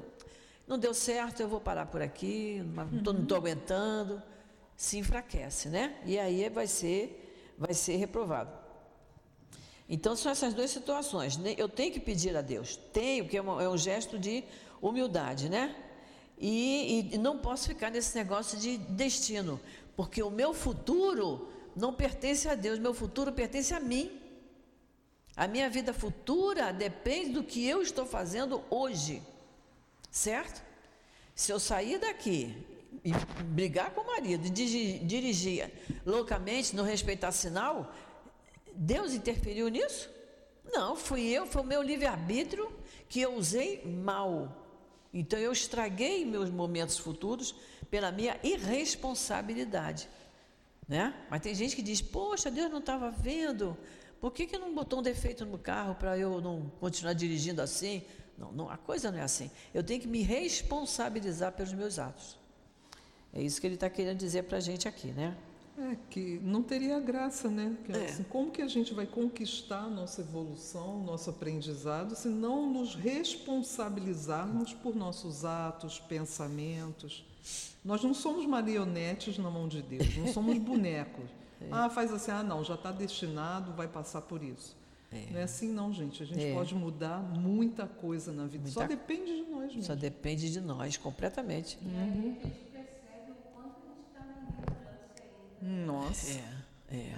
não 0.69 0.79
deu 0.79 0.95
certo, 0.95 1.41
eu 1.41 1.49
vou 1.49 1.61
parar 1.61 1.87
por 1.87 2.01
aqui, 2.01 2.63
não 2.77 3.01
estou 3.01 3.39
uhum. 3.39 3.43
aguentando 3.43 4.23
se 4.77 4.99
enfraquece, 4.99 5.69
né? 5.69 5.97
E 6.07 6.17
aí 6.17 6.49
vai 6.49 6.69
ser, 6.69 7.53
vai 7.59 7.75
ser 7.75 7.97
reprovado. 7.97 8.57
Então 9.89 10.15
são 10.15 10.31
essas 10.31 10.53
duas 10.53 10.71
situações. 10.71 11.39
Eu 11.57 11.69
tenho 11.69 11.93
que 11.93 12.01
pedir 12.01 12.37
a 12.37 12.43
Deus, 12.43 12.77
tenho, 12.93 13.27
que 13.27 13.37
é 13.37 13.43
um, 13.43 13.61
é 13.61 13.69
um 13.69 13.79
gesto 13.79 14.19
de 14.19 14.45
humildade, 14.83 15.49
né? 15.49 15.75
E, 16.39 17.11
e 17.13 17.19
não 17.19 17.39
posso 17.39 17.67
ficar 17.67 17.91
nesse 17.91 18.17
negócio 18.17 18.59
de 18.59 18.77
destino, 18.77 19.61
porque 19.97 20.23
o 20.23 20.31
meu 20.31 20.55
futuro 20.55 21.49
não 21.75 21.93
pertence 21.93 22.49
a 22.49 22.55
Deus, 22.55 22.79
meu 22.79 22.95
futuro 22.95 23.33
pertence 23.33 23.75
a 23.75 23.81
mim. 23.81 24.21
A 25.35 25.47
minha 25.47 25.71
vida 25.71 25.93
futura 25.93 26.73
depende 26.73 27.31
do 27.31 27.45
que 27.45 27.67
eu 27.67 27.81
estou 27.81 28.05
fazendo 28.05 28.63
hoje, 28.71 29.23
certo? 30.11 30.63
Se 31.35 31.53
eu 31.53 31.61
sair 31.61 31.99
daqui 31.99 32.57
e 33.05 33.13
brigar 33.45 33.93
com 33.93 34.01
o 34.01 34.07
marido, 34.07 34.51
dirigir 34.51 35.73
loucamente, 36.05 36.75
não 36.75 36.85
respeitar 36.85 37.31
sinal, 37.31 37.93
Deus 38.81 39.13
interferiu 39.13 39.69
nisso? 39.69 40.09
Não, 40.73 40.95
fui 40.95 41.23
eu, 41.23 41.47
foi 41.47 41.63
o 41.63 41.67
meu 41.67 41.83
livre-arbítrio 41.83 42.73
que 43.09 43.21
eu 43.21 43.35
usei 43.35 43.85
mal. 43.85 44.65
Então 45.13 45.39
eu 45.39 45.51
estraguei 45.51 46.25
meus 46.25 46.49
momentos 46.49 46.97
futuros 46.97 47.55
pela 47.91 48.13
minha 48.13 48.39
irresponsabilidade. 48.41 50.09
Né? 50.87 51.13
Mas 51.29 51.41
tem 51.41 51.55
gente 51.55 51.75
que 51.75 51.83
diz: 51.83 52.01
Poxa, 52.01 52.53
Deus 52.53 52.71
não 52.71 52.79
estava 52.79 53.11
vendo. 53.11 53.77
Por 54.21 54.33
que, 54.33 54.47
que 54.47 54.57
não 54.57 54.73
botou 54.73 55.01
um 55.01 55.03
defeito 55.03 55.45
no 55.45 55.59
carro 55.59 55.97
para 55.97 56.17
eu 56.17 56.41
não 56.41 56.71
continuar 56.79 57.15
dirigindo 57.15 57.61
assim? 57.61 58.05
Não, 58.37 58.53
não, 58.53 58.71
a 58.71 58.77
coisa 58.77 59.11
não 59.11 59.19
é 59.19 59.23
assim. 59.23 59.51
Eu 59.75 59.83
tenho 59.83 60.01
que 60.01 60.07
me 60.07 60.23
responsabilizar 60.23 61.53
pelos 61.53 61.73
meus 61.73 61.99
atos. 61.99 62.39
É 63.33 63.43
isso 63.43 63.61
que 63.61 63.67
ele 63.67 63.75
está 63.75 63.91
querendo 63.91 64.19
dizer 64.19 64.45
para 64.45 64.59
a 64.59 64.61
gente 64.61 64.87
aqui, 64.87 65.09
né? 65.09 65.37
É 65.81 65.97
que 66.11 66.41
não 66.43 66.63
teria 66.63 66.99
graça, 66.99 67.49
né? 67.49 67.77
Que, 67.85 67.93
É. 67.93 68.05
assim, 68.07 68.25
como 68.25 68.51
que 68.51 68.61
a 68.61 68.67
gente 68.67 68.93
vai 68.93 69.07
conquistar 69.07 69.83
a 69.85 69.89
nossa 69.89 70.21
evolução, 70.23 71.03
nosso 71.05 71.31
aprendizado, 71.31 72.17
se 72.17 72.29
não 72.29 72.69
nos 72.73 72.95
responsabilizarmos 72.97 74.73
por 74.75 74.97
nossos 74.97 75.45
atos, 75.45 76.01
pensamentos? 76.01 77.25
Nós 77.85 78.03
não 78.03 78.13
somos 78.13 78.45
marionetes 78.45 79.39
na 79.39 79.51
mão 79.51 79.69
de 79.69 79.81
Deus, 79.81 80.17
não 80.17 80.27
somos 80.33 80.59
bonecos. 80.59 81.31
Ah, 81.71 81.89
faz 81.89 82.13
assim, 82.13 82.31
ah, 82.33 82.43
não, 82.43 82.65
já 82.65 82.75
está 82.75 82.91
destinado, 82.91 83.73
vai 83.73 83.87
passar 83.89 84.23
por 84.23 84.43
isso. 84.43 84.77
Não 85.31 85.39
é 85.41 85.45
assim, 85.45 85.73
não, 85.73 85.93
gente. 85.93 86.23
A 86.23 86.27
gente 86.27 86.45
É. 86.45 86.53
pode 86.55 86.75
mudar 86.75 87.19
muita 87.23 87.87
coisa 87.87 88.31
na 88.33 88.47
vida. 88.47 88.69
Só 88.69 88.81
Muita- 88.81 88.95
depende 88.97 89.37
de 89.45 89.51
nós 89.51 89.63
mesmos. 89.69 89.87
Só 89.87 89.95
depende 89.95 90.51
de 90.53 90.61
nós 90.61 90.97
completamente. 90.97 91.79
Nossa. 95.61 96.39
É, 96.91 96.97
é. 96.97 97.15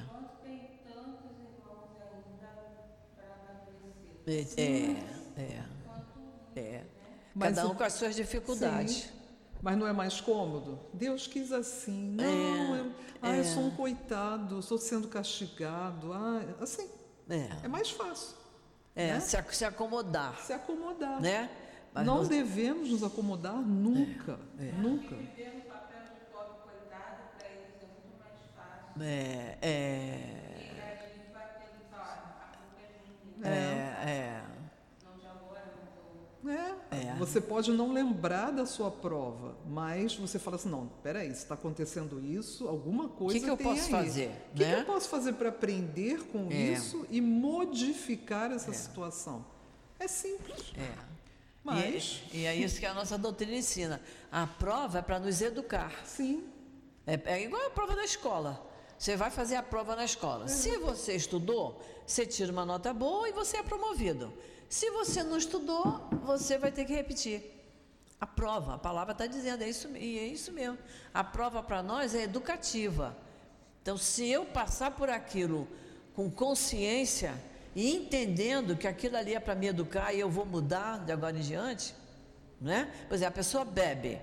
É, 4.27 4.63
é, 4.63 5.43
é. 6.57 6.61
é. 6.61 6.85
Mas 7.35 7.55
Cada 7.57 7.69
um 7.69 7.75
com 7.75 7.83
as 7.85 7.93
suas 7.95 8.15
dificuldades. 8.15 8.97
Sim. 9.05 9.09
Mas 9.63 9.77
não 9.77 9.87
é 9.87 9.93
mais 9.93 10.21
cômodo? 10.21 10.79
Deus 10.95 11.27
quis 11.27 11.53
assim. 11.53 12.15
Não, 12.17 12.77
eu, 12.77 12.93
ah, 13.21 13.37
eu 13.37 13.45
sou 13.45 13.65
um 13.65 13.71
coitado, 13.71 14.59
estou 14.59 14.79
sendo 14.79 15.07
castigado. 15.09 16.13
Ah, 16.13 16.43
assim, 16.61 16.89
É, 17.29 17.49
é 17.65 17.69
mais 17.69 17.91
fácil 17.91 18.35
é, 18.97 19.13
né? 19.15 19.21
se, 19.21 19.37
ac- 19.37 19.55
se 19.55 19.65
acomodar, 19.65 20.39
se 20.41 20.53
acomodar. 20.53 21.21
né? 21.21 21.51
Mas 21.93 22.07
não 22.07 22.17
nós- 22.19 22.29
devemos 22.29 22.89
nos 22.91 23.03
acomodar 23.03 23.55
nunca, 23.57 24.39
nunca. 24.79 25.15
É, 25.15 25.60
é, 29.01 29.59
é, 29.63 29.71
é. 33.43 33.51
É, 36.47 36.75
É. 36.91 37.15
Você 37.19 37.41
pode 37.41 37.71
não 37.71 37.93
lembrar 37.93 38.51
da 38.51 38.65
sua 38.67 38.91
prova, 38.91 39.55
mas 39.67 40.17
você 40.17 40.39
fala 40.39 40.57
assim, 40.57 40.69
não, 40.71 40.89
peraí, 41.03 41.29
se 41.29 41.43
está 41.43 41.55
acontecendo 41.55 42.19
isso, 42.25 42.67
alguma 42.67 43.09
coisa 43.09 43.39
que 43.39 43.49
eu 43.51 43.57
tem 43.57 43.67
posso 43.67 43.85
aí. 43.85 43.91
fazer, 43.91 44.29
O 44.29 44.55
que, 44.57 44.65
que 44.65 44.71
né? 44.71 44.81
eu 44.81 44.85
posso 44.87 45.09
fazer 45.09 45.35
para 45.35 45.51
aprender 45.51 46.25
com 46.29 46.51
É. 46.51 46.55
isso 46.55 47.07
e 47.11 47.21
modificar 47.21 48.51
essa 48.51 48.73
situação? 48.73 49.45
É 49.99 50.09
simples, 50.09 50.73
é. 50.77 50.91
mas 51.63 52.23
E, 52.33 52.39
e 52.39 52.47
é 52.47 52.57
isso 52.57 52.81
que 52.81 52.87
a 52.87 52.95
nossa 52.95 53.17
doutrina 53.19 53.55
ensina. 53.55 54.01
A 54.33 54.47
prova 54.47 54.99
é 54.99 55.03
para 55.03 55.21
nos 55.21 55.41
educar. 55.43 55.93
sim, 56.05 56.43
É, 57.07 57.21
é 57.25 57.43
igual 57.45 57.67
a 57.67 57.71
prova 57.71 57.95
da 57.95 58.05
escola. 58.05 58.67
Você 59.01 59.17
vai 59.17 59.31
fazer 59.31 59.57
a 59.57 59.63
prova 59.63 59.97
na 59.97 60.05
escola. 60.05 60.47
Se 60.47 60.77
você 60.77 61.17
estudou, 61.17 61.81
você 62.07 62.27
tira 62.27 62.53
uma 62.53 62.67
nota 62.67 62.93
boa 62.93 63.27
e 63.27 63.33
você 63.33 63.57
é 63.57 63.63
promovido. 63.63 64.31
Se 64.69 64.91
você 64.91 65.23
não 65.23 65.39
estudou, 65.39 66.07
você 66.23 66.59
vai 66.59 66.71
ter 66.71 66.85
que 66.85 66.93
repetir. 66.93 67.43
A 68.21 68.27
prova, 68.27 68.75
a 68.75 68.79
palavra 68.79 69.13
está 69.13 69.27
dizendo, 69.27 69.65
é 69.65 69.71
isso, 69.71 69.89
e 69.97 70.19
é 70.19 70.27
isso 70.27 70.53
mesmo. 70.53 70.77
A 71.15 71.25
prova 71.25 71.63
para 71.63 71.83
nós 71.83 72.15
é 72.15 72.25
educativa. 72.25 73.17
Então, 73.81 73.97
se 73.97 74.29
eu 74.29 74.45
passar 74.45 74.91
por 74.91 75.09
aquilo 75.09 75.67
com 76.15 76.31
consciência 76.31 77.33
e 77.75 77.97
entendendo 77.97 78.77
que 78.77 78.87
aquilo 78.87 79.17
ali 79.17 79.35
é 79.35 79.41
para 79.41 79.55
me 79.55 79.69
educar 79.69 80.13
e 80.13 80.21
eu 80.21 80.29
vou 80.29 80.45
mudar 80.45 80.99
de 80.99 81.11
agora 81.11 81.39
em 81.39 81.41
diante, 81.41 81.95
né? 82.61 82.93
Por 83.09 83.15
exemplo, 83.15 83.33
a 83.33 83.37
pessoa 83.37 83.65
bebe. 83.65 84.21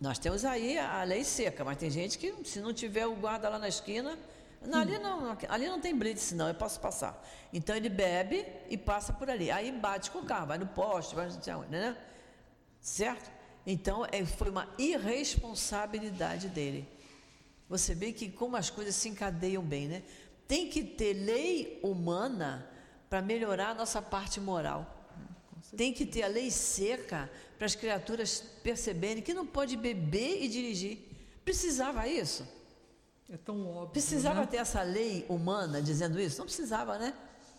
Nós 0.00 0.18
temos 0.18 0.46
aí 0.46 0.78
a 0.78 1.02
lei 1.04 1.22
seca, 1.22 1.62
mas 1.62 1.76
tem 1.76 1.90
gente 1.90 2.18
que, 2.18 2.34
se 2.44 2.58
não 2.60 2.72
tiver 2.72 3.06
o 3.06 3.14
guarda 3.14 3.50
lá 3.50 3.58
na 3.58 3.68
esquina, 3.68 4.18
não, 4.62 4.80
ali, 4.80 4.98
não, 4.98 5.36
ali 5.48 5.68
não 5.68 5.80
tem 5.80 5.94
blitz, 5.94 6.32
não, 6.32 6.48
eu 6.48 6.54
posso 6.54 6.80
passar. 6.80 7.22
Então 7.52 7.76
ele 7.76 7.88
bebe 7.88 8.46
e 8.68 8.78
passa 8.78 9.12
por 9.12 9.28
ali. 9.28 9.50
Aí 9.50 9.70
bate 9.72 10.10
com 10.10 10.20
o 10.20 10.24
carro, 10.24 10.46
vai 10.46 10.58
no 10.58 10.66
poste, 10.66 11.14
vai 11.14 11.26
não 11.26 11.42
sei 11.42 11.52
aonde, 11.52 11.70
né? 11.70 11.96
Certo? 12.80 13.30
Então 13.66 14.06
é, 14.10 14.24
foi 14.24 14.50
uma 14.50 14.68
irresponsabilidade 14.78 16.48
dele. 16.48 16.88
Você 17.68 17.94
vê 17.94 18.12
que 18.12 18.30
como 18.30 18.56
as 18.56 18.70
coisas 18.70 18.94
se 18.94 19.08
encadeiam 19.08 19.62
bem, 19.62 19.86
né? 19.86 20.02
Tem 20.48 20.68
que 20.68 20.82
ter 20.82 21.12
lei 21.12 21.78
humana 21.82 22.66
para 23.08 23.22
melhorar 23.22 23.70
a 23.70 23.74
nossa 23.74 24.00
parte 24.02 24.40
moral. 24.40 24.99
Tem 25.76 25.92
que 25.92 26.04
ter 26.04 26.22
a 26.22 26.28
lei 26.28 26.50
seca 26.50 27.30
para 27.56 27.66
as 27.66 27.74
criaturas 27.74 28.42
perceberem 28.62 29.22
que 29.22 29.34
não 29.34 29.46
pode 29.46 29.76
beber 29.76 30.42
e 30.42 30.48
dirigir. 30.48 30.98
Precisava 31.44 32.06
isso? 32.08 32.46
é 33.32 33.36
tão 33.36 33.66
óbvio. 33.68 33.90
Precisava 33.90 34.40
né? 34.40 34.46
ter 34.46 34.56
essa 34.56 34.82
lei 34.82 35.24
humana 35.28 35.80
dizendo 35.80 36.20
isso? 36.20 36.38
Não 36.38 36.46
precisava, 36.46 36.98
né? 36.98 37.14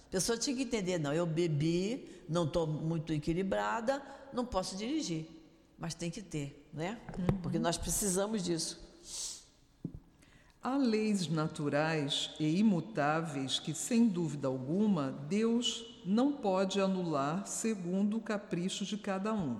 A 0.07 0.11
pessoa 0.11 0.37
tinha 0.37 0.55
que 0.55 0.63
entender, 0.63 0.97
não, 0.97 1.13
eu 1.13 1.25
bebi, 1.25 2.23
não 2.27 2.43
estou 2.43 2.67
muito 2.67 3.13
equilibrada, 3.13 4.01
não 4.33 4.45
posso 4.45 4.75
dirigir. 4.75 5.25
Mas 5.77 5.93
tem 5.93 6.11
que 6.11 6.21
ter, 6.21 6.67
né? 6.73 6.99
Porque 7.41 7.57
nós 7.57 7.77
precisamos 7.77 8.43
disso. 8.43 8.79
Há 10.63 10.77
leis 10.77 11.27
naturais 11.27 12.29
e 12.39 12.59
imutáveis 12.59 13.57
que, 13.59 13.73
sem 13.73 14.07
dúvida 14.07 14.47
alguma, 14.47 15.11
Deus 15.27 15.83
não 16.05 16.31
pode 16.31 16.79
anular 16.79 17.47
segundo 17.47 18.17
o 18.17 18.21
capricho 18.21 18.85
de 18.85 18.95
cada 18.97 19.33
um. 19.33 19.59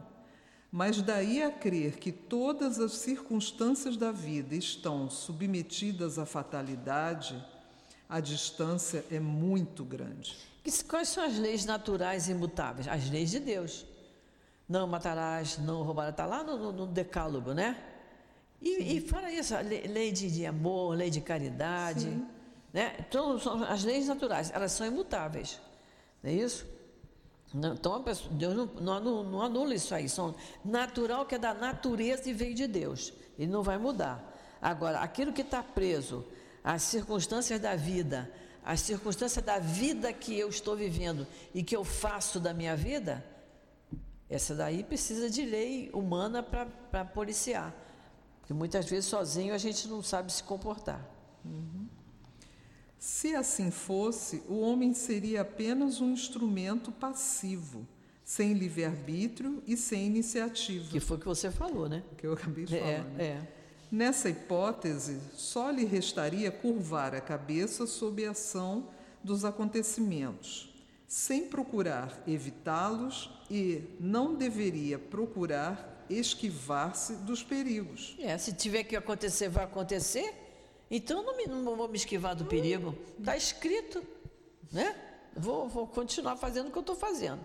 Mas 0.71 1.01
daí 1.01 1.41
a 1.41 1.51
crer 1.51 1.97
que 1.97 2.11
todas 2.11 2.79
as 2.79 2.93
circunstâncias 2.93 3.97
da 3.97 4.11
vida 4.11 4.55
estão 4.55 5.09
submetidas 5.09 6.19
à 6.19 6.25
fatalidade, 6.25 7.43
a 8.07 8.19
distância 8.19 9.03
é 9.09 9.19
muito 9.19 9.83
grande. 9.83 10.37
Quais 10.87 11.09
são 11.09 11.23
as 11.23 11.37
leis 11.37 11.65
naturais 11.65 12.29
imutáveis? 12.29 12.87
As 12.87 13.09
leis 13.09 13.31
de 13.31 13.39
Deus. 13.39 13.85
Não 14.69 14.85
matarás, 14.87 15.57
não 15.57 15.81
roubarás. 15.81 16.13
Está 16.13 16.25
lá 16.27 16.43
no, 16.43 16.57
no- 16.57 16.71
no 16.71 16.85
decálogo, 16.87 17.53
né? 17.53 17.75
E, 18.61 18.97
e 18.97 19.01
fora 19.01 19.31
isso, 19.31 19.55
lei, 19.89 20.11
de, 20.11 20.29
de 20.29 20.45
amor, 20.45 20.95
lei 20.95 21.09
de 21.09 21.19
caridade. 21.19 22.21
Né? 22.71 22.95
Então, 22.99 23.39
são 23.39 23.63
as 23.63 23.83
leis 23.83 24.07
naturais, 24.07 24.51
elas 24.53 24.71
são 24.71 24.85
imutáveis. 24.85 25.59
Não 26.21 26.29
é 26.29 26.33
isso? 26.35 26.65
Então, 27.53 28.01
pessoa- 28.03 28.31
Deus 28.33 28.55
não, 28.55 28.99
não 28.99 29.23
não 29.23 29.41
anula 29.41 29.73
isso 29.73 29.93
aí. 29.93 30.07
São 30.07 30.35
natural 30.63 31.25
que 31.25 31.35
é 31.35 31.37
da 31.39 31.53
natureza 31.53 32.29
e 32.29 32.33
veio 32.33 32.53
de 32.53 32.67
Deus. 32.67 33.11
Ele 33.37 33.51
não 33.51 33.63
vai 33.63 33.77
mudar. 33.77 34.23
Agora, 34.61 34.99
aquilo 34.99 35.33
que 35.33 35.41
está 35.41 35.63
preso 35.63 36.23
às 36.63 36.83
circunstâncias 36.83 37.59
da 37.59 37.75
vida, 37.75 38.31
às 38.63 38.79
circunstâncias 38.81 39.43
da 39.43 39.57
vida 39.57 40.13
que 40.13 40.37
eu 40.37 40.47
estou 40.47 40.75
vivendo 40.75 41.25
e 41.53 41.63
que 41.63 41.75
eu 41.75 41.83
faço 41.83 42.39
da 42.39 42.53
minha 42.53 42.75
vida, 42.75 43.25
essa 44.29 44.55
daí 44.55 44.83
precisa 44.83 45.29
de 45.29 45.43
lei 45.43 45.89
humana 45.93 46.41
para 46.43 47.03
policiar. 47.03 47.73
Porque 48.41 48.53
muitas 48.53 48.85
vezes 48.85 49.05
sozinho 49.05 49.53
a 49.53 49.57
gente 49.57 49.87
não 49.87 50.03
sabe 50.03 50.31
se 50.31 50.43
comportar. 50.43 51.09
Se 52.99 53.35
assim 53.35 53.71
fosse, 53.71 54.43
o 54.47 54.59
homem 54.59 54.93
seria 54.93 55.41
apenas 55.41 56.01
um 56.01 56.11
instrumento 56.11 56.91
passivo, 56.91 57.87
sem 58.23 58.53
livre-arbítrio 58.53 59.63
e 59.65 59.75
sem 59.75 60.05
iniciativa, 60.05 60.87
Que 60.91 60.99
foi 60.99 61.17
o 61.17 61.19
que 61.19 61.25
você 61.25 61.49
falou, 61.49 61.89
né? 61.89 62.03
que 62.17 62.27
eu 62.27 62.33
acabei 62.33 62.65
de 62.65 62.77
falar. 62.77 62.91
É, 62.91 62.99
né? 62.99 63.23
é. 63.23 63.47
Nessa 63.91 64.29
hipótese, 64.29 65.19
só 65.33 65.69
lhe 65.69 65.83
restaria 65.83 66.51
curvar 66.51 67.13
a 67.13 67.19
cabeça 67.19 67.85
sob 67.87 68.25
a 68.25 68.31
ação 68.31 68.87
dos 69.23 69.43
acontecimentos, 69.43 70.71
sem 71.07 71.47
procurar 71.47 72.23
evitá-los 72.25 73.29
e 73.49 73.83
não 73.99 74.35
deveria 74.35 74.97
procurar 74.97 75.90
esquivar-se 76.13 77.13
dos 77.15 77.43
perigos. 77.43 78.15
É, 78.19 78.37
se 78.37 78.53
tiver 78.53 78.83
que 78.83 78.95
acontecer, 78.95 79.49
vai 79.49 79.63
acontecer. 79.63 80.33
Então 80.89 81.23
não, 81.23 81.37
me, 81.37 81.45
não 81.45 81.75
vou 81.75 81.87
me 81.87 81.97
esquivar 81.97 82.35
do 82.35 82.45
perigo. 82.45 82.95
Está 83.17 83.37
escrito, 83.37 84.03
né? 84.71 84.95
Vou, 85.35 85.67
vou 85.69 85.87
continuar 85.87 86.35
fazendo 86.35 86.67
o 86.67 86.71
que 86.71 86.77
eu 86.77 86.81
estou 86.81 86.95
fazendo. 86.95 87.39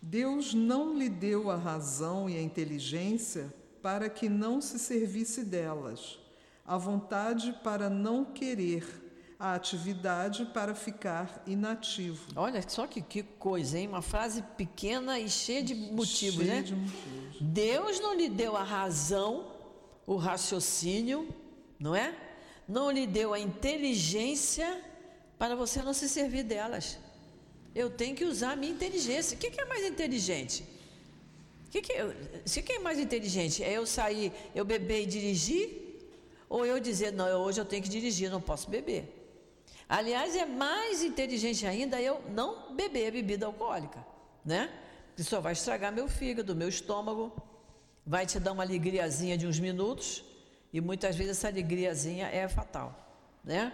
Deus 0.00 0.54
não 0.54 0.96
lhe 0.96 1.08
deu 1.08 1.50
a 1.50 1.56
razão 1.56 2.28
e 2.28 2.36
a 2.36 2.42
inteligência 2.42 3.52
para 3.82 4.08
que 4.08 4.28
não 4.28 4.60
se 4.60 4.78
servisse 4.78 5.44
delas, 5.44 6.18
a 6.64 6.76
vontade 6.76 7.56
para 7.62 7.88
não 7.88 8.24
querer, 8.24 8.84
a 9.38 9.54
atividade 9.54 10.46
para 10.46 10.74
ficar 10.74 11.42
inativo. 11.46 12.26
Olha 12.34 12.66
só 12.66 12.86
que, 12.86 13.02
que 13.02 13.22
coisa, 13.22 13.78
hein? 13.78 13.88
Uma 13.88 14.00
frase 14.00 14.42
pequena 14.56 15.18
e 15.20 15.28
cheia 15.28 15.62
de 15.62 15.74
motivos, 15.74 16.44
Cheio 16.44 16.54
né? 16.54 16.62
de 16.62 16.74
motivos. 16.74 17.36
Deus 17.40 18.00
não 18.00 18.14
lhe 18.14 18.28
deu 18.28 18.56
a 18.56 18.62
razão, 18.62 19.52
o 20.06 20.16
raciocínio, 20.16 21.28
não 21.78 21.94
é? 21.94 22.14
Não 22.66 22.90
lhe 22.90 23.06
deu 23.06 23.34
a 23.34 23.38
inteligência 23.38 24.82
para 25.38 25.54
você 25.54 25.82
não 25.82 25.92
se 25.92 26.08
servir 26.08 26.42
delas. 26.42 26.98
Eu 27.74 27.90
tenho 27.90 28.16
que 28.16 28.24
usar 28.24 28.52
a 28.52 28.56
minha 28.56 28.72
inteligência. 28.72 29.36
O 29.36 29.38
que, 29.38 29.50
que 29.50 29.60
é 29.60 29.66
mais 29.66 29.84
inteligente? 29.84 30.64
O 31.66 31.70
que, 31.70 31.82
que, 31.82 31.92
o 31.92 32.64
que 32.64 32.72
é 32.72 32.78
mais 32.78 32.98
inteligente? 32.98 33.62
É 33.62 33.72
eu 33.72 33.84
sair, 33.84 34.32
eu 34.54 34.64
beber 34.64 35.02
e 35.02 35.06
dirigir? 35.06 35.82
Ou 36.48 36.64
eu 36.64 36.80
dizer, 36.80 37.12
não, 37.12 37.42
hoje 37.42 37.60
eu 37.60 37.66
tenho 37.66 37.82
que 37.82 37.88
dirigir, 37.88 38.30
não 38.30 38.40
posso 38.40 38.70
beber? 38.70 39.15
Aliás, 39.88 40.34
é 40.34 40.44
mais 40.44 41.02
inteligente 41.02 41.66
ainda 41.66 42.00
eu 42.00 42.20
não 42.30 42.74
beber 42.74 43.12
bebida 43.12 43.46
alcoólica, 43.46 44.04
né? 44.44 44.70
Que 45.14 45.22
só 45.22 45.40
vai 45.40 45.52
estragar 45.52 45.92
meu 45.92 46.08
fígado, 46.08 46.56
meu 46.56 46.68
estômago, 46.68 47.32
vai 48.04 48.26
te 48.26 48.40
dar 48.40 48.52
uma 48.52 48.64
alegriazinha 48.64 49.38
de 49.38 49.46
uns 49.46 49.60
minutos 49.60 50.24
e 50.72 50.80
muitas 50.80 51.14
vezes 51.14 51.38
essa 51.38 51.48
alegriazinha 51.48 52.26
é 52.26 52.48
fatal, 52.48 52.94
né? 53.44 53.72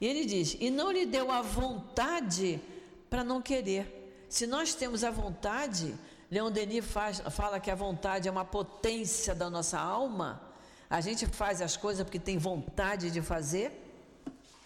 E 0.00 0.06
ele 0.06 0.24
diz: 0.24 0.56
"E 0.60 0.68
não 0.68 0.90
lhe 0.90 1.06
deu 1.06 1.30
a 1.30 1.42
vontade 1.42 2.60
para 3.08 3.22
não 3.22 3.40
querer". 3.40 4.26
Se 4.28 4.46
nós 4.46 4.74
temos 4.74 5.04
a 5.04 5.10
vontade, 5.10 5.94
Leon 6.30 6.50
Denis 6.50 6.84
faz, 6.84 7.20
fala 7.30 7.60
que 7.60 7.70
a 7.70 7.74
vontade 7.74 8.26
é 8.26 8.30
uma 8.30 8.44
potência 8.44 9.34
da 9.34 9.48
nossa 9.48 9.78
alma. 9.78 10.42
A 10.90 11.00
gente 11.00 11.26
faz 11.26 11.62
as 11.62 11.76
coisas 11.76 12.04
porque 12.04 12.18
tem 12.18 12.36
vontade 12.36 13.10
de 13.10 13.22
fazer, 13.22 13.85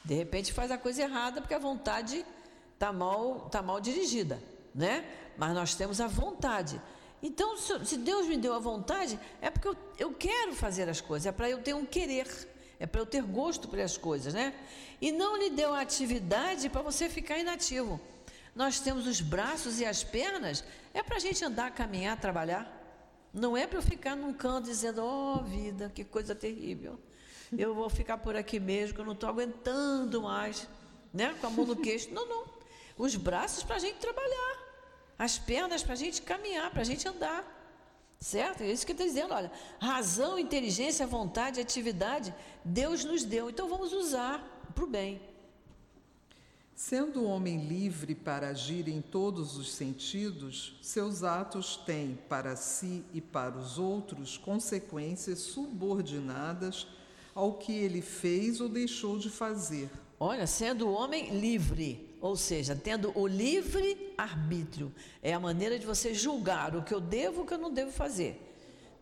de 0.04 0.14
repente 0.14 0.52
faz 0.52 0.70
a 0.70 0.78
coisa 0.78 1.02
errada 1.02 1.40
porque 1.40 1.54
a 1.54 1.58
vontade 1.58 2.24
está 2.74 2.92
mal, 2.92 3.48
tá 3.50 3.60
mal 3.60 3.80
dirigida, 3.80 4.42
né? 4.74 5.04
Mas 5.36 5.54
nós 5.54 5.74
temos 5.74 6.00
a 6.00 6.06
vontade. 6.06 6.80
Então, 7.22 7.56
se 7.56 7.98
Deus 7.98 8.26
me 8.26 8.38
deu 8.38 8.54
a 8.54 8.58
vontade, 8.58 9.20
é 9.42 9.50
porque 9.50 9.68
eu, 9.68 9.76
eu 9.98 10.14
quero 10.14 10.54
fazer 10.54 10.88
as 10.88 11.00
coisas, 11.00 11.26
é 11.26 11.32
para 11.32 11.50
eu 11.50 11.58
ter 11.58 11.74
um 11.74 11.84
querer, 11.84 12.26
é 12.78 12.86
para 12.86 13.00
eu 13.00 13.04
ter 13.04 13.22
gosto 13.22 13.68
pelas 13.68 13.98
coisas, 13.98 14.32
né? 14.32 14.54
E 15.00 15.12
não 15.12 15.36
lhe 15.36 15.50
deu 15.50 15.74
a 15.74 15.82
atividade 15.82 16.70
para 16.70 16.80
você 16.80 17.10
ficar 17.10 17.38
inativo. 17.38 18.00
Nós 18.54 18.80
temos 18.80 19.06
os 19.06 19.20
braços 19.20 19.80
e 19.80 19.84
as 19.84 20.02
pernas, 20.02 20.64
é 20.94 21.02
para 21.02 21.16
a 21.16 21.20
gente 21.20 21.44
andar, 21.44 21.70
caminhar, 21.72 22.18
trabalhar. 22.18 22.78
Não 23.32 23.54
é 23.56 23.66
para 23.66 23.78
eu 23.78 23.82
ficar 23.82 24.16
num 24.16 24.32
canto 24.32 24.64
dizendo, 24.64 25.04
oh 25.04 25.42
vida, 25.44 25.92
que 25.94 26.04
coisa 26.04 26.34
terrível 26.34 26.98
eu 27.56 27.74
vou 27.74 27.90
ficar 27.90 28.18
por 28.18 28.36
aqui 28.36 28.60
mesmo, 28.60 28.94
que 28.94 29.00
eu 29.00 29.04
não 29.04 29.12
estou 29.12 29.28
aguentando 29.28 30.22
mais, 30.22 30.68
né? 31.12 31.34
Com 31.40 31.46
a 31.46 31.50
mão 31.50 31.66
no 31.66 31.76
queixo. 31.76 32.12
Não, 32.12 32.26
não. 32.26 32.44
Os 32.96 33.16
braços 33.16 33.62
para 33.62 33.76
a 33.76 33.78
gente 33.78 33.96
trabalhar, 33.96 34.58
as 35.18 35.38
pernas 35.38 35.82
para 35.82 35.94
a 35.94 35.96
gente 35.96 36.22
caminhar, 36.22 36.70
para 36.70 36.82
a 36.82 36.84
gente 36.84 37.06
andar. 37.08 37.58
Certo? 38.18 38.62
É 38.62 38.70
isso 38.70 38.84
que 38.84 38.92
está 38.92 39.04
dizendo. 39.04 39.32
Olha, 39.32 39.50
razão, 39.80 40.38
inteligência, 40.38 41.06
vontade, 41.06 41.58
atividade, 41.58 42.34
Deus 42.62 43.02
nos 43.04 43.24
deu. 43.24 43.48
Então 43.48 43.68
vamos 43.68 43.92
usar 43.92 44.44
para 44.74 44.84
o 44.84 44.86
bem. 44.86 45.20
Sendo 46.74 47.20
o 47.20 47.24
homem 47.24 47.66
livre 47.66 48.14
para 48.14 48.48
agir 48.48 48.88
em 48.88 49.02
todos 49.02 49.56
os 49.56 49.72
sentidos, 49.72 50.78
seus 50.80 51.22
atos 51.22 51.76
têm 51.76 52.18
para 52.28 52.56
si 52.56 53.04
e 53.12 53.20
para 53.20 53.56
os 53.56 53.78
outros 53.78 54.38
consequências 54.38 55.40
subordinadas 55.40 56.86
ao 57.34 57.54
que 57.54 57.72
ele 57.72 58.02
fez 58.02 58.60
ou 58.60 58.68
deixou 58.68 59.18
de 59.18 59.30
fazer. 59.30 59.90
Olha, 60.18 60.46
sendo 60.46 60.90
homem 60.90 61.30
livre, 61.40 62.14
ou 62.20 62.36
seja, 62.36 62.76
tendo 62.76 63.10
o 63.18 63.26
livre 63.26 64.12
arbítrio, 64.18 64.92
é 65.22 65.32
a 65.32 65.40
maneira 65.40 65.78
de 65.78 65.86
você 65.86 66.12
julgar 66.12 66.76
o 66.76 66.82
que 66.82 66.92
eu 66.92 67.00
devo 67.00 67.40
e 67.40 67.42
o 67.42 67.46
que 67.46 67.54
eu 67.54 67.58
não 67.58 67.72
devo 67.72 67.90
fazer, 67.90 68.38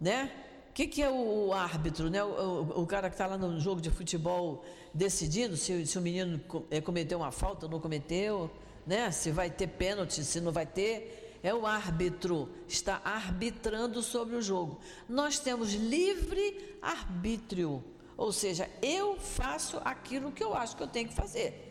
né? 0.00 0.30
O 0.70 0.72
que, 0.78 0.86
que 0.86 1.02
é 1.02 1.10
o, 1.10 1.52
árbitro, 1.52 2.08
né? 2.08 2.22
O, 2.22 2.28
o, 2.28 2.82
o 2.82 2.86
cara 2.86 3.08
que 3.08 3.14
está 3.14 3.26
lá 3.26 3.36
no 3.36 3.58
jogo 3.58 3.80
de 3.80 3.90
futebol 3.90 4.64
decidindo 4.94 5.56
se, 5.56 5.84
se 5.86 5.98
o 5.98 6.00
menino 6.00 6.40
eh, 6.70 6.80
cometeu 6.80 7.18
uma 7.18 7.32
falta 7.32 7.66
ou 7.66 7.72
não 7.72 7.80
cometeu, 7.80 8.48
né? 8.86 9.10
Se 9.10 9.32
vai 9.32 9.50
ter 9.50 9.66
pênalti, 9.66 10.24
se 10.24 10.40
não 10.40 10.52
vai 10.52 10.66
ter. 10.66 11.38
É 11.42 11.54
o 11.54 11.66
árbitro, 11.66 12.48
está 12.66 13.00
arbitrando 13.04 14.02
sobre 14.02 14.34
o 14.36 14.42
jogo. 14.42 14.80
Nós 15.08 15.38
temos 15.38 15.72
livre 15.72 16.76
arbítrio. 16.80 17.82
Ou 18.18 18.32
seja, 18.32 18.68
eu 18.82 19.16
faço 19.16 19.80
aquilo 19.84 20.32
que 20.32 20.42
eu 20.42 20.52
acho 20.52 20.76
que 20.76 20.82
eu 20.82 20.88
tenho 20.88 21.08
que 21.08 21.14
fazer. 21.14 21.64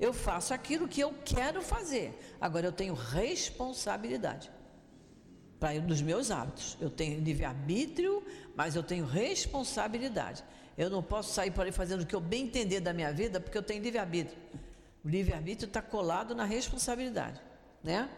Eu 0.00 0.14
faço 0.14 0.54
aquilo 0.54 0.88
que 0.88 0.98
eu 0.98 1.14
quero 1.26 1.60
fazer. 1.60 2.18
Agora 2.40 2.66
eu 2.66 2.72
tenho 2.72 2.94
responsabilidade 2.94 4.50
para 5.60 5.78
dos 5.80 6.00
meus 6.00 6.30
hábitos. 6.30 6.78
Eu 6.80 6.88
tenho 6.88 7.20
livre-arbítrio, 7.20 8.24
mas 8.56 8.76
eu 8.76 8.82
tenho 8.82 9.04
responsabilidade. 9.04 10.42
Eu 10.76 10.88
não 10.88 11.02
posso 11.02 11.34
sair 11.34 11.50
por 11.50 11.66
aí 11.66 11.72
fazendo 11.72 12.00
o 12.00 12.06
que 12.06 12.16
eu 12.16 12.20
bem 12.20 12.44
entender 12.44 12.80
da 12.80 12.94
minha 12.94 13.12
vida, 13.12 13.38
porque 13.38 13.58
eu 13.58 13.62
tenho 13.62 13.82
livre-arbítrio. 13.82 14.38
O 15.04 15.08
livre-arbítrio 15.08 15.66
está 15.66 15.82
colado 15.82 16.34
na 16.34 16.44
responsabilidade, 16.44 17.42
né? 17.84 18.08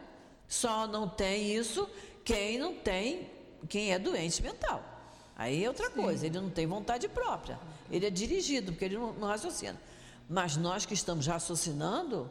Só 0.46 0.86
não 0.86 1.09
tem 1.09 1.53
isso 1.57 1.90
quem 2.24 2.59
não 2.59 2.76
tem, 2.76 3.28
quem 3.68 3.92
é 3.92 3.98
doente 3.98 4.40
mental. 4.40 4.99
Aí 5.41 5.64
é 5.64 5.68
outra 5.68 5.86
Sim. 5.86 6.03
coisa, 6.03 6.26
ele 6.26 6.38
não 6.38 6.51
tem 6.51 6.66
vontade 6.66 7.09
própria. 7.09 7.59
Ele 7.91 8.05
é 8.05 8.11
dirigido, 8.11 8.72
porque 8.72 8.84
ele 8.84 8.99
não, 8.99 9.14
não 9.14 9.26
raciocina. 9.26 9.80
Mas 10.28 10.55
nós 10.55 10.84
que 10.84 10.93
estamos 10.93 11.26
raciocinando, 11.26 12.30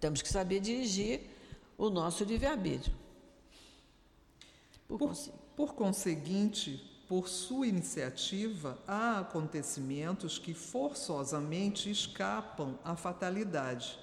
temos 0.00 0.20
que 0.20 0.28
saber 0.28 0.58
dirigir 0.58 1.20
o 1.78 1.88
nosso 1.88 2.24
livre-arbítrio. 2.24 2.92
Por, 4.88 4.98
por, 4.98 5.16
por 5.54 5.74
conseguinte, 5.74 6.84
por 7.08 7.28
sua 7.28 7.68
iniciativa, 7.68 8.76
há 8.84 9.20
acontecimentos 9.20 10.36
que 10.36 10.52
forçosamente 10.52 11.88
escapam 11.88 12.76
à 12.84 12.96
fatalidade 12.96 13.96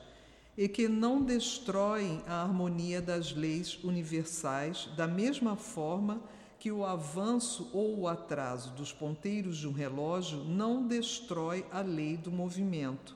e 0.58 0.70
que 0.70 0.88
não 0.88 1.22
destroem 1.22 2.24
a 2.26 2.44
harmonia 2.44 3.02
das 3.02 3.34
leis 3.34 3.78
universais 3.84 4.88
da 4.96 5.06
mesma 5.06 5.58
forma 5.58 6.22
que 6.68 6.72
o 6.74 6.84
avanço 6.84 7.70
ou 7.72 7.98
o 7.98 8.08
atraso 8.10 8.72
dos 8.72 8.92
ponteiros 8.92 9.58
de 9.58 9.70
um 9.70 9.72
relógio 9.72 10.44
não 10.44 10.86
destrói 10.86 11.66
a 11.72 11.80
lei 11.80 12.18
do 12.18 12.30
movimento, 12.30 13.16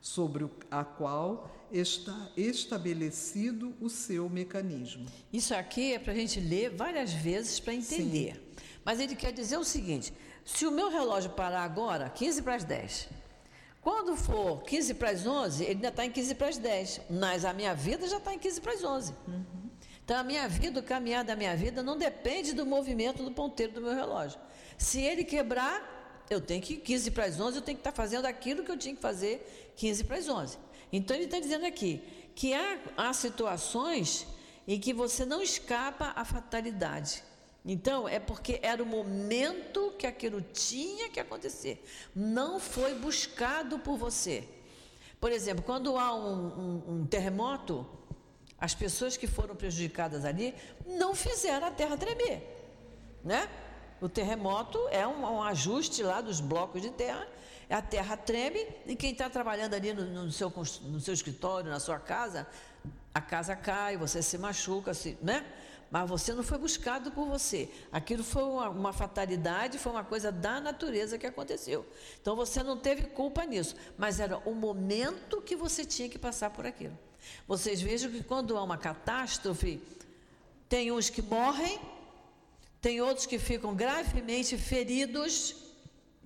sobre 0.00 0.48
a 0.70 0.82
qual 0.82 1.50
está 1.70 2.30
estabelecido 2.34 3.74
o 3.82 3.90
seu 3.90 4.30
mecanismo. 4.30 5.04
Isso 5.30 5.54
aqui 5.54 5.92
é 5.92 5.98
para 5.98 6.14
a 6.14 6.16
gente 6.16 6.40
ler 6.40 6.70
várias 6.70 7.12
vezes 7.12 7.60
para 7.60 7.74
entender. 7.74 8.36
Sim. 8.36 8.40
Mas 8.82 8.98
ele 8.98 9.14
quer 9.14 9.32
dizer 9.34 9.58
o 9.58 9.64
seguinte: 9.64 10.10
se 10.42 10.64
o 10.64 10.70
meu 10.70 10.88
relógio 10.88 11.32
parar 11.32 11.64
agora, 11.64 12.08
15 12.08 12.40
para 12.40 12.54
as 12.54 12.64
10, 12.64 13.10
quando 13.82 14.16
for 14.16 14.62
15 14.62 14.94
para 14.94 15.10
as 15.10 15.26
11, 15.26 15.64
ele 15.64 15.72
ainda 15.72 15.88
está 15.88 16.06
em 16.06 16.10
15 16.10 16.34
para 16.34 16.48
as 16.48 16.56
10, 16.56 17.02
mas 17.10 17.44
a 17.44 17.52
minha 17.52 17.74
vida 17.74 18.08
já 18.08 18.16
está 18.16 18.32
em 18.32 18.38
15 18.38 18.60
para 18.62 18.72
as 18.72 18.82
11. 18.82 19.12
Uhum. 19.28 19.44
Então, 20.06 20.18
a 20.18 20.22
minha 20.22 20.48
vida, 20.48 20.78
o 20.78 20.82
caminhar 20.84 21.24
da 21.24 21.34
minha 21.34 21.56
vida, 21.56 21.82
não 21.82 21.98
depende 21.98 22.52
do 22.52 22.64
movimento 22.64 23.24
do 23.24 23.32
ponteiro 23.32 23.72
do 23.72 23.80
meu 23.80 23.92
relógio. 23.92 24.38
Se 24.78 25.00
ele 25.00 25.24
quebrar, 25.24 26.24
eu 26.30 26.40
tenho 26.40 26.62
que, 26.62 26.76
15 26.76 27.10
para 27.10 27.24
as 27.24 27.40
11, 27.40 27.56
eu 27.56 27.62
tenho 27.62 27.76
que 27.76 27.80
estar 27.80 27.90
fazendo 27.90 28.24
aquilo 28.24 28.62
que 28.62 28.70
eu 28.70 28.78
tinha 28.78 28.94
que 28.94 29.02
fazer 29.02 29.74
15 29.74 30.04
para 30.04 30.18
as 30.18 30.28
11. 30.28 30.58
Então, 30.92 31.16
ele 31.16 31.24
está 31.24 31.40
dizendo 31.40 31.66
aqui 31.66 32.00
que 32.36 32.54
há, 32.54 32.78
há 32.96 33.12
situações 33.12 34.28
em 34.68 34.78
que 34.78 34.94
você 34.94 35.24
não 35.24 35.42
escapa 35.42 36.12
à 36.14 36.24
fatalidade. 36.24 37.24
Então, 37.64 38.08
é 38.08 38.20
porque 38.20 38.60
era 38.62 38.80
o 38.80 38.86
momento 38.86 39.92
que 39.98 40.06
aquilo 40.06 40.40
tinha 40.40 41.08
que 41.08 41.18
acontecer. 41.18 41.84
Não 42.14 42.60
foi 42.60 42.94
buscado 42.94 43.80
por 43.80 43.96
você. 43.96 44.46
Por 45.20 45.32
exemplo, 45.32 45.64
quando 45.64 45.96
há 45.96 46.14
um, 46.14 46.46
um, 46.46 46.82
um 46.94 47.06
terremoto, 47.06 47.84
as 48.58 48.74
pessoas 48.74 49.16
que 49.16 49.26
foram 49.26 49.54
prejudicadas 49.54 50.24
ali 50.24 50.54
não 50.86 51.14
fizeram 51.14 51.66
a 51.66 51.70
terra 51.70 51.96
tremer, 51.96 52.42
né? 53.22 53.48
O 54.00 54.08
terremoto 54.08 54.78
é 54.90 55.06
um, 55.06 55.22
um 55.22 55.42
ajuste 55.42 56.02
lá 56.02 56.20
dos 56.20 56.40
blocos 56.40 56.82
de 56.82 56.90
terra, 56.90 57.26
a 57.68 57.82
terra 57.82 58.16
treme 58.16 58.66
e 58.86 58.94
quem 58.94 59.12
está 59.12 59.28
trabalhando 59.28 59.74
ali 59.74 59.92
no, 59.92 60.24
no, 60.24 60.32
seu, 60.32 60.52
no 60.82 61.00
seu 61.00 61.14
escritório, 61.14 61.70
na 61.70 61.80
sua 61.80 61.98
casa, 61.98 62.46
a 63.12 63.20
casa 63.20 63.56
cai, 63.56 63.96
você 63.96 64.22
se 64.22 64.38
machuca, 64.38 64.92
se, 64.92 65.16
né? 65.22 65.44
Mas 65.90 66.08
você 66.08 66.34
não 66.34 66.42
foi 66.42 66.58
buscado 66.58 67.12
por 67.12 67.26
você. 67.26 67.70
Aquilo 67.92 68.24
foi 68.24 68.42
uma, 68.42 68.68
uma, 68.68 68.92
fatalidade, 68.92 69.78
foi 69.78 69.92
uma 69.92 70.04
coisa 70.04 70.32
da 70.32 70.60
natureza 70.60 71.16
que 71.16 71.26
aconteceu. 71.26 71.86
Então 72.20 72.34
você 72.34 72.62
não 72.62 72.76
teve 72.76 73.04
culpa 73.04 73.44
nisso, 73.44 73.76
mas 73.96 74.18
era 74.18 74.36
o 74.38 74.54
momento 74.54 75.40
que 75.40 75.54
você 75.54 75.84
tinha 75.84 76.08
que 76.08 76.18
passar 76.18 76.50
por 76.50 76.66
aquilo. 76.66 76.98
Vocês 77.46 77.80
vejam 77.80 78.10
que 78.10 78.22
quando 78.22 78.56
há 78.56 78.62
uma 78.62 78.78
catástrofe, 78.78 79.80
tem 80.68 80.90
uns 80.90 81.08
que 81.08 81.22
morrem, 81.22 81.78
tem 82.80 83.00
outros 83.00 83.26
que 83.26 83.38
ficam 83.38 83.74
gravemente 83.74 84.56
feridos, 84.56 85.54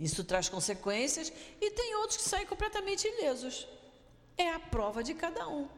Isso 0.00 0.24
traz 0.24 0.48
consequências 0.48 1.30
e 1.60 1.70
tem 1.72 1.94
outros 1.96 2.16
que 2.16 2.22
saem 2.22 2.46
completamente 2.46 3.06
ilesos. 3.06 3.68
É 4.36 4.50
a 4.50 4.58
prova 4.58 5.04
de 5.04 5.12
cada 5.12 5.46
um. 5.46 5.68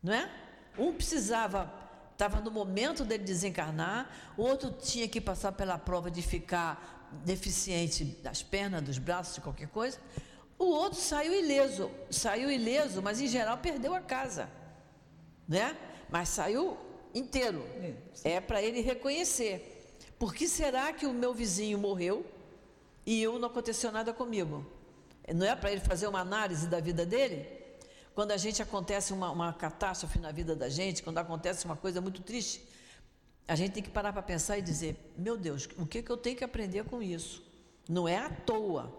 Não 0.00 0.12
é? 0.12 0.30
Um 0.78 0.92
precisava, 0.92 1.72
estava 2.12 2.40
no 2.40 2.52
momento 2.52 3.04
dele 3.04 3.24
desencarnar, 3.24 4.08
o 4.36 4.42
outro 4.42 4.70
tinha 4.70 5.08
que 5.08 5.20
passar 5.20 5.50
pela 5.50 5.76
prova 5.76 6.08
de 6.08 6.22
ficar 6.22 7.10
deficiente 7.24 8.04
das 8.04 8.44
pernas, 8.44 8.82
dos 8.82 8.98
braços, 8.98 9.34
de 9.34 9.40
qualquer 9.40 9.68
coisa. 9.68 9.98
O 10.58 10.64
outro 10.64 10.98
saiu 10.98 11.34
ileso, 11.34 11.90
saiu 12.10 12.50
ileso, 12.50 13.02
mas 13.02 13.20
em 13.20 13.26
geral 13.26 13.58
perdeu 13.58 13.94
a 13.94 14.00
casa, 14.00 14.48
né? 15.46 15.76
Mas 16.08 16.30
saiu 16.30 16.78
inteiro. 17.14 17.64
É, 18.24 18.32
é 18.32 18.40
para 18.40 18.62
ele 18.62 18.80
reconhecer. 18.80 19.98
Por 20.18 20.34
que 20.34 20.48
será 20.48 20.92
que 20.92 21.06
o 21.06 21.12
meu 21.12 21.34
vizinho 21.34 21.78
morreu 21.78 22.24
e 23.04 23.22
eu 23.22 23.38
não 23.38 23.48
aconteceu 23.48 23.92
nada 23.92 24.12
comigo? 24.12 24.64
Não 25.34 25.44
é 25.44 25.54
para 25.54 25.70
ele 25.72 25.80
fazer 25.80 26.06
uma 26.06 26.20
análise 26.20 26.68
da 26.68 26.80
vida 26.80 27.04
dele? 27.04 27.46
Quando 28.14 28.30
a 28.30 28.36
gente 28.38 28.62
acontece 28.62 29.12
uma, 29.12 29.30
uma 29.30 29.52
catástrofe 29.52 30.18
na 30.18 30.32
vida 30.32 30.56
da 30.56 30.70
gente, 30.70 31.02
quando 31.02 31.18
acontece 31.18 31.66
uma 31.66 31.76
coisa 31.76 32.00
muito 32.00 32.22
triste, 32.22 32.66
a 33.46 33.54
gente 33.54 33.72
tem 33.72 33.82
que 33.82 33.90
parar 33.90 34.12
para 34.12 34.22
pensar 34.22 34.56
e 34.56 34.62
dizer: 34.62 34.96
meu 35.18 35.36
Deus, 35.36 35.68
o 35.76 35.86
que, 35.86 36.02
que 36.02 36.10
eu 36.10 36.16
tenho 36.16 36.36
que 36.36 36.44
aprender 36.44 36.84
com 36.84 37.02
isso? 37.02 37.44
Não 37.88 38.08
é 38.08 38.16
à 38.16 38.30
toa. 38.30 38.92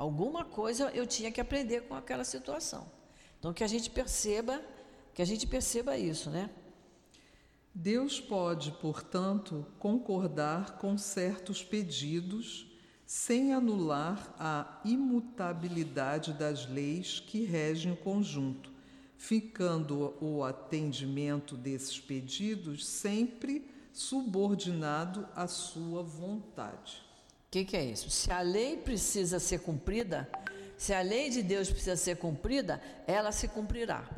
Alguma 0.00 0.46
coisa 0.46 0.90
eu 0.94 1.06
tinha 1.06 1.30
que 1.30 1.42
aprender 1.42 1.82
com 1.82 1.94
aquela 1.94 2.24
situação. 2.24 2.90
Então 3.38 3.52
que 3.52 3.62
a 3.62 3.66
gente 3.66 3.90
perceba, 3.90 4.58
que 5.12 5.20
a 5.20 5.26
gente 5.26 5.46
perceba 5.46 5.98
isso, 5.98 6.30
né? 6.30 6.48
Deus 7.74 8.18
pode, 8.18 8.72
portanto, 8.80 9.66
concordar 9.78 10.78
com 10.78 10.96
certos 10.96 11.62
pedidos 11.62 12.66
sem 13.04 13.52
anular 13.52 14.34
a 14.38 14.80
imutabilidade 14.86 16.32
das 16.32 16.66
leis 16.66 17.20
que 17.20 17.44
regem 17.44 17.92
o 17.92 17.96
conjunto, 17.96 18.72
ficando 19.18 20.16
o 20.18 20.42
atendimento 20.42 21.58
desses 21.58 22.00
pedidos 22.00 22.86
sempre 22.86 23.70
subordinado 23.92 25.28
à 25.36 25.46
sua 25.46 26.02
vontade. 26.02 27.09
O 27.50 27.52
que, 27.52 27.64
que, 27.64 27.76
é 27.76 27.84
isso? 27.84 28.08
Se 28.08 28.30
a 28.30 28.42
lei 28.42 28.76
precisa 28.76 29.40
ser 29.40 29.58
cumprida, 29.58 30.30
se 30.78 30.94
a 30.94 31.02
lei 31.02 31.30
de 31.30 31.42
Deus 31.42 31.68
precisa 31.68 31.96
ser 31.96 32.16
cumprida, 32.16 32.80
ela 33.08 33.32
se 33.32 33.48
cumprirá. 33.48 34.08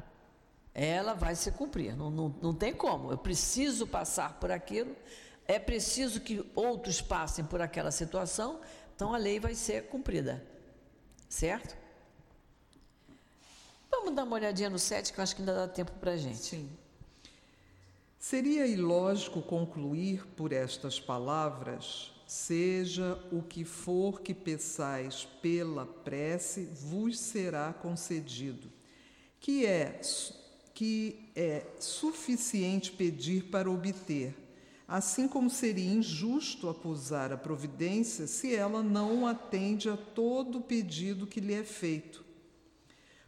Ela 0.75 1.15
vai 1.15 1.35
se 1.35 1.51
cumprir, 1.51 1.97
não, 1.97 2.11
não, 2.11 2.29
não 2.43 2.55
tem 2.55 2.75
como. 2.75 3.11
Eu 3.11 3.17
preciso 3.17 3.87
passar 3.87 4.39
por 4.39 4.53
aquilo, 4.53 4.95
é 5.47 5.59
preciso 5.59 6.21
que 6.21 6.45
outros 6.55 7.01
passem 7.01 7.43
por 7.43 7.63
aquela 7.63 7.91
situação, 7.91 8.61
então 8.95 9.15
a 9.15 9.17
lei 9.17 9.41
vai 9.41 9.55
ser 9.55 9.87
cumprida. 9.87 10.47
Certo? 11.27 11.75
Vamos 13.91 14.15
dar 14.15 14.25
uma 14.25 14.37
olhadinha 14.37 14.69
no 14.69 14.79
7, 14.79 15.11
que 15.11 15.19
eu 15.19 15.23
acho 15.23 15.35
que 15.35 15.41
ainda 15.41 15.55
dá 15.55 15.69
tempo 15.69 15.93
para 15.93 16.13
a 16.13 16.17
gente. 16.19 16.37
Sim. 16.37 16.71
Seria 18.19 18.67
ilógico 18.67 19.41
concluir 19.41 20.27
por 20.37 20.53
estas 20.53 21.01
palavras: 21.01 22.12
seja 22.33 23.23
o 23.31 23.43
que 23.43 23.63
for 23.63 24.23
que 24.23 24.33
peçais 24.33 25.29
pela 25.43 25.85
prece, 25.85 26.67
vos 26.73 27.19
será 27.19 27.75
concedido, 27.75 28.73
que 29.39 29.67
é 29.67 30.01
que 30.73 31.31
é 31.37 31.67
suficiente 31.79 32.91
pedir 32.91 33.51
para 33.51 33.71
obter, 33.71 34.35
assim 34.89 35.29
como 35.29 35.51
seria 35.51 35.93
injusto 35.93 36.71
acusar 36.71 37.31
a 37.31 37.37
providência 37.37 38.27
se 38.27 38.55
ela 38.55 38.83
não 38.83 39.27
atende 39.27 39.91
a 39.91 39.97
todo 39.97 40.59
o 40.59 40.63
pedido 40.63 41.27
que 41.27 41.39
lhe 41.39 41.53
é 41.53 41.63
feito. 41.63 42.25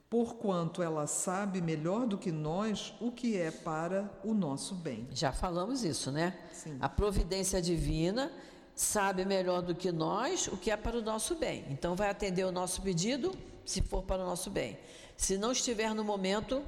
Porquanto 0.08 0.82
ela 0.82 1.06
sabe 1.06 1.60
melhor 1.60 2.06
do 2.06 2.16
que 2.16 2.32
nós 2.32 2.94
o 3.00 3.12
que 3.12 3.36
é 3.36 3.50
para 3.50 4.10
o 4.24 4.32
nosso 4.32 4.74
bem. 4.74 5.06
Já 5.12 5.32
falamos 5.32 5.84
isso, 5.84 6.10
né? 6.10 6.38
Sim. 6.52 6.78
A 6.80 6.88
providência 6.88 7.60
divina 7.60 8.32
sabe 8.74 9.24
melhor 9.24 9.62
do 9.62 9.74
que 9.74 9.92
nós 9.92 10.48
o 10.48 10.56
que 10.56 10.70
é 10.70 10.76
para 10.76 10.98
o 10.98 11.02
nosso 11.02 11.34
bem. 11.34 11.64
Então 11.70 11.94
vai 11.94 12.10
atender 12.10 12.44
o 12.44 12.52
nosso 12.52 12.82
pedido 12.82 13.34
se 13.64 13.80
for 13.80 14.02
para 14.02 14.22
o 14.22 14.26
nosso 14.26 14.50
bem. 14.50 14.78
Se 15.16 15.38
não 15.38 15.52
estiver 15.52 15.94
no 15.94 16.04
momento, 16.04 16.62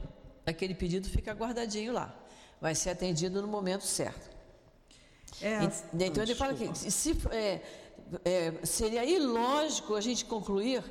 aquele 0.45 0.75
pedido 0.75 1.09
fica 1.09 1.33
guardadinho 1.33 1.93
lá. 1.93 2.15
Vai 2.61 2.75
ser 2.75 2.91
atendido 2.91 3.43
no 3.43 3.49
momento 3.49 3.85
certo. 3.85 4.35
É, 5.43 5.65
e, 5.65 6.05
então 6.05 6.23
ele 6.23 6.35
fala 6.35 6.55
que 6.55 6.75
se, 6.91 7.17
é, 7.31 7.61
é, 8.25 8.53
seria 8.65 9.05
ilógico 9.05 9.95
a 9.95 10.01
gente 10.01 10.25
concluir, 10.25 10.83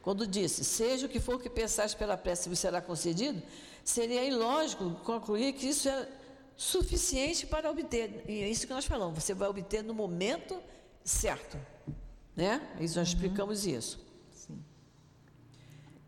quando 0.00 0.26
disse, 0.26 0.64
seja 0.64 1.06
o 1.06 1.08
que 1.08 1.20
for 1.20 1.40
que 1.40 1.48
pensaste 1.48 1.96
pela 1.96 2.16
prece 2.16 2.48
vos 2.48 2.58
será 2.58 2.80
concedido, 2.80 3.40
seria 3.84 4.24
ilógico 4.24 4.90
concluir 5.04 5.52
que 5.52 5.68
isso 5.68 5.88
é 5.88 6.08
suficiente 6.62 7.46
para 7.46 7.70
obter. 7.70 8.24
E 8.28 8.42
é 8.42 8.48
isso 8.48 8.66
que 8.66 8.72
nós 8.72 8.84
falamos, 8.84 9.22
você 9.22 9.34
vai 9.34 9.48
obter 9.48 9.82
no 9.82 9.92
momento 9.92 10.62
certo. 11.04 11.58
Né? 12.36 12.60
Isso 12.80 12.98
nós 12.98 13.08
uhum. 13.08 13.14
explicamos 13.14 13.66
isso. 13.66 14.00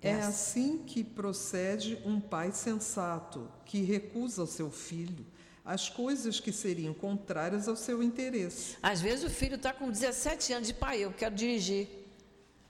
É 0.00 0.12
assim 0.12 0.78
que 0.78 1.02
procede 1.02 1.98
um 2.04 2.20
pai 2.20 2.52
sensato, 2.52 3.50
que 3.64 3.80
recusa 3.80 4.42
ao 4.42 4.46
seu 4.46 4.70
filho 4.70 5.26
as 5.64 5.88
coisas 5.88 6.38
que 6.38 6.52
seriam 6.52 6.92
contrárias 6.92 7.66
ao 7.66 7.74
seu 7.74 8.02
interesse. 8.02 8.76
Às 8.82 9.00
vezes 9.00 9.24
o 9.24 9.30
filho 9.30 9.56
está 9.56 9.72
com 9.72 9.90
17 9.90 10.52
anos 10.52 10.68
de 10.68 10.74
pai, 10.74 10.98
eu 10.98 11.10
quero 11.10 11.34
dirigir. 11.34 11.88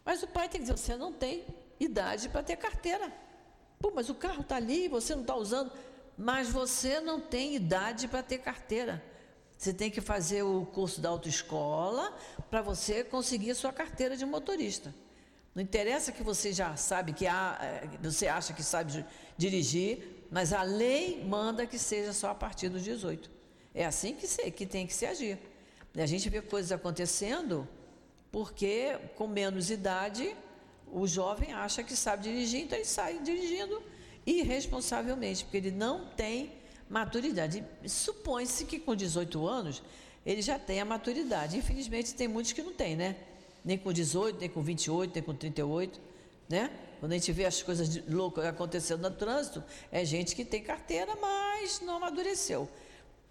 Mas 0.05 0.23
o 0.23 0.29
pai 0.29 0.49
tem 0.49 0.61
que 0.61 0.67
dizer: 0.67 0.79
você 0.79 0.97
não 0.97 1.13
tem 1.13 1.45
idade 1.81 2.29
para 2.29 2.45
ter 2.45 2.57
carteira. 2.57 3.13
Pô, 3.81 3.91
mas 3.93 4.09
o 4.09 4.15
carro 4.15 4.43
está 4.43 4.55
ali, 4.55 4.87
você 4.87 5.13
não 5.13 5.23
está 5.23 5.35
usando. 5.35 5.73
Mas 6.17 6.49
você 6.49 7.01
não 7.01 7.21
tem 7.21 7.55
idade 7.55 8.07
para 8.09 8.23
ter 8.23 8.39
carteira. 8.39 9.03
Você 9.57 9.73
tem 9.73 9.91
que 9.91 10.01
fazer 10.01 10.43
o 10.43 10.67
curso 10.67 11.01
da 11.01 11.09
autoescola 11.09 12.17
para 12.51 12.61
você 12.61 13.03
conseguir 13.03 13.53
a 13.53 13.55
sua 13.55 13.73
carteira 13.73 14.17
de 14.17 14.25
motorista. 14.25 14.95
Não 15.55 15.63
interessa 15.63 16.13
que 16.13 16.23
você 16.23 16.53
já 16.53 16.77
sabe 16.77 17.13
que 17.13 17.27
há, 17.27 17.59
eh, 17.61 17.89
você 18.03 18.27
acha 18.27 18.53
que 18.53 18.63
sabe 18.63 19.05
dirigir, 19.37 20.27
mas 20.31 20.53
a 20.53 20.63
lei 20.63 21.25
manda 21.25 21.67
que 21.67 21.79
seja 21.79 22.13
só 22.13 22.31
a 22.31 22.35
partir 22.35 22.69
dos 22.69 22.83
18. 22.83 23.31
É 23.73 23.87
assim 23.87 24.15
que, 24.15 24.27
se, 24.27 24.51
que 24.51 24.67
tem 24.67 24.87
que 24.87 24.93
se 24.93 25.07
agir. 25.07 25.39
E 25.95 26.03
a 26.03 26.07
gente 26.07 26.29
vê 26.29 26.43
coisas 26.43 26.73
acontecendo 26.73 27.69
porque 28.33 28.99
com 29.15 29.29
menos 29.29 29.71
idade 29.71 30.37
o 30.93 31.07
jovem 31.07 31.53
acha 31.53 31.85
que 31.85 31.95
sabe 31.95 32.25
dirigir, 32.25 32.63
então 32.63 32.77
ele 32.77 32.85
sai 32.85 33.21
dirigindo 33.21 33.81
irresponsavelmente, 34.27 35.45
porque 35.45 35.57
ele 35.57 35.71
não 35.71 36.07
tem 36.17 36.53
maturidade. 36.89 37.65
Supõe-se 37.87 38.65
que 38.65 38.79
com 38.79 38.95
18 38.95 39.47
anos 39.47 39.83
ele 40.25 40.43
já 40.43 40.59
tenha 40.59 40.85
maturidade. 40.85 41.57
Infelizmente 41.57 42.15
tem 42.15 42.29
muitos 42.29 42.53
que 42.53 42.63
não 42.63 42.73
têm, 42.73 42.97
né? 42.97 43.17
nem 43.65 43.79
com 43.79 43.93
18, 43.93 44.39
nem 44.39 44.49
com 44.49 44.63
28, 44.63 45.15
nem 45.15 45.23
com 45.23 45.35
38, 45.35 45.99
né? 46.49 46.71
Quando 47.01 47.13
a 47.13 47.15
gente 47.15 47.33
vê 47.33 47.47
as 47.47 47.63
coisas 47.63 48.07
loucas 48.07 48.45
acontecendo 48.45 49.09
no 49.09 49.11
trânsito, 49.11 49.65
é 49.91 50.05
gente 50.05 50.37
que 50.37 50.45
tem 50.45 50.63
carteira, 50.63 51.17
mas 51.17 51.81
não 51.81 51.97
amadureceu. 51.97 52.69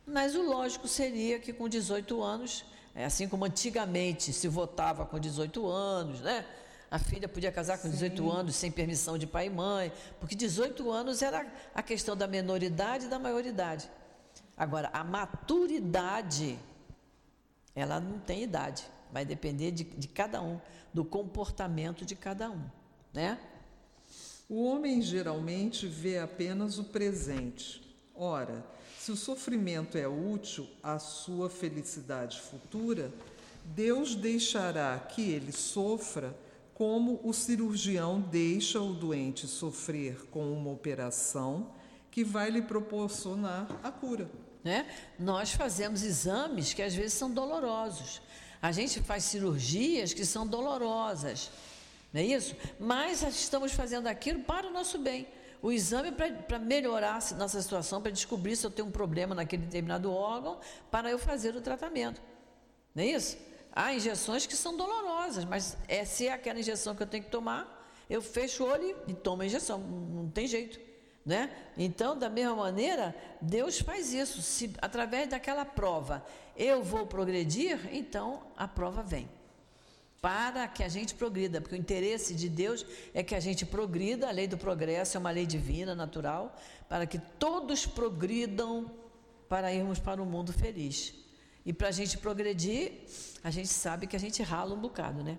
Mas 0.06 0.36
o 0.36 0.42
lógico 0.42 0.88
seria 0.88 1.40
que 1.40 1.54
com 1.54 1.70
18 1.70 2.22
anos, 2.22 2.66
é 2.96 3.06
assim 3.06 3.28
como 3.28 3.46
antigamente 3.46 4.34
se 4.34 4.48
votava 4.48 5.06
com 5.06 5.20
18 5.20 5.66
anos, 5.68 6.22
né? 6.22 6.46
A 6.94 7.00
filha 7.00 7.28
podia 7.28 7.52
casar 7.52 7.80
com 7.80 7.90
18 7.90 8.22
Sim. 8.22 8.30
anos 8.30 8.56
sem 8.56 8.70
permissão 8.70 9.18
de 9.18 9.26
pai 9.26 9.48
e 9.48 9.50
mãe, 9.50 9.92
porque 10.20 10.36
18 10.36 10.92
anos 10.92 11.24
era 11.24 11.52
a 11.74 11.82
questão 11.82 12.16
da 12.16 12.28
menoridade 12.28 13.06
e 13.06 13.10
da 13.10 13.18
maioridade. 13.18 13.90
Agora, 14.56 14.92
a 14.94 15.04
maturidade, 15.04 16.56
ela 17.74 18.00
não 18.00 18.20
tem 18.20 18.44
idade. 18.44 18.86
Vai 19.12 19.26
depender 19.26 19.72
de, 19.72 19.86
de 19.86 20.08
cada 20.08 20.40
um, 20.40 20.62
do 20.94 21.04
comportamento 21.04 22.06
de 22.06 22.16
cada 22.16 22.52
um, 22.52 22.64
né? 23.12 23.40
O 24.48 24.64
homem 24.64 25.02
geralmente 25.02 25.88
vê 25.88 26.20
apenas 26.20 26.78
o 26.78 26.84
presente. 26.84 27.82
Ora, 28.14 28.64
se 29.00 29.12
o 29.12 29.16
sofrimento 29.16 29.98
é 29.98 30.08
útil 30.08 30.70
à 30.84 31.00
sua 31.00 31.50
felicidade 31.50 32.40
futura, 32.40 33.12
Deus 33.66 34.14
deixará 34.14 35.00
que 35.00 35.32
ele 35.32 35.52
sofra 35.52 36.36
como 36.74 37.20
o 37.24 37.34
cirurgião 37.34 38.20
deixa 38.20 38.82
o 38.82 38.94
doente 38.94 39.48
sofrer 39.48 40.26
com 40.32 40.52
uma 40.52 40.72
operação 40.72 41.72
que 42.10 42.24
vai 42.24 42.50
lhe 42.50 42.62
proporcionar 42.62 43.68
a 43.84 43.92
cura. 43.92 44.30
Né? 44.64 44.88
Nós 45.20 45.52
fazemos 45.54 46.04
exames 46.04 46.74
que 46.74 46.82
às 46.82 46.96
vezes 46.96 47.14
são 47.14 47.30
dolorosos. 47.30 48.22
A 48.62 48.72
gente 48.72 49.02
faz 49.02 49.24
cirurgias 49.26 50.14
que 50.14 50.26
são 50.26 50.48
dolorosas, 50.48 51.52
não 52.14 52.22
é 52.22 52.26
isso? 52.26 52.56
Mas 52.80 53.24
estamos 53.24 53.74
fazendo 53.74 54.08
aquilo 54.08 54.42
para 54.42 54.68
o 54.68 54.72
nosso 54.72 55.00
bem. 55.00 55.28
O 55.62 55.72
exame 55.72 56.12
para 56.12 56.60
melhorar 56.60 57.20
a 57.32 57.36
nossa 57.36 57.62
situação, 57.62 58.02
para 58.02 58.12
descobrir 58.12 58.56
se 58.56 58.66
eu 58.66 58.72
tenho 58.72 58.88
um 58.88 58.92
problema 58.92 59.34
naquele 59.34 59.64
determinado 59.64 60.12
órgão, 60.12 60.60
para 60.92 61.10
eu 61.10 61.18
fazer 61.18 61.56
o 61.56 61.62
tratamento. 61.62 62.22
Não 62.94 63.04
é 63.04 63.08
isso? 63.08 63.38
Há 63.76 63.94
injeções 63.94 64.46
que 64.46 64.56
são 64.56 64.78
dolorosas, 64.78 65.46
mas 65.46 65.76
é, 65.88 66.06
se 66.06 66.28
é 66.28 66.34
aquela 66.34 66.60
injeção 66.60 66.96
que 66.96 67.02
eu 67.02 67.08
tenho 67.08 67.24
que 67.24 67.32
tomar, 67.32 67.84
eu 68.08 68.22
fecho 68.22 68.64
o 68.64 68.68
olho 68.68 68.96
e 69.08 69.14
tomo 69.14 69.42
a 69.42 69.46
injeção, 69.46 69.80
não 69.80 70.30
tem 70.30 70.46
jeito. 70.46 70.80
Né? 71.26 71.50
Então, 71.78 72.18
da 72.18 72.30
mesma 72.30 72.56
maneira, 72.56 73.16
Deus 73.42 73.80
faz 73.80 74.14
isso. 74.14 74.42
Se 74.42 74.74
através 74.82 75.30
daquela 75.30 75.66
prova 75.66 76.24
eu 76.56 76.84
vou 76.84 77.08
progredir, 77.08 77.80
então 77.92 78.44
a 78.56 78.68
prova 78.68 79.02
vem. 79.02 79.28
Para 80.22 80.68
que 80.68 80.84
a 80.84 80.88
gente 80.88 81.16
progrida, 81.16 81.60
porque 81.60 81.76
o 81.76 81.80
interesse 81.80 82.36
de 82.36 82.48
Deus 82.48 82.86
é 83.14 83.24
que 83.24 83.34
a 83.34 83.40
gente 83.40 83.66
progrida, 83.66 84.28
a 84.28 84.32
lei 84.32 84.48
do 84.48 84.58
progresso 84.58 85.18
é 85.18 85.20
uma 85.20 85.32
lei 85.32 85.46
divina, 85.46 85.96
natural, 85.96 86.56
para 86.88 87.06
que 87.06 87.18
todos 87.18 87.86
progridam 87.86 88.92
para 89.50 89.74
irmos 89.74 90.00
para 90.00 90.22
o 90.22 90.26
um 90.26 90.30
mundo 90.30 90.54
feliz. 90.54 91.23
E 91.66 91.72
para 91.72 91.88
a 91.88 91.92
gente 91.92 92.18
progredir, 92.18 92.92
a 93.44 93.50
gente 93.50 93.70
sabe 93.70 94.08
que 94.08 94.16
a 94.16 94.20
gente 94.20 94.44
rala 94.44 94.74
um 94.76 94.82
bocado, 94.82 95.24
né? 95.24 95.38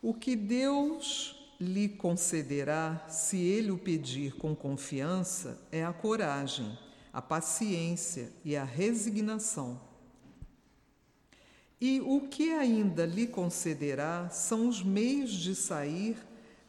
o 0.00 0.14
que 0.14 0.36
Deus 0.36 1.34
lhe 1.60 1.88
concederá, 1.88 3.04
se 3.08 3.38
ele 3.38 3.70
o 3.70 3.78
pedir 3.78 4.34
com 4.36 4.54
confiança, 4.54 5.60
é 5.72 5.84
a 5.84 5.92
coragem, 5.92 6.78
a 7.12 7.22
paciência 7.22 8.30
e 8.44 8.56
a 8.56 8.64
resignação. 8.64 9.80
E 11.80 12.00
o 12.00 12.28
que 12.28 12.52
ainda 12.52 13.04
lhe 13.04 13.26
concederá 13.26 14.28
são 14.30 14.68
os 14.68 14.82
meios 14.82 15.32
de 15.32 15.54
sair 15.54 16.16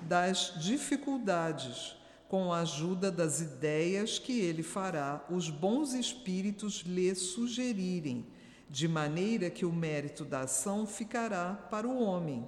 das 0.02 0.54
dificuldades 0.60 1.97
com 2.28 2.51
a 2.51 2.59
ajuda 2.59 3.11
das 3.11 3.39
ideias 3.39 4.19
que 4.19 4.39
ele 4.39 4.63
fará 4.63 5.25
os 5.30 5.49
bons 5.49 5.93
espíritos 5.93 6.82
lhe 6.86 7.13
sugerirem, 7.15 8.25
de 8.69 8.88
maneira 8.88 9.49
que 9.49 9.65
o 9.65 9.71
mérito 9.71 10.25
da 10.25 10.41
ação 10.41 10.86
ficará 10.86 11.53
para 11.53 11.88
o 11.88 12.01
homem. 12.01 12.45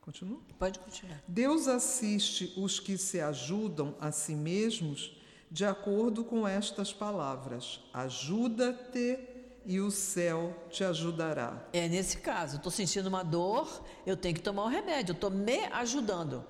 Continua? 0.00 0.40
Pode 0.58 0.78
continuar. 0.78 1.22
Deus 1.26 1.68
assiste 1.68 2.52
os 2.56 2.78
que 2.80 2.96
se 2.96 3.20
ajudam 3.20 3.94
a 4.00 4.10
si 4.12 4.34
mesmos 4.34 5.16
de 5.50 5.64
acordo 5.64 6.24
com 6.24 6.46
estas 6.46 6.92
palavras: 6.92 7.80
ajuda-te 7.92 9.18
e 9.66 9.80
o 9.80 9.90
céu 9.90 10.56
te 10.70 10.84
ajudará. 10.84 11.66
É 11.72 11.88
nesse 11.88 12.18
caso, 12.18 12.56
estou 12.56 12.72
sentindo 12.72 13.08
uma 13.08 13.22
dor, 13.22 13.84
eu 14.06 14.16
tenho 14.16 14.34
que 14.34 14.40
tomar 14.40 14.64
um 14.64 14.68
remédio, 14.68 15.12
estou 15.12 15.30
me 15.30 15.64
ajudando. 15.66 16.44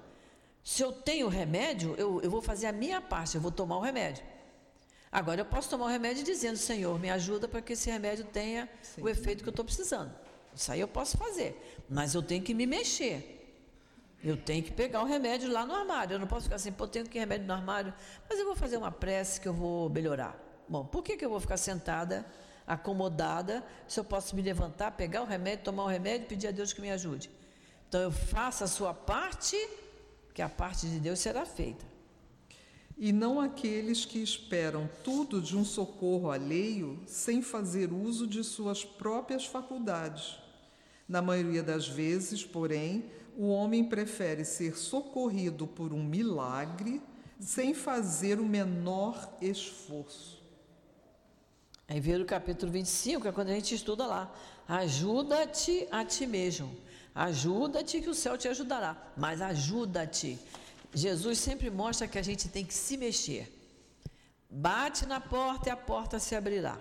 Se 0.62 0.82
eu 0.82 0.92
tenho 0.92 1.28
remédio, 1.28 1.94
eu, 1.96 2.20
eu 2.20 2.30
vou 2.30 2.42
fazer 2.42 2.66
a 2.66 2.72
minha 2.72 3.00
parte, 3.00 3.34
eu 3.34 3.40
vou 3.40 3.50
tomar 3.50 3.78
o 3.78 3.80
remédio. 3.80 4.22
Agora 5.10 5.40
eu 5.40 5.44
posso 5.44 5.68
tomar 5.68 5.86
o 5.86 5.88
remédio 5.88 6.22
dizendo, 6.22 6.56
Senhor, 6.56 6.98
me 6.98 7.10
ajuda 7.10 7.48
para 7.48 7.60
que 7.60 7.72
esse 7.72 7.90
remédio 7.90 8.24
tenha 8.24 8.68
Sim. 8.82 9.02
o 9.02 9.08
efeito 9.08 9.42
que 9.42 9.48
eu 9.48 9.52
estou 9.52 9.64
precisando. 9.64 10.12
Isso 10.54 10.70
aí 10.70 10.80
eu 10.80 10.88
posso 10.88 11.16
fazer, 11.16 11.84
mas 11.88 12.14
eu 12.14 12.22
tenho 12.22 12.42
que 12.42 12.54
me 12.54 12.66
mexer. 12.66 13.38
Eu 14.22 14.36
tenho 14.36 14.62
que 14.62 14.70
pegar 14.70 15.02
o 15.02 15.06
remédio 15.06 15.50
lá 15.50 15.64
no 15.64 15.74
armário. 15.74 16.14
Eu 16.14 16.18
não 16.18 16.26
posso 16.26 16.44
ficar 16.44 16.56
assim, 16.56 16.70
pô, 16.70 16.86
tenho 16.86 17.06
que 17.06 17.18
remédio 17.18 17.46
no 17.46 17.54
armário, 17.54 17.92
mas 18.28 18.38
eu 18.38 18.44
vou 18.44 18.54
fazer 18.54 18.76
uma 18.76 18.92
prece 18.92 19.40
que 19.40 19.48
eu 19.48 19.54
vou 19.54 19.88
melhorar. 19.88 20.38
Bom, 20.68 20.84
por 20.84 21.02
que, 21.02 21.16
que 21.16 21.24
eu 21.24 21.30
vou 21.30 21.40
ficar 21.40 21.56
sentada, 21.56 22.24
acomodada, 22.66 23.64
se 23.88 23.98
eu 23.98 24.04
posso 24.04 24.36
me 24.36 24.42
levantar, 24.42 24.92
pegar 24.92 25.22
o 25.22 25.24
remédio, 25.24 25.64
tomar 25.64 25.84
o 25.84 25.88
remédio 25.88 26.26
e 26.26 26.28
pedir 26.28 26.48
a 26.48 26.50
Deus 26.50 26.72
que 26.72 26.80
me 26.80 26.90
ajude? 26.90 27.30
Então 27.88 28.00
eu 28.00 28.12
faço 28.12 28.62
a 28.62 28.66
sua 28.66 28.92
parte 28.92 29.56
que 30.34 30.42
a 30.42 30.48
parte 30.48 30.86
de 30.86 30.98
Deus 30.98 31.18
será 31.18 31.44
feita. 31.44 31.84
E 32.96 33.12
não 33.12 33.40
aqueles 33.40 34.04
que 34.04 34.22
esperam 34.22 34.88
tudo 35.02 35.40
de 35.40 35.56
um 35.56 35.64
socorro 35.64 36.30
alheio 36.30 36.98
sem 37.06 37.40
fazer 37.40 37.92
uso 37.92 38.26
de 38.26 38.44
suas 38.44 38.84
próprias 38.84 39.46
faculdades. 39.46 40.38
Na 41.08 41.22
maioria 41.22 41.62
das 41.62 41.88
vezes, 41.88 42.44
porém, 42.44 43.04
o 43.36 43.48
homem 43.48 43.84
prefere 43.84 44.44
ser 44.44 44.76
socorrido 44.76 45.66
por 45.66 45.92
um 45.92 46.04
milagre 46.04 47.00
sem 47.40 47.72
fazer 47.72 48.38
o 48.38 48.44
menor 48.44 49.34
esforço. 49.40 50.38
Aí 51.88 51.98
vem 51.98 52.20
o 52.20 52.24
capítulo 52.24 52.70
25, 52.70 53.26
é 53.26 53.32
quando 53.32 53.48
a 53.48 53.54
gente 53.54 53.74
estuda 53.74 54.06
lá. 54.06 54.32
Ajuda-te 54.68 55.88
a 55.90 56.04
ti 56.04 56.26
mesmo. 56.26 56.70
Ajuda-te 57.20 58.00
que 58.00 58.08
o 58.08 58.14
céu 58.14 58.38
te 58.38 58.48
ajudará, 58.48 58.96
mas 59.14 59.42
ajuda-te. 59.42 60.38
Jesus 60.94 61.38
sempre 61.38 61.68
mostra 61.70 62.08
que 62.08 62.18
a 62.18 62.22
gente 62.22 62.48
tem 62.48 62.64
que 62.64 62.72
se 62.72 62.96
mexer. 62.96 63.44
Bate 64.48 65.04
na 65.04 65.20
porta 65.20 65.68
e 65.68 65.70
a 65.70 65.76
porta 65.76 66.18
se 66.18 66.34
abrirá. 66.34 66.78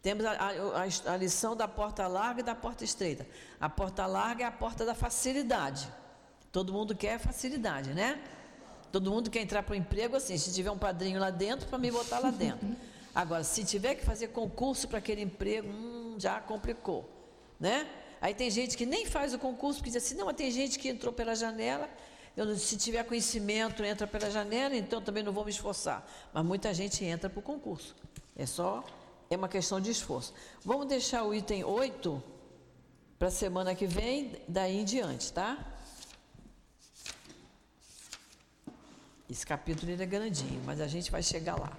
Temos 0.00 0.24
a, 0.24 0.34
a, 0.34 1.12
a, 1.12 1.16
lição 1.16 1.56
da 1.56 1.66
porta 1.66 2.06
larga 2.06 2.42
e 2.42 2.44
da 2.44 2.54
porta 2.54 2.84
estreita. 2.84 3.26
A 3.60 3.68
porta 3.68 4.06
larga 4.06 4.44
é 4.44 4.46
a 4.46 4.52
porta 4.52 4.84
da 4.84 4.94
facilidade. 4.94 5.92
Todo 6.52 6.72
mundo 6.72 6.94
quer 6.94 7.18
facilidade, 7.18 7.92
né? 7.92 8.22
Todo 8.92 9.10
mundo 9.10 9.28
quer 9.30 9.40
entrar 9.40 9.64
para 9.64 9.72
o 9.72 9.76
emprego 9.76 10.14
assim, 10.14 10.38
se 10.38 10.54
tiver 10.54 10.70
um 10.70 10.78
padrinho 10.78 11.18
lá 11.18 11.30
dentro, 11.30 11.66
para 11.66 11.76
me 11.76 11.90
botar 11.90 12.20
lá 12.20 12.30
dentro. 12.30 12.68
Agora, 13.12 13.42
se 13.42 13.64
tiver 13.64 13.96
que 13.96 14.04
fazer 14.04 14.28
concurso 14.28 14.86
para 14.86 14.98
aquele 14.98 15.22
emprego, 15.22 15.68
hum, 15.68 16.14
já 16.18 16.40
complicou, 16.40 17.10
né? 17.58 17.88
Aí 18.20 18.34
tem 18.34 18.50
gente 18.50 18.76
que 18.76 18.84
nem 18.84 19.06
faz 19.06 19.32
o 19.32 19.38
concurso, 19.38 19.78
porque 19.78 19.90
diz 19.90 20.04
assim, 20.04 20.14
não, 20.14 20.26
mas 20.26 20.36
tem 20.36 20.50
gente 20.50 20.78
que 20.78 20.88
entrou 20.88 21.12
pela 21.12 21.34
janela, 21.34 21.88
eu, 22.36 22.56
se 22.56 22.76
tiver 22.76 23.02
conhecimento, 23.04 23.82
entra 23.82 24.06
pela 24.06 24.30
janela, 24.30 24.76
então 24.76 25.00
também 25.00 25.22
não 25.22 25.32
vou 25.32 25.44
me 25.44 25.50
esforçar. 25.50 26.06
Mas 26.32 26.44
muita 26.44 26.72
gente 26.72 27.04
entra 27.04 27.28
para 27.28 27.40
o 27.40 27.42
concurso. 27.42 27.94
É 28.36 28.46
só, 28.46 28.84
é 29.28 29.36
uma 29.36 29.48
questão 29.48 29.80
de 29.80 29.90
esforço. 29.90 30.32
Vamos 30.64 30.86
deixar 30.86 31.24
o 31.24 31.34
item 31.34 31.64
8 31.64 32.22
para 33.18 33.28
a 33.28 33.30
semana 33.30 33.74
que 33.74 33.86
vem, 33.86 34.40
daí 34.46 34.78
em 34.78 34.84
diante, 34.84 35.32
tá? 35.32 35.76
Esse 39.28 39.46
capítulo 39.46 39.92
é 39.92 40.06
grandinho, 40.06 40.62
mas 40.64 40.80
a 40.80 40.86
gente 40.86 41.10
vai 41.10 41.22
chegar 41.22 41.56
lá. 41.56 41.76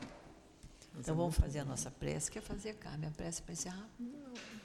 Então 0.97 1.15
vamos 1.15 1.35
fazer 1.35 1.59
a 1.59 1.65
nossa 1.65 1.89
prece. 1.89 2.31
Quer 2.31 2.41
fazer, 2.41 2.75
Carmen, 2.75 3.09
a 3.09 3.11
prece 3.11 3.41
para 3.41 3.53
encerrar? 3.53 3.89
Não? 3.99 4.60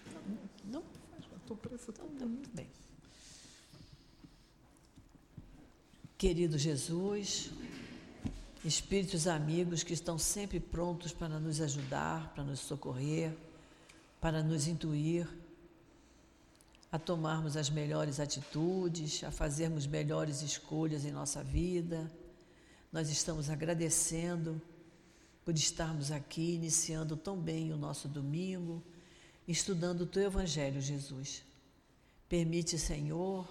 Estou 1.47 1.57
pressa 1.57 1.93
então, 1.93 2.09
tá 2.19 2.27
muito 2.27 2.51
bem. 2.51 2.67
Querido 6.19 6.59
Jesus, 6.59 7.53
espíritos 8.65 9.29
amigos 9.29 9.85
que 9.85 9.93
estão 9.93 10.19
sempre 10.19 10.59
prontos 10.59 11.13
para 11.13 11.39
nos 11.39 11.61
ajudar, 11.61 12.35
para 12.35 12.43
nos 12.43 12.59
socorrer, 12.59 13.33
para 14.21 14.43
nos 14.43 14.67
intuir, 14.67 15.29
a 16.91 16.99
tomarmos 16.99 17.57
as 17.57 17.71
melhores 17.71 18.19
atitudes, 18.19 19.23
a 19.23 19.31
fazermos 19.31 19.87
melhores 19.87 20.43
escolhas 20.43 21.05
em 21.05 21.13
nossa 21.13 21.45
vida. 21.45 22.11
Nós 22.93 23.09
estamos 23.09 23.51
agradecendo 23.51 24.61
por 25.45 25.55
estarmos 25.55 26.11
aqui 26.11 26.57
iniciando 26.57 27.17
tão 27.17 27.39
bem 27.39 27.73
o 27.73 27.77
nosso 27.77 28.09
domingo 28.09 28.83
estudando 29.47 30.03
o 30.03 30.07
teu 30.07 30.25
Evangelho, 30.25 30.81
Jesus. 30.81 31.45
Permite, 32.29 32.79
Senhor, 32.79 33.47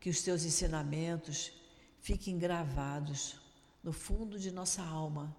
que 0.00 0.10
os 0.10 0.22
teus 0.22 0.44
ensinamentos 0.44 1.52
fiquem 2.00 2.38
gravados 2.38 3.36
no 3.82 3.92
fundo 3.92 4.38
de 4.38 4.50
nossa 4.50 4.82
alma, 4.82 5.34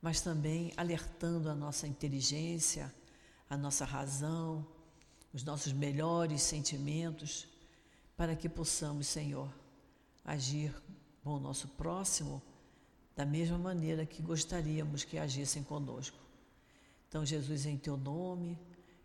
mas 0.00 0.20
também 0.20 0.72
alertando 0.76 1.50
a 1.50 1.54
nossa 1.54 1.86
inteligência, 1.86 2.94
a 3.50 3.56
nossa 3.56 3.84
razão, 3.84 4.66
os 5.32 5.42
nossos 5.42 5.72
melhores 5.72 6.42
sentimentos, 6.42 7.48
para 8.16 8.36
que 8.36 8.48
possamos, 8.48 9.06
Senhor, 9.06 9.52
agir 10.24 10.74
com 11.24 11.30
o 11.30 11.40
nosso 11.40 11.68
próximo 11.68 12.42
da 13.16 13.26
mesma 13.26 13.58
maneira 13.58 14.06
que 14.06 14.22
gostaríamos 14.22 15.02
que 15.02 15.18
agissem 15.18 15.62
conosco. 15.62 16.18
Então, 17.08 17.24
Jesus, 17.24 17.66
em 17.66 17.76
teu 17.76 17.96
nome, 17.96 18.56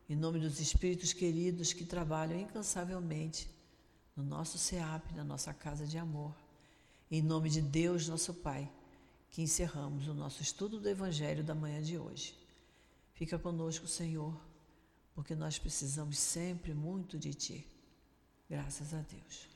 em 0.09 0.15
nome 0.15 0.39
dos 0.39 0.59
espíritos 0.59 1.13
queridos 1.13 1.73
que 1.73 1.85
trabalham 1.85 2.39
incansavelmente 2.39 3.49
no 4.15 4.23
nosso 4.23 4.57
SEAP, 4.57 5.13
na 5.13 5.23
nossa 5.23 5.53
casa 5.53 5.87
de 5.87 5.97
amor. 5.97 6.33
Em 7.09 7.21
nome 7.21 7.49
de 7.49 7.61
Deus, 7.61 8.07
nosso 8.07 8.33
Pai, 8.33 8.69
que 9.29 9.41
encerramos 9.41 10.07
o 10.07 10.13
nosso 10.13 10.41
estudo 10.41 10.79
do 10.79 10.89
Evangelho 10.89 11.43
da 11.43 11.55
manhã 11.55 11.81
de 11.81 11.97
hoje. 11.97 12.37
Fica 13.13 13.37
conosco, 13.39 13.87
Senhor, 13.87 14.35
porque 15.15 15.35
nós 15.35 15.57
precisamos 15.57 16.17
sempre 16.17 16.73
muito 16.73 17.17
de 17.17 17.33
Ti. 17.33 17.67
Graças 18.49 18.93
a 18.93 19.01
Deus. 19.01 19.52